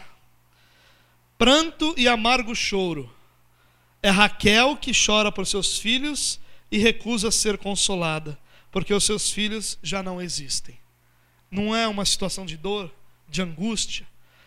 pranto 1.38 1.96
e 1.96 2.06
amargo 2.06 2.54
choro. 2.54 3.10
É 4.04 4.10
Raquel 4.10 4.76
que 4.76 4.92
chora 4.92 5.32
por 5.32 5.48
seus 5.48 5.80
filhos 5.80 6.42
e 6.70 6.78
recusa 6.78 7.32
ser 7.32 7.58
consolada, 7.58 8.38
porque 8.70 8.94
os 8.94 9.06
seus 9.06 9.32
filhos 9.32 9.80
já 9.82 10.04
não 10.04 10.22
existem. 10.22 10.78
Não 11.50 11.74
é 11.74 11.88
uma 11.88 12.04
situação 12.04 12.46
de 12.46 12.58
dor, 12.58 12.94
de 13.30 13.42
angústia. 13.42 14.06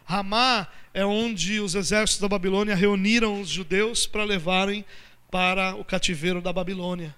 Ramá 0.09 0.67
é 0.95 1.05
onde 1.05 1.61
os 1.61 1.75
exércitos 1.75 2.23
da 2.23 2.29
Babilônia 2.31 2.75
reuniram 2.75 3.43
os 3.43 3.51
judeus 3.51 4.07
para 4.07 4.25
levarem 4.25 4.83
para 5.31 5.75
o 5.75 5.85
cativeiro 5.85 6.41
da 6.41 6.51
Babilônia. 6.51 7.15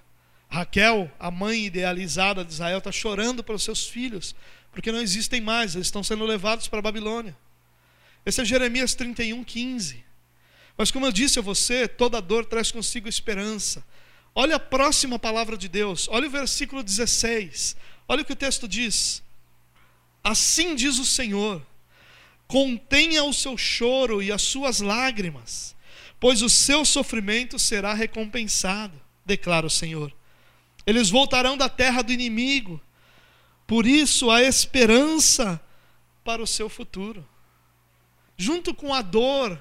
Raquel, 0.49 1.09
a 1.17 1.31
mãe 1.31 1.67
idealizada 1.67 2.43
de 2.43 2.51
Israel, 2.51 2.79
está 2.79 2.91
chorando 2.91 3.45
pelos 3.45 3.63
seus 3.63 3.87
filhos, 3.87 4.35
porque 4.73 4.91
não 4.91 4.99
existem 4.99 5.39
mais, 5.39 5.73
eles 5.73 5.87
estão 5.87 6.03
sendo 6.03 6.25
levados 6.25 6.67
para 6.67 6.79
a 6.79 6.81
Babilônia. 6.81 7.33
Esse 8.25 8.41
é 8.41 8.45
Jeremias 8.45 8.93
31, 8.93 9.41
15. 9.41 10.03
Mas 10.77 10.91
como 10.91 11.05
eu 11.05 11.13
disse 11.13 11.39
a 11.39 11.41
você, 11.41 11.87
toda 11.87 12.21
dor 12.21 12.43
traz 12.43 12.73
consigo 12.73 13.07
esperança. 13.07 13.81
Olha 14.35 14.57
a 14.57 14.59
próxima 14.59 15.17
palavra 15.17 15.55
de 15.55 15.69
Deus, 15.69 16.09
olha 16.11 16.27
o 16.27 16.31
versículo 16.31 16.83
16. 16.83 17.73
Olha 18.05 18.21
o 18.21 18.25
que 18.25 18.33
o 18.33 18.35
texto 18.35 18.67
diz. 18.67 19.23
Assim 20.21 20.75
diz 20.75 20.99
o 20.99 21.05
Senhor: 21.05 21.65
contenha 22.51 23.23
o 23.23 23.33
seu 23.33 23.57
choro 23.57 24.21
e 24.21 24.29
as 24.29 24.41
suas 24.41 24.81
lágrimas, 24.81 25.73
pois 26.19 26.41
o 26.41 26.49
seu 26.49 26.83
sofrimento 26.83 27.57
será 27.57 27.93
recompensado, 27.93 29.01
declara 29.25 29.65
o 29.65 29.69
Senhor. 29.69 30.13
Eles 30.85 31.09
voltarão 31.09 31.55
da 31.55 31.69
terra 31.69 32.01
do 32.01 32.11
inimigo, 32.11 32.81
por 33.65 33.87
isso 33.87 34.29
há 34.29 34.41
esperança 34.41 35.61
para 36.25 36.43
o 36.43 36.47
seu 36.47 36.67
futuro. 36.67 37.25
Junto 38.35 38.73
com 38.73 38.93
a 38.93 39.01
dor, 39.01 39.57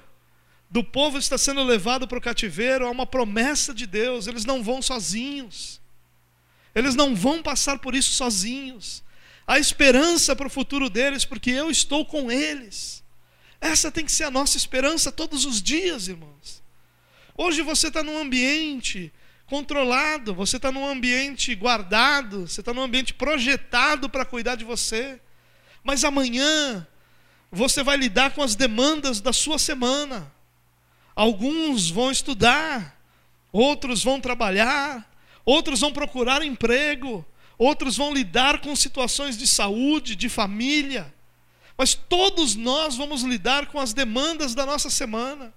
do 0.68 0.82
povo 0.82 1.16
está 1.16 1.38
sendo 1.38 1.62
levado 1.62 2.08
para 2.08 2.18
o 2.18 2.20
cativeiro, 2.20 2.88
há 2.88 2.90
uma 2.90 3.06
promessa 3.06 3.72
de 3.72 3.86
Deus, 3.86 4.26
eles 4.26 4.44
não 4.44 4.64
vão 4.64 4.82
sozinhos. 4.82 5.80
Eles 6.74 6.96
não 6.96 7.14
vão 7.14 7.40
passar 7.40 7.78
por 7.78 7.94
isso 7.94 8.10
sozinhos. 8.10 9.04
Há 9.50 9.58
esperança 9.58 10.36
para 10.36 10.46
o 10.46 10.50
futuro 10.50 10.88
deles, 10.88 11.24
porque 11.24 11.50
eu 11.50 11.72
estou 11.72 12.06
com 12.06 12.30
eles. 12.30 13.02
Essa 13.60 13.90
tem 13.90 14.04
que 14.04 14.12
ser 14.12 14.22
a 14.22 14.30
nossa 14.30 14.56
esperança 14.56 15.10
todos 15.10 15.44
os 15.44 15.60
dias, 15.60 16.06
irmãos. 16.06 16.62
Hoje 17.36 17.60
você 17.60 17.88
está 17.88 18.00
num 18.00 18.16
ambiente 18.16 19.12
controlado, 19.46 20.32
você 20.32 20.54
está 20.54 20.70
num 20.70 20.86
ambiente 20.86 21.52
guardado, 21.56 22.46
você 22.46 22.60
está 22.60 22.72
num 22.72 22.82
ambiente 22.82 23.12
projetado 23.12 24.08
para 24.08 24.24
cuidar 24.24 24.54
de 24.54 24.62
você. 24.62 25.20
Mas 25.82 26.04
amanhã 26.04 26.86
você 27.50 27.82
vai 27.82 27.96
lidar 27.96 28.30
com 28.30 28.44
as 28.44 28.54
demandas 28.54 29.20
da 29.20 29.32
sua 29.32 29.58
semana. 29.58 30.32
Alguns 31.12 31.90
vão 31.90 32.12
estudar, 32.12 32.96
outros 33.50 34.04
vão 34.04 34.20
trabalhar, 34.20 35.12
outros 35.44 35.80
vão 35.80 35.92
procurar 35.92 36.40
emprego, 36.40 37.26
outros 37.64 37.96
vão 37.96 38.12
lidar 38.12 38.60
com 38.60 38.74
situações 38.74 39.36
de 39.36 39.46
saúde, 39.46 40.16
de 40.16 40.28
família. 40.28 41.12
Mas 41.76 41.94
todos 41.94 42.54
nós 42.54 42.96
vamos 42.96 43.22
lidar 43.22 43.66
com 43.66 43.78
as 43.78 43.92
demandas 43.92 44.54
da 44.54 44.64
nossa 44.64 44.88
semana. 44.88 45.52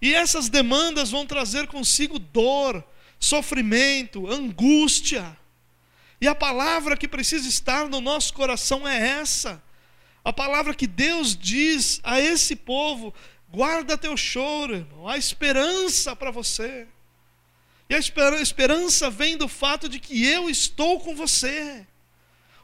E 0.00 0.14
essas 0.14 0.48
demandas 0.48 1.10
vão 1.10 1.26
trazer 1.26 1.66
consigo 1.66 2.18
dor, 2.18 2.84
sofrimento, 3.20 4.30
angústia. 4.30 5.36
E 6.20 6.26
a 6.26 6.34
palavra 6.34 6.96
que 6.96 7.06
precisa 7.06 7.48
estar 7.48 7.88
no 7.88 8.00
nosso 8.00 8.32
coração 8.32 8.86
é 8.86 9.20
essa. 9.20 9.62
A 10.24 10.32
palavra 10.32 10.74
que 10.74 10.86
Deus 10.86 11.36
diz 11.36 12.00
a 12.02 12.20
esse 12.20 12.56
povo 12.56 13.14
Guarda 13.50 13.96
teu 13.96 14.16
choro, 14.16 14.74
irmão. 14.76 15.08
Há 15.08 15.16
esperança 15.16 16.14
para 16.14 16.30
você. 16.30 16.86
E 17.88 17.94
a 17.94 17.98
esperança 17.98 19.08
vem 19.08 19.36
do 19.36 19.48
fato 19.48 19.88
de 19.88 19.98
que 19.98 20.26
eu 20.26 20.50
estou 20.50 21.00
com 21.00 21.14
você. 21.14 21.86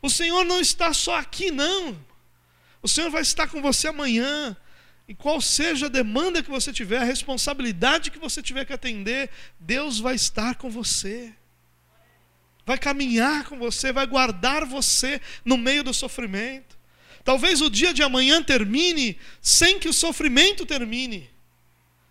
O 0.02 0.10
Senhor 0.10 0.44
não 0.44 0.60
está 0.60 0.92
só 0.92 1.16
aqui, 1.16 1.50
não. 1.50 1.98
O 2.82 2.88
Senhor 2.88 3.10
vai 3.10 3.22
estar 3.22 3.48
com 3.48 3.62
você 3.62 3.88
amanhã. 3.88 4.54
E 5.08 5.14
qual 5.14 5.40
seja 5.40 5.86
a 5.86 5.88
demanda 5.88 6.42
que 6.42 6.50
você 6.50 6.72
tiver, 6.72 6.98
a 6.98 7.04
responsabilidade 7.04 8.10
que 8.10 8.18
você 8.18 8.42
tiver 8.42 8.66
que 8.66 8.72
atender, 8.72 9.30
Deus 9.58 9.98
vai 9.98 10.14
estar 10.14 10.56
com 10.56 10.68
você. 10.68 11.32
Vai 12.66 12.76
caminhar 12.78 13.44
com 13.44 13.58
você, 13.58 13.92
vai 13.92 14.06
guardar 14.06 14.66
você 14.66 15.20
no 15.44 15.56
meio 15.56 15.82
do 15.82 15.94
sofrimento. 15.94 16.78
Talvez 17.22 17.62
o 17.62 17.70
dia 17.70 17.94
de 17.94 18.02
amanhã 18.02 18.42
termine 18.42 19.18
sem 19.40 19.78
que 19.78 19.88
o 19.88 19.92
sofrimento 19.92 20.66
termine. 20.66 21.30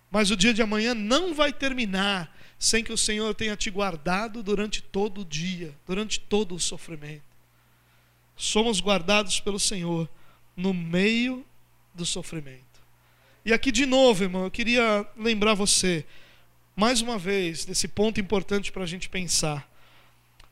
Mas 0.10 0.32
o 0.32 0.36
dia 0.36 0.54
de 0.54 0.62
amanhã 0.64 0.96
não 0.96 1.34
vai 1.34 1.54
terminar 1.54 2.36
sem 2.64 2.82
que 2.82 2.94
o 2.94 2.98
Senhor 2.98 3.36
tenha 3.36 3.58
te 3.58 3.70
guardado 3.70 4.42
durante 4.42 4.82
todo 4.82 5.20
o 5.20 5.26
dia, 5.26 5.76
durante 5.86 6.18
todo 6.18 6.56
o 6.56 6.60
sofrimento. 6.60 7.26
Somos 8.38 8.80
guardados 8.80 9.42
pelo 9.42 9.60
Senhor 9.60 10.10
no 10.56 10.74
meio 10.74 11.46
do 11.94 12.06
sofrimento. 12.06 12.64
E 13.44 13.52
aqui 13.52 13.70
de 13.70 13.86
novo, 13.86 14.24
irmão, 14.24 14.46
eu 14.46 14.50
queria 14.50 15.06
lembrar 15.18 15.56
você, 15.56 16.06
mais 16.74 17.02
uma 17.02 17.18
vez, 17.18 17.66
desse 17.66 17.86
ponto 17.86 18.22
importante 18.22 18.72
para 18.72 18.84
a 18.84 18.88
gente 18.88 19.10
pensar. 19.10 19.70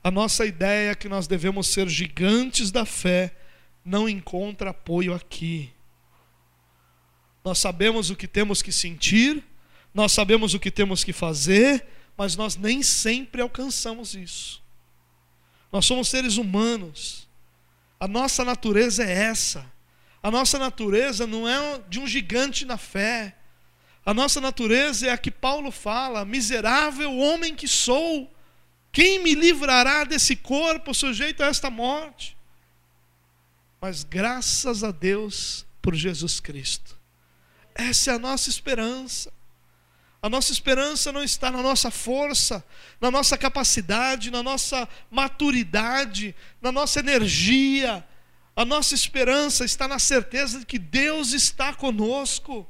A 0.03 0.11
nossa 0.11 0.45
ideia 0.45 0.91
é 0.91 0.95
que 0.95 1.07
nós 1.07 1.27
devemos 1.27 1.67
ser 1.67 1.87
gigantes 1.87 2.71
da 2.71 2.83
fé 2.83 3.33
não 3.85 4.09
encontra 4.09 4.71
apoio 4.71 5.13
aqui. 5.13 5.71
Nós 7.41 7.57
sabemos 7.57 8.09
o 8.09 8.17
que 8.17 8.27
temos 8.27 8.61
que 8.61 8.73
sentir, 8.73 9.41
nós 9.93 10.11
sabemos 10.11 10.53
o 10.53 10.59
que 10.59 10.69
temos 10.69 11.05
que 11.05 11.13
fazer, 11.13 11.87
mas 12.17 12.35
nós 12.35 12.55
nem 12.55 12.83
sempre 12.83 13.41
alcançamos 13.41 14.15
isso. 14.15 14.61
Nós 15.71 15.85
somos 15.85 16.09
seres 16.09 16.37
humanos. 16.37 17.27
A 17.99 18.07
nossa 18.07 18.43
natureza 18.43 19.03
é 19.03 19.11
essa. 19.11 19.65
A 20.21 20.29
nossa 20.29 20.59
natureza 20.59 21.25
não 21.25 21.47
é 21.47 21.81
de 21.89 21.99
um 21.99 22.07
gigante 22.07 22.65
na 22.65 22.77
fé. 22.77 23.35
A 24.05 24.13
nossa 24.13 24.41
natureza 24.41 25.07
é 25.07 25.09
a 25.11 25.17
que 25.17 25.31
Paulo 25.31 25.71
fala: 25.71 26.25
miserável 26.25 27.17
homem 27.17 27.55
que 27.55 27.67
sou, 27.67 28.31
quem 28.91 29.19
me 29.19 29.33
livrará 29.33 30.03
desse 30.03 30.35
corpo 30.35 30.93
sujeito 30.93 31.41
a 31.41 31.47
esta 31.47 31.69
morte? 31.69 32.37
mas 33.81 34.03
graças 34.03 34.83
a 34.83 34.91
Deus 34.91 35.65
por 35.81 35.95
Jesus 35.95 36.39
Cristo. 36.39 36.95
Essa 37.73 38.11
é 38.11 38.13
a 38.13 38.19
nossa 38.19 38.47
esperança. 38.47 39.33
A 40.21 40.29
nossa 40.29 40.51
esperança 40.51 41.11
não 41.11 41.23
está 41.23 41.49
na 41.49 41.63
nossa 41.63 41.89
força, 41.89 42.63
na 42.99 43.09
nossa 43.09 43.35
capacidade, 43.37 44.29
na 44.29 44.43
nossa 44.43 44.87
maturidade, 45.09 46.35
na 46.61 46.71
nossa 46.71 46.99
energia. 46.99 48.07
A 48.55 48.63
nossa 48.63 48.93
esperança 48.93 49.65
está 49.65 49.87
na 49.87 49.97
certeza 49.97 50.59
de 50.59 50.65
que 50.65 50.77
Deus 50.77 51.33
está 51.33 51.73
conosco 51.73 52.69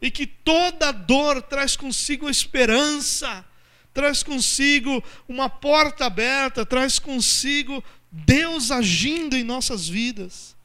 e 0.00 0.10
que 0.10 0.26
toda 0.26 0.90
dor 0.90 1.42
traz 1.42 1.76
consigo 1.76 2.30
esperança, 2.30 3.44
traz 3.92 4.22
consigo 4.22 5.04
uma 5.28 5.50
porta 5.50 6.06
aberta, 6.06 6.64
traz 6.64 6.98
consigo 6.98 7.84
Deus 8.10 8.70
agindo 8.70 9.36
em 9.36 9.44
nossas 9.44 9.86
vidas. 9.86 10.56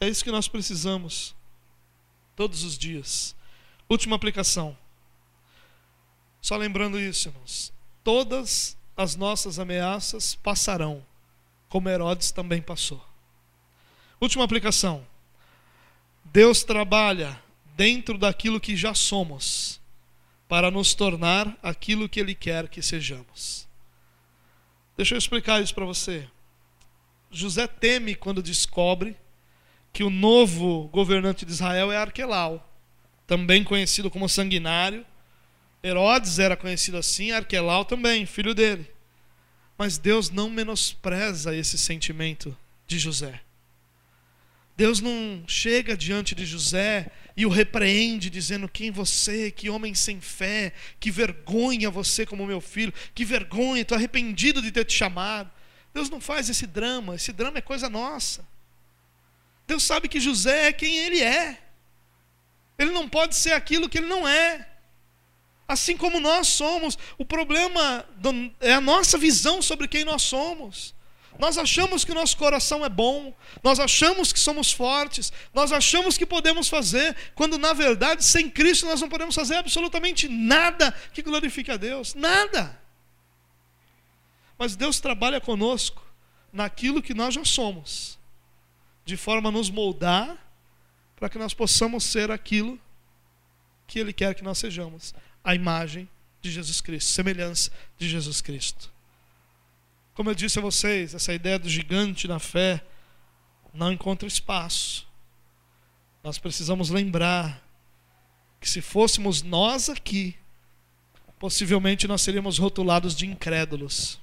É 0.00 0.08
isso 0.08 0.24
que 0.24 0.30
nós 0.30 0.48
precisamos 0.48 1.34
todos 2.34 2.62
os 2.62 2.78
dias. 2.78 3.36
Última 3.90 4.16
aplicação. 4.16 4.74
Só 6.40 6.56
lembrando 6.56 6.98
isso, 6.98 7.28
irmãos. 7.28 7.72
Todas 8.02 8.76
as 8.96 9.16
nossas 9.16 9.58
ameaças 9.58 10.34
passarão, 10.34 11.04
como 11.68 11.88
Herodes 11.88 12.30
também 12.30 12.60
passou. 12.60 13.04
Última 14.20 14.44
aplicação. 14.44 15.06
Deus 16.24 16.64
trabalha 16.64 17.40
dentro 17.76 18.18
daquilo 18.18 18.60
que 18.60 18.76
já 18.76 18.92
somos, 18.92 19.80
para 20.48 20.70
nos 20.70 20.94
tornar 20.94 21.56
aquilo 21.62 22.08
que 22.08 22.18
Ele 22.18 22.34
quer 22.34 22.68
que 22.68 22.82
sejamos. 22.82 23.68
Deixa 24.96 25.14
eu 25.14 25.18
explicar 25.18 25.62
isso 25.62 25.74
para 25.74 25.84
você. 25.84 26.28
José 27.30 27.66
teme 27.66 28.14
quando 28.14 28.42
descobre 28.42 29.16
que 29.92 30.02
o 30.02 30.10
novo 30.10 30.88
governante 30.88 31.44
de 31.44 31.52
Israel 31.52 31.92
é 31.92 31.96
Arquelau, 31.96 32.68
também 33.26 33.62
conhecido 33.62 34.10
como 34.10 34.28
sanguinário. 34.28 35.06
Herodes 35.88 36.38
era 36.38 36.56
conhecido 36.56 36.96
assim, 36.96 37.32
Arquelau 37.32 37.84
também, 37.84 38.26
filho 38.26 38.54
dele. 38.54 38.90
Mas 39.76 39.98
Deus 39.98 40.30
não 40.30 40.50
menospreza 40.50 41.54
esse 41.54 41.78
sentimento 41.78 42.56
de 42.86 42.98
José. 42.98 43.40
Deus 44.76 45.00
não 45.00 45.42
chega 45.48 45.96
diante 45.96 46.34
de 46.36 46.46
José 46.46 47.10
e 47.36 47.44
o 47.44 47.48
repreende, 47.48 48.30
dizendo: 48.30 48.68
Quem 48.68 48.90
você, 48.92 49.50
que 49.50 49.68
homem 49.68 49.94
sem 49.94 50.20
fé, 50.20 50.72
que 51.00 51.10
vergonha 51.10 51.90
você 51.90 52.24
como 52.24 52.46
meu 52.46 52.60
filho, 52.60 52.94
que 53.14 53.24
vergonha, 53.24 53.82
estou 53.82 53.96
arrependido 53.96 54.62
de 54.62 54.70
ter 54.70 54.84
te 54.84 54.92
chamado. 54.92 55.50
Deus 55.92 56.08
não 56.08 56.20
faz 56.20 56.48
esse 56.48 56.66
drama, 56.66 57.16
esse 57.16 57.32
drama 57.32 57.58
é 57.58 57.60
coisa 57.60 57.88
nossa. 57.88 58.46
Deus 59.66 59.82
sabe 59.82 60.08
que 60.08 60.20
José 60.20 60.68
é 60.68 60.72
quem 60.72 60.96
ele 60.98 61.22
é. 61.22 61.60
Ele 62.78 62.92
não 62.92 63.08
pode 63.08 63.34
ser 63.34 63.52
aquilo 63.52 63.88
que 63.88 63.98
ele 63.98 64.06
não 64.06 64.26
é. 64.26 64.66
Assim 65.68 65.98
como 65.98 66.18
nós 66.18 66.48
somos, 66.48 66.96
o 67.18 67.26
problema 67.26 68.02
é 68.58 68.72
a 68.72 68.80
nossa 68.80 69.18
visão 69.18 69.60
sobre 69.60 69.86
quem 69.86 70.02
nós 70.02 70.22
somos. 70.22 70.94
Nós 71.38 71.58
achamos 71.58 72.06
que 72.06 72.10
o 72.10 72.14
nosso 72.14 72.36
coração 72.38 72.84
é 72.84 72.88
bom, 72.88 73.32
nós 73.62 73.78
achamos 73.78 74.32
que 74.32 74.40
somos 74.40 74.72
fortes, 74.72 75.30
nós 75.54 75.70
achamos 75.70 76.16
que 76.16 76.26
podemos 76.26 76.68
fazer, 76.68 77.14
quando 77.34 77.58
na 77.58 77.72
verdade, 77.74 78.24
sem 78.24 78.50
Cristo, 78.50 78.86
nós 78.86 79.00
não 79.00 79.08
podemos 79.08 79.34
fazer 79.34 79.56
absolutamente 79.56 80.26
nada 80.26 80.90
que 81.12 81.22
glorifique 81.22 81.70
a 81.70 81.76
Deus. 81.76 82.14
Nada. 82.14 82.80
Mas 84.58 84.74
Deus 84.74 84.98
trabalha 84.98 85.40
conosco 85.40 86.02
naquilo 86.52 87.02
que 87.02 87.14
nós 87.14 87.34
já 87.34 87.44
somos, 87.44 88.18
de 89.04 89.16
forma 89.16 89.50
a 89.50 89.52
nos 89.52 89.70
moldar 89.70 90.36
para 91.14 91.28
que 91.28 91.38
nós 91.38 91.52
possamos 91.52 92.04
ser 92.04 92.30
aquilo 92.30 92.80
que 93.86 93.98
Ele 93.98 94.12
quer 94.12 94.34
que 94.34 94.42
nós 94.42 94.58
sejamos 94.58 95.14
a 95.48 95.54
imagem 95.54 96.06
de 96.42 96.50
Jesus 96.50 96.82
Cristo, 96.82 97.10
semelhança 97.10 97.70
de 97.96 98.06
Jesus 98.06 98.42
Cristo. 98.42 98.92
Como 100.12 100.28
eu 100.28 100.34
disse 100.34 100.58
a 100.58 100.62
vocês, 100.62 101.14
essa 101.14 101.32
ideia 101.32 101.58
do 101.58 101.70
gigante 101.70 102.28
na 102.28 102.38
fé 102.38 102.84
não 103.72 103.90
encontra 103.90 104.28
espaço. 104.28 105.08
Nós 106.22 106.36
precisamos 106.36 106.90
lembrar 106.90 107.66
que 108.60 108.68
se 108.68 108.82
fôssemos 108.82 109.40
nós 109.40 109.88
aqui, 109.88 110.36
possivelmente 111.38 112.06
nós 112.06 112.20
seríamos 112.20 112.58
rotulados 112.58 113.16
de 113.16 113.24
incrédulos. 113.24 114.20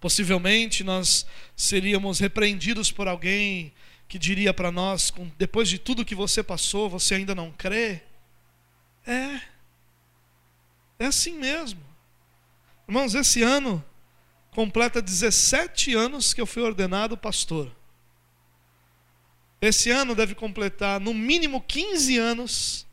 Possivelmente 0.00 0.82
nós 0.82 1.26
seríamos 1.54 2.18
repreendidos 2.18 2.90
por 2.90 3.06
alguém 3.06 3.74
que 4.08 4.18
diria 4.18 4.54
para 4.54 4.72
nós: 4.72 5.12
depois 5.36 5.68
de 5.68 5.78
tudo 5.78 6.02
que 6.02 6.14
você 6.14 6.42
passou, 6.42 6.88
você 6.88 7.16
ainda 7.16 7.34
não 7.34 7.52
crê? 7.52 8.00
É, 9.06 9.51
é 11.02 11.06
assim 11.06 11.34
mesmo. 11.34 11.80
Irmãos, 12.86 13.14
esse 13.14 13.42
ano 13.42 13.84
completa 14.52 15.02
17 15.02 15.94
anos 15.94 16.32
que 16.32 16.40
eu 16.40 16.46
fui 16.46 16.62
ordenado 16.62 17.16
pastor. 17.16 17.70
Esse 19.60 19.90
ano 19.90 20.14
deve 20.14 20.34
completar 20.34 21.00
no 21.00 21.14
mínimo 21.14 21.60
15 21.60 22.18
anos 22.18 22.86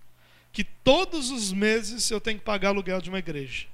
que 0.51 0.63
todos 0.63 1.29
os 1.29 1.51
meses 1.51 2.09
eu 2.09 2.19
tenho 2.19 2.39
que 2.39 2.45
pagar 2.45 2.69
aluguel 2.69 3.01
de 3.01 3.09
uma 3.09 3.19
igreja. 3.19 3.67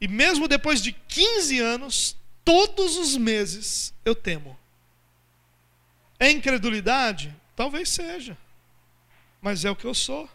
E 0.00 0.08
mesmo 0.08 0.48
depois 0.48 0.82
de 0.82 0.92
15 0.92 1.58
anos, 1.60 2.16
todos 2.44 2.96
os 2.96 3.16
meses 3.16 3.94
eu 4.04 4.14
temo. 4.14 4.58
É 6.18 6.30
incredulidade? 6.30 7.34
Talvez 7.54 7.88
seja. 7.88 8.36
Mas 9.40 9.64
é 9.64 9.70
o 9.70 9.76
que 9.76 9.86
eu 9.86 9.94
sou. 9.94 10.28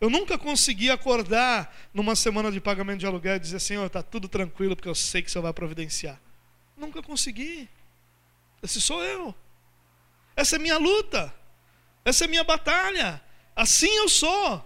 Eu 0.00 0.08
nunca 0.08 0.38
consegui 0.38 0.90
acordar 0.90 1.76
numa 1.92 2.16
semana 2.16 2.50
de 2.50 2.58
pagamento 2.58 3.00
de 3.00 3.06
aluguel 3.06 3.36
e 3.36 3.40
dizer, 3.40 3.60
Senhor, 3.60 3.84
está 3.86 4.02
tudo 4.02 4.28
tranquilo 4.28 4.74
porque 4.74 4.88
eu 4.88 4.94
sei 4.94 5.20
que 5.20 5.28
o 5.28 5.30
Senhor 5.30 5.42
vai 5.42 5.52
providenciar. 5.52 6.18
Nunca 6.74 7.02
consegui. 7.02 7.68
Esse 8.62 8.80
sou 8.80 9.02
eu. 9.02 9.34
Essa 10.34 10.56
é 10.56 10.58
minha 10.58 10.78
luta. 10.78 11.34
Essa 12.02 12.24
é 12.24 12.28
minha 12.28 12.42
batalha. 12.42 13.22
Assim 13.54 13.94
eu 13.98 14.08
sou. 14.08 14.64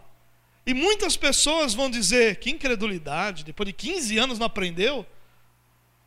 E 0.65 0.73
muitas 0.73 1.17
pessoas 1.17 1.75
vão 1.75 1.91
dizer: 1.91 2.37
que 2.37 2.51
incredulidade, 2.51 3.45
depois 3.45 3.67
de 3.67 3.73
15 3.73 4.17
anos 4.19 4.39
não 4.39 4.47
aprendeu. 4.47 5.05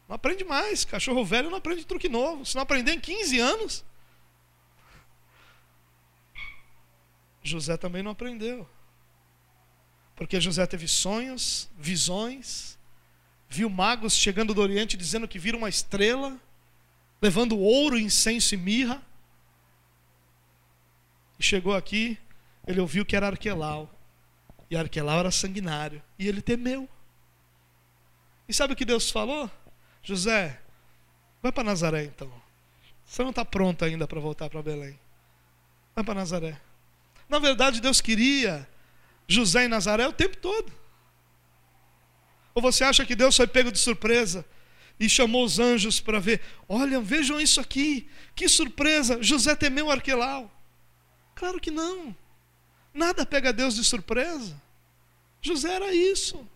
Não 0.07 0.15
aprende 0.15 0.45
mais. 0.45 0.86
Cachorro 0.86 1.25
velho 1.25 1.49
não 1.49 1.57
aprende 1.57 1.86
truque 1.86 2.07
novo. 2.07 2.45
Se 2.45 2.55
não 2.55 2.61
aprender 2.61 2.93
em 2.93 2.99
15 2.99 3.39
anos. 3.39 3.86
José 7.43 7.75
também 7.75 8.01
não 8.01 8.11
aprendeu. 8.11 8.67
Porque 10.18 10.41
José 10.41 10.65
teve 10.65 10.88
sonhos, 10.88 11.70
visões, 11.78 12.78
viu 13.47 13.70
magos 13.70 14.15
chegando 14.15 14.51
do 14.51 14.61
Oriente 14.61 14.97
dizendo 14.97 15.28
que 15.28 15.38
viram 15.38 15.59
uma 15.59 15.70
estrela, 15.70 16.36
levando 17.22 17.57
ouro, 17.57 17.99
incenso 17.99 18.55
e 18.55 18.57
mirra. 18.57 19.01
E 21.39 21.43
chegou 21.43 21.76
aqui, 21.76 22.18
ele 22.65 22.82
ouviu 22.82 23.05
que 23.05 23.15
era 23.15 23.28
Arquelau. 23.28 23.93
E 24.72 24.76
Arquelau 24.76 25.20
era 25.20 25.30
sanguinário. 25.30 26.01
E 26.18 26.28
ele 26.28 26.41
temeu. 26.41 26.89
E 28.49 28.53
sabe 28.53 28.74
o 28.74 28.76
que 28.76 28.86
Deus 28.86 29.11
falou? 29.11 29.49
José, 30.01 30.59
vai 31.43 31.51
para 31.51 31.63
Nazaré 31.63 32.05
então. 32.05 32.32
Você 33.05 33.22
não 33.22 33.30
está 33.30 33.45
pronto 33.45 33.86
ainda 33.86 34.07
para 34.07 34.20
voltar 34.20 34.49
para 34.49 34.63
Belém. 34.63 34.99
Vai 35.95 36.03
para 36.03 36.15
Nazaré. 36.15 36.59
Na 37.30 37.38
verdade, 37.38 37.80
Deus 37.80 38.01
queria 38.01 38.68
José 39.28 39.65
em 39.65 39.67
Nazaré 39.67 40.07
o 40.07 40.13
tempo 40.13 40.38
todo. 40.38 40.71
Ou 42.55 42.61
você 42.61 42.84
acha 42.84 43.05
que 43.05 43.15
Deus 43.15 43.36
foi 43.36 43.45
pego 43.45 43.71
de 43.71 43.78
surpresa 43.78 44.45
e 44.99 45.09
chamou 45.09 45.43
os 45.43 45.59
anjos 45.59 45.99
para 45.99 46.19
ver? 46.19 46.41
Olha, 46.67 46.99
vejam 46.99 47.39
isso 47.39 47.59
aqui. 47.59 48.09
Que 48.36 48.47
surpresa! 48.47 49.21
José 49.21 49.55
temeu 49.55 49.91
Arquelau. 49.91 50.51
Claro 51.36 51.59
que 51.59 51.69
não. 51.69 52.15
Nada 52.93 53.25
pega 53.25 53.53
Deus 53.53 53.75
de 53.75 53.84
surpresa. 53.84 54.59
José 55.41 55.71
era 55.71 55.93
isso. 55.93 56.47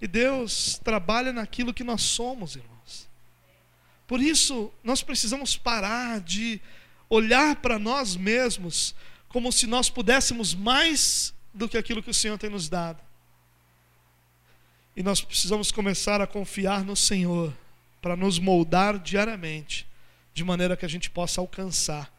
E 0.00 0.06
Deus 0.06 0.78
trabalha 0.84 1.32
naquilo 1.32 1.74
que 1.74 1.82
nós 1.82 2.02
somos, 2.02 2.54
irmãos. 2.54 3.08
Por 4.06 4.20
isso, 4.20 4.72
nós 4.84 5.02
precisamos 5.02 5.56
parar 5.56 6.20
de 6.20 6.60
olhar 7.08 7.56
para 7.56 7.78
nós 7.78 8.14
mesmos 8.14 8.94
como 9.28 9.50
se 9.50 9.66
nós 9.66 9.90
pudéssemos 9.90 10.54
mais 10.54 11.34
do 11.56 11.68
que 11.68 11.78
aquilo 11.78 12.02
que 12.02 12.10
o 12.10 12.14
Senhor 12.14 12.38
tem 12.38 12.50
nos 12.50 12.68
dado. 12.68 13.02
E 14.94 15.02
nós 15.02 15.20
precisamos 15.20 15.72
começar 15.72 16.20
a 16.20 16.26
confiar 16.26 16.84
no 16.84 16.94
Senhor 16.94 17.52
para 18.00 18.14
nos 18.14 18.38
moldar 18.38 18.98
diariamente, 18.98 19.86
de 20.32 20.44
maneira 20.44 20.76
que 20.76 20.84
a 20.84 20.88
gente 20.88 21.10
possa 21.10 21.40
alcançar 21.40 22.12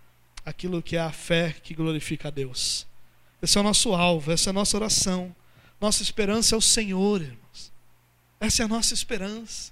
aquilo 0.43 0.81
que 0.81 0.95
é 0.97 0.99
a 0.99 1.11
fé 1.11 1.55
que 1.63 1.73
glorifica 1.73 2.29
a 2.29 2.31
Deus. 2.31 2.87
Esse 3.41 3.57
é 3.57 3.61
o 3.61 3.63
nosso 3.63 3.93
alvo, 3.93 4.31
essa 4.31 4.49
é 4.49 4.51
a 4.51 4.53
nossa 4.53 4.75
oração. 4.75 5.35
Nossa 5.79 6.01
esperança 6.01 6.55
é 6.55 6.57
o 6.57 6.61
Senhor, 6.61 7.21
irmãos. 7.21 7.71
Essa 8.39 8.63
é 8.63 8.65
a 8.65 8.67
nossa 8.67 8.93
esperança. 8.93 9.71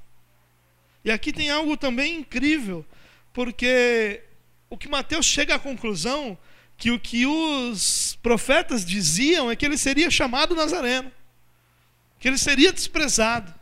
E 1.04 1.12
aqui 1.12 1.34
tem 1.34 1.50
algo 1.50 1.76
também 1.76 2.20
incrível, 2.20 2.86
porque 3.34 4.24
o 4.70 4.78
que 4.78 4.88
Mateus 4.88 5.26
chega 5.26 5.56
à 5.56 5.60
conclusão 5.60 6.38
que 6.78 6.92
o 6.92 7.00
que 7.00 7.26
os 7.26 8.18
profetas 8.22 8.86
diziam 8.86 9.50
é 9.50 9.56
que 9.56 9.66
ele 9.66 9.78
seria 9.78 10.12
chamado 10.12 10.56
Nazareno, 10.56 11.12
que 12.20 12.28
ele 12.28 12.38
seria 12.38 12.74
desprezado. 12.74 13.54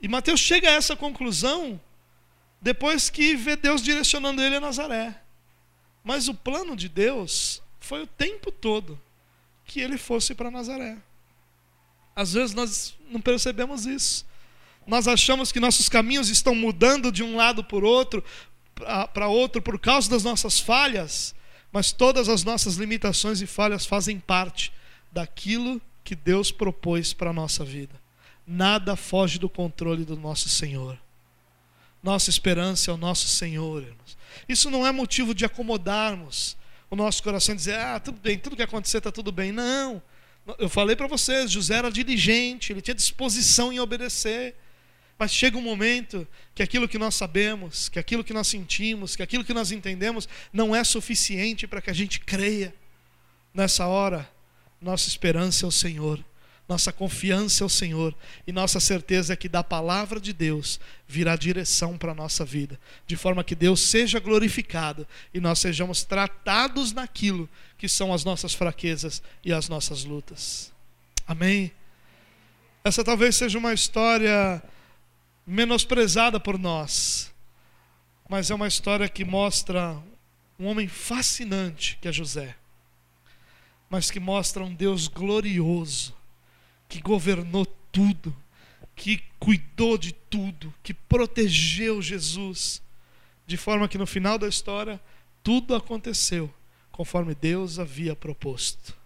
E 0.00 0.08
Mateus 0.08 0.40
chega 0.40 0.68
a 0.68 0.72
essa 0.72 0.96
conclusão 0.96 1.80
depois 2.60 3.10
que 3.10 3.36
vê 3.36 3.56
Deus 3.56 3.82
direcionando 3.82 4.42
ele 4.42 4.56
a 4.56 4.60
Nazaré. 4.60 5.20
Mas 6.02 6.28
o 6.28 6.34
plano 6.34 6.74
de 6.74 6.88
Deus 6.88 7.62
foi 7.80 8.02
o 8.02 8.06
tempo 8.06 8.50
todo 8.50 9.00
que 9.64 9.80
ele 9.80 9.98
fosse 9.98 10.34
para 10.34 10.50
Nazaré. 10.50 10.96
Às 12.14 12.32
vezes 12.32 12.54
nós 12.54 12.94
não 13.08 13.20
percebemos 13.20 13.86
isso. 13.86 14.26
Nós 14.86 15.06
achamos 15.06 15.52
que 15.52 15.60
nossos 15.60 15.88
caminhos 15.88 16.28
estão 16.28 16.54
mudando 16.54 17.12
de 17.12 17.22
um 17.22 17.36
lado 17.36 17.64
outro, 17.84 18.24
para 19.14 19.28
outro 19.28 19.62
por 19.62 19.78
causa 19.78 20.10
das 20.10 20.24
nossas 20.24 20.58
falhas, 20.58 21.34
mas 21.72 21.90
todas 21.90 22.28
as 22.28 22.44
nossas 22.44 22.76
limitações 22.76 23.40
e 23.40 23.46
falhas 23.46 23.86
fazem 23.86 24.20
parte 24.20 24.72
daquilo 25.10 25.80
que 26.04 26.14
Deus 26.14 26.52
propôs 26.52 27.12
para 27.12 27.30
a 27.30 27.32
nossa 27.32 27.64
vida. 27.64 28.00
Nada 28.46 28.94
foge 28.94 29.38
do 29.38 29.48
controle 29.48 30.04
do 30.04 30.16
nosso 30.16 30.48
Senhor. 30.48 30.98
Nossa 32.02 32.28
esperança 32.28 32.90
é 32.90 32.94
o 32.94 32.96
nosso 32.96 33.28
Senhor. 33.28 33.82
Irmãos. 33.82 34.18
Isso 34.48 34.70
não 34.70 34.86
é 34.86 34.92
motivo 34.92 35.34
de 35.34 35.44
acomodarmos 35.44 36.56
o 36.90 36.96
nosso 36.96 37.22
coração 37.22 37.54
e 37.54 37.56
dizer, 37.56 37.78
ah, 37.78 37.98
tudo 37.98 38.20
bem, 38.20 38.38
tudo 38.38 38.56
que 38.56 38.62
acontecer 38.62 38.98
está 38.98 39.10
tudo 39.10 39.32
bem. 39.32 39.52
Não. 39.52 40.02
Eu 40.58 40.68
falei 40.68 40.96
para 40.96 41.06
vocês, 41.06 41.50
José 41.50 41.76
era 41.76 41.90
diligente, 41.90 42.72
ele 42.72 42.82
tinha 42.82 42.94
disposição 42.94 43.72
em 43.72 43.78
obedecer. 43.80 44.56
Mas 45.22 45.32
chega 45.32 45.56
um 45.56 45.62
momento 45.62 46.26
que 46.52 46.64
aquilo 46.64 46.88
que 46.88 46.98
nós 46.98 47.14
sabemos, 47.14 47.88
que 47.88 48.00
aquilo 48.00 48.24
que 48.24 48.32
nós 48.32 48.48
sentimos, 48.48 49.14
que 49.14 49.22
aquilo 49.22 49.44
que 49.44 49.54
nós 49.54 49.70
entendemos 49.70 50.28
não 50.52 50.74
é 50.74 50.82
suficiente 50.82 51.64
para 51.64 51.80
que 51.80 51.90
a 51.90 51.92
gente 51.92 52.18
creia. 52.18 52.74
Nessa 53.54 53.86
hora, 53.86 54.28
nossa 54.80 55.06
esperança 55.06 55.64
é 55.64 55.68
o 55.68 55.70
Senhor, 55.70 56.18
nossa 56.68 56.92
confiança 56.92 57.62
é 57.62 57.64
o 57.64 57.68
Senhor 57.68 58.16
e 58.48 58.50
nossa 58.50 58.80
certeza 58.80 59.34
é 59.34 59.36
que 59.36 59.48
da 59.48 59.62
palavra 59.62 60.18
de 60.18 60.32
Deus 60.32 60.80
virá 61.06 61.36
direção 61.36 61.96
para 61.96 62.10
a 62.10 62.16
nossa 62.16 62.44
vida, 62.44 62.76
de 63.06 63.14
forma 63.14 63.44
que 63.44 63.54
Deus 63.54 63.80
seja 63.80 64.18
glorificado 64.18 65.06
e 65.32 65.38
nós 65.38 65.60
sejamos 65.60 66.02
tratados 66.02 66.92
naquilo 66.92 67.48
que 67.78 67.88
são 67.88 68.12
as 68.12 68.24
nossas 68.24 68.54
fraquezas 68.54 69.22
e 69.44 69.52
as 69.52 69.68
nossas 69.68 70.02
lutas. 70.02 70.72
Amém? 71.28 71.70
Essa 72.82 73.04
talvez 73.04 73.36
seja 73.36 73.56
uma 73.56 73.72
história 73.72 74.60
menosprezada 75.46 76.38
por 76.38 76.58
nós, 76.58 77.32
mas 78.28 78.50
é 78.50 78.54
uma 78.54 78.68
história 78.68 79.08
que 79.08 79.24
mostra 79.24 80.00
um 80.58 80.66
homem 80.66 80.88
fascinante 80.88 81.98
que 82.00 82.08
é 82.08 82.12
José, 82.12 82.56
mas 83.90 84.10
que 84.10 84.20
mostra 84.20 84.64
um 84.64 84.74
Deus 84.74 85.08
glorioso, 85.08 86.14
que 86.88 87.00
governou 87.00 87.66
tudo, 87.66 88.34
que 88.94 89.22
cuidou 89.38 89.98
de 89.98 90.12
tudo, 90.12 90.72
que 90.82 90.94
protegeu 90.94 92.00
Jesus, 92.00 92.80
de 93.46 93.56
forma 93.56 93.88
que 93.88 93.98
no 93.98 94.06
final 94.06 94.38
da 94.38 94.48
história 94.48 95.00
tudo 95.42 95.74
aconteceu 95.74 96.52
conforme 96.90 97.34
Deus 97.34 97.78
havia 97.78 98.14
proposto. 98.14 98.96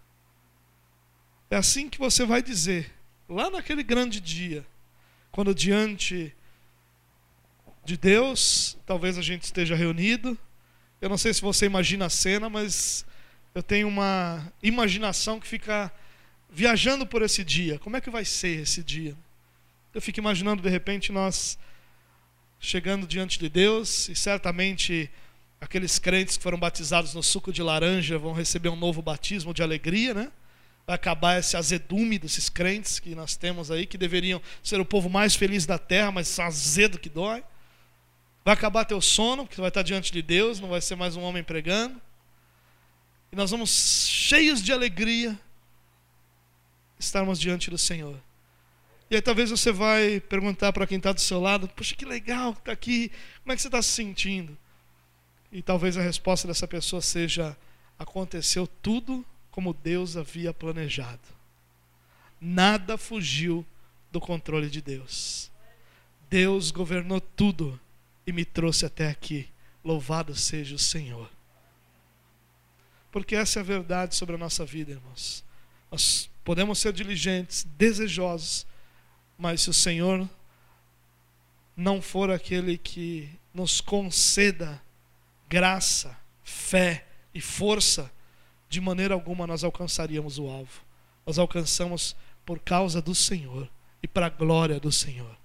É 1.49 1.55
assim 1.55 1.89
que 1.89 1.97
você 1.97 2.25
vai 2.25 2.41
dizer, 2.41 2.93
lá 3.27 3.49
naquele 3.49 3.81
grande 3.81 4.19
dia, 4.19 4.65
quando 5.37 5.53
diante 5.53 6.35
de 7.85 7.95
Deus, 7.95 8.75
talvez 8.87 9.19
a 9.19 9.21
gente 9.21 9.43
esteja 9.43 9.75
reunido. 9.75 10.35
Eu 10.99 11.09
não 11.09 11.17
sei 11.17 11.31
se 11.31 11.43
você 11.43 11.67
imagina 11.67 12.07
a 12.07 12.09
cena, 12.09 12.49
mas 12.49 13.05
eu 13.53 13.61
tenho 13.61 13.87
uma 13.87 14.51
imaginação 14.63 15.39
que 15.39 15.45
fica 15.45 15.93
viajando 16.49 17.05
por 17.05 17.21
esse 17.21 17.43
dia. 17.43 17.77
Como 17.77 17.95
é 17.95 18.01
que 18.01 18.09
vai 18.09 18.25
ser 18.25 18.61
esse 18.61 18.81
dia? 18.81 19.15
Eu 19.93 20.01
fico 20.01 20.19
imaginando 20.19 20.63
de 20.63 20.69
repente 20.69 21.11
nós 21.11 21.59
chegando 22.59 23.05
diante 23.05 23.37
de 23.37 23.47
Deus 23.47 24.09
e 24.09 24.15
certamente 24.15 25.07
aqueles 25.61 25.99
crentes 25.99 26.35
que 26.35 26.41
foram 26.41 26.57
batizados 26.57 27.13
no 27.13 27.21
suco 27.21 27.53
de 27.53 27.61
laranja 27.61 28.17
vão 28.17 28.33
receber 28.33 28.69
um 28.69 28.75
novo 28.75 29.03
batismo 29.03 29.53
de 29.53 29.61
alegria, 29.61 30.15
né? 30.15 30.31
Vai 30.87 30.95
acabar 30.95 31.37
esse 31.37 31.57
azedume 31.57 32.17
desses 32.17 32.47
crentes 32.47 32.97
que 32.97 33.13
nós 33.13 33.35
temos 33.35 33.69
aí, 33.69 33.85
que 33.85 33.97
deveriam 33.97 34.41
ser 34.63 34.79
o 34.79 34.85
povo 34.85 35.09
mais 35.09 35.35
feliz 35.35 35.65
da 35.65 35.77
terra, 35.77 36.13
mas 36.13 36.39
azedo 36.39 36.97
que 36.97 37.09
dói. 37.09 37.43
Vai 38.45 38.53
acabar 38.53 38.85
teu 38.85 39.01
sono, 39.01 39.45
porque 39.45 39.59
vai 39.59 39.67
estar 39.67 39.81
diante 39.81 40.13
de 40.13 40.21
Deus, 40.21 40.61
não 40.61 40.69
vai 40.69 40.79
ser 40.79 40.95
mais 40.95 41.17
um 41.17 41.21
homem 41.23 41.43
pregando. 41.43 42.01
E 43.33 43.35
nós 43.35 43.51
vamos 43.51 44.07
cheios 44.07 44.63
de 44.63 44.71
alegria 44.71 45.37
estarmos 46.97 47.37
diante 47.37 47.69
do 47.69 47.77
Senhor. 47.77 48.17
E 49.11 49.15
aí 49.17 49.21
talvez 49.21 49.49
você 49.49 49.73
vai 49.73 50.21
perguntar 50.21 50.71
para 50.71 50.87
quem 50.87 50.99
está 50.99 51.11
do 51.11 51.19
seu 51.19 51.41
lado, 51.41 51.67
poxa, 51.67 51.97
que 51.97 52.05
legal 52.05 52.53
que 52.53 52.59
está 52.59 52.71
aqui, 52.71 53.11
como 53.43 53.51
é 53.51 53.57
que 53.57 53.61
você 53.61 53.67
está 53.67 53.81
se 53.81 53.89
sentindo? 53.89 54.57
E 55.51 55.61
talvez 55.61 55.97
a 55.97 56.01
resposta 56.01 56.47
dessa 56.47 56.65
pessoa 56.65 57.01
seja, 57.01 57.57
aconteceu 57.99 58.65
tudo 58.81 59.25
como 59.57 59.73
Deus 59.73 60.15
havia 60.15 60.53
planejado. 60.53 61.27
Nada 62.39 62.95
fugiu 62.95 63.65
do 64.11 64.21
controle 64.21 64.69
de 64.69 64.83
Deus. 64.83 65.51
Deus 66.29 66.69
governou 66.69 67.19
tudo 67.19 67.79
e 68.27 68.31
me 68.31 68.45
trouxe 68.45 68.85
até 68.85 69.09
aqui. 69.09 69.49
Louvado 69.83 70.35
seja 70.35 70.75
o 70.75 70.77
Senhor. 70.77 71.27
Porque 73.11 73.35
essa 73.35 73.57
é 73.57 73.61
a 73.61 73.63
verdade 73.63 74.15
sobre 74.15 74.35
a 74.35 74.37
nossa 74.37 74.63
vida, 74.63 74.91
irmãos. 74.91 75.43
Nós 75.89 76.29
podemos 76.43 76.77
ser 76.77 76.93
diligentes, 76.93 77.63
desejosos, 77.63 78.63
mas 79.39 79.61
se 79.61 79.71
o 79.71 79.73
Senhor 79.73 80.29
não 81.75 81.99
for 81.99 82.29
aquele 82.29 82.77
que 82.77 83.27
nos 83.51 83.81
conceda 83.81 84.79
graça, 85.49 86.15
fé 86.43 87.07
e 87.33 87.41
força, 87.41 88.15
de 88.69 88.81
maneira 88.81 89.13
alguma 89.13 89.47
nós 89.47 89.63
alcançaríamos 89.63 90.39
o 90.39 90.47
alvo. 90.49 90.81
Nós 91.25 91.37
alcançamos 91.37 92.15
por 92.45 92.59
causa 92.59 93.01
do 93.01 93.13
Senhor 93.13 93.69
e 94.01 94.07
para 94.07 94.27
a 94.27 94.29
glória 94.29 94.79
do 94.79 94.91
Senhor. 94.91 95.36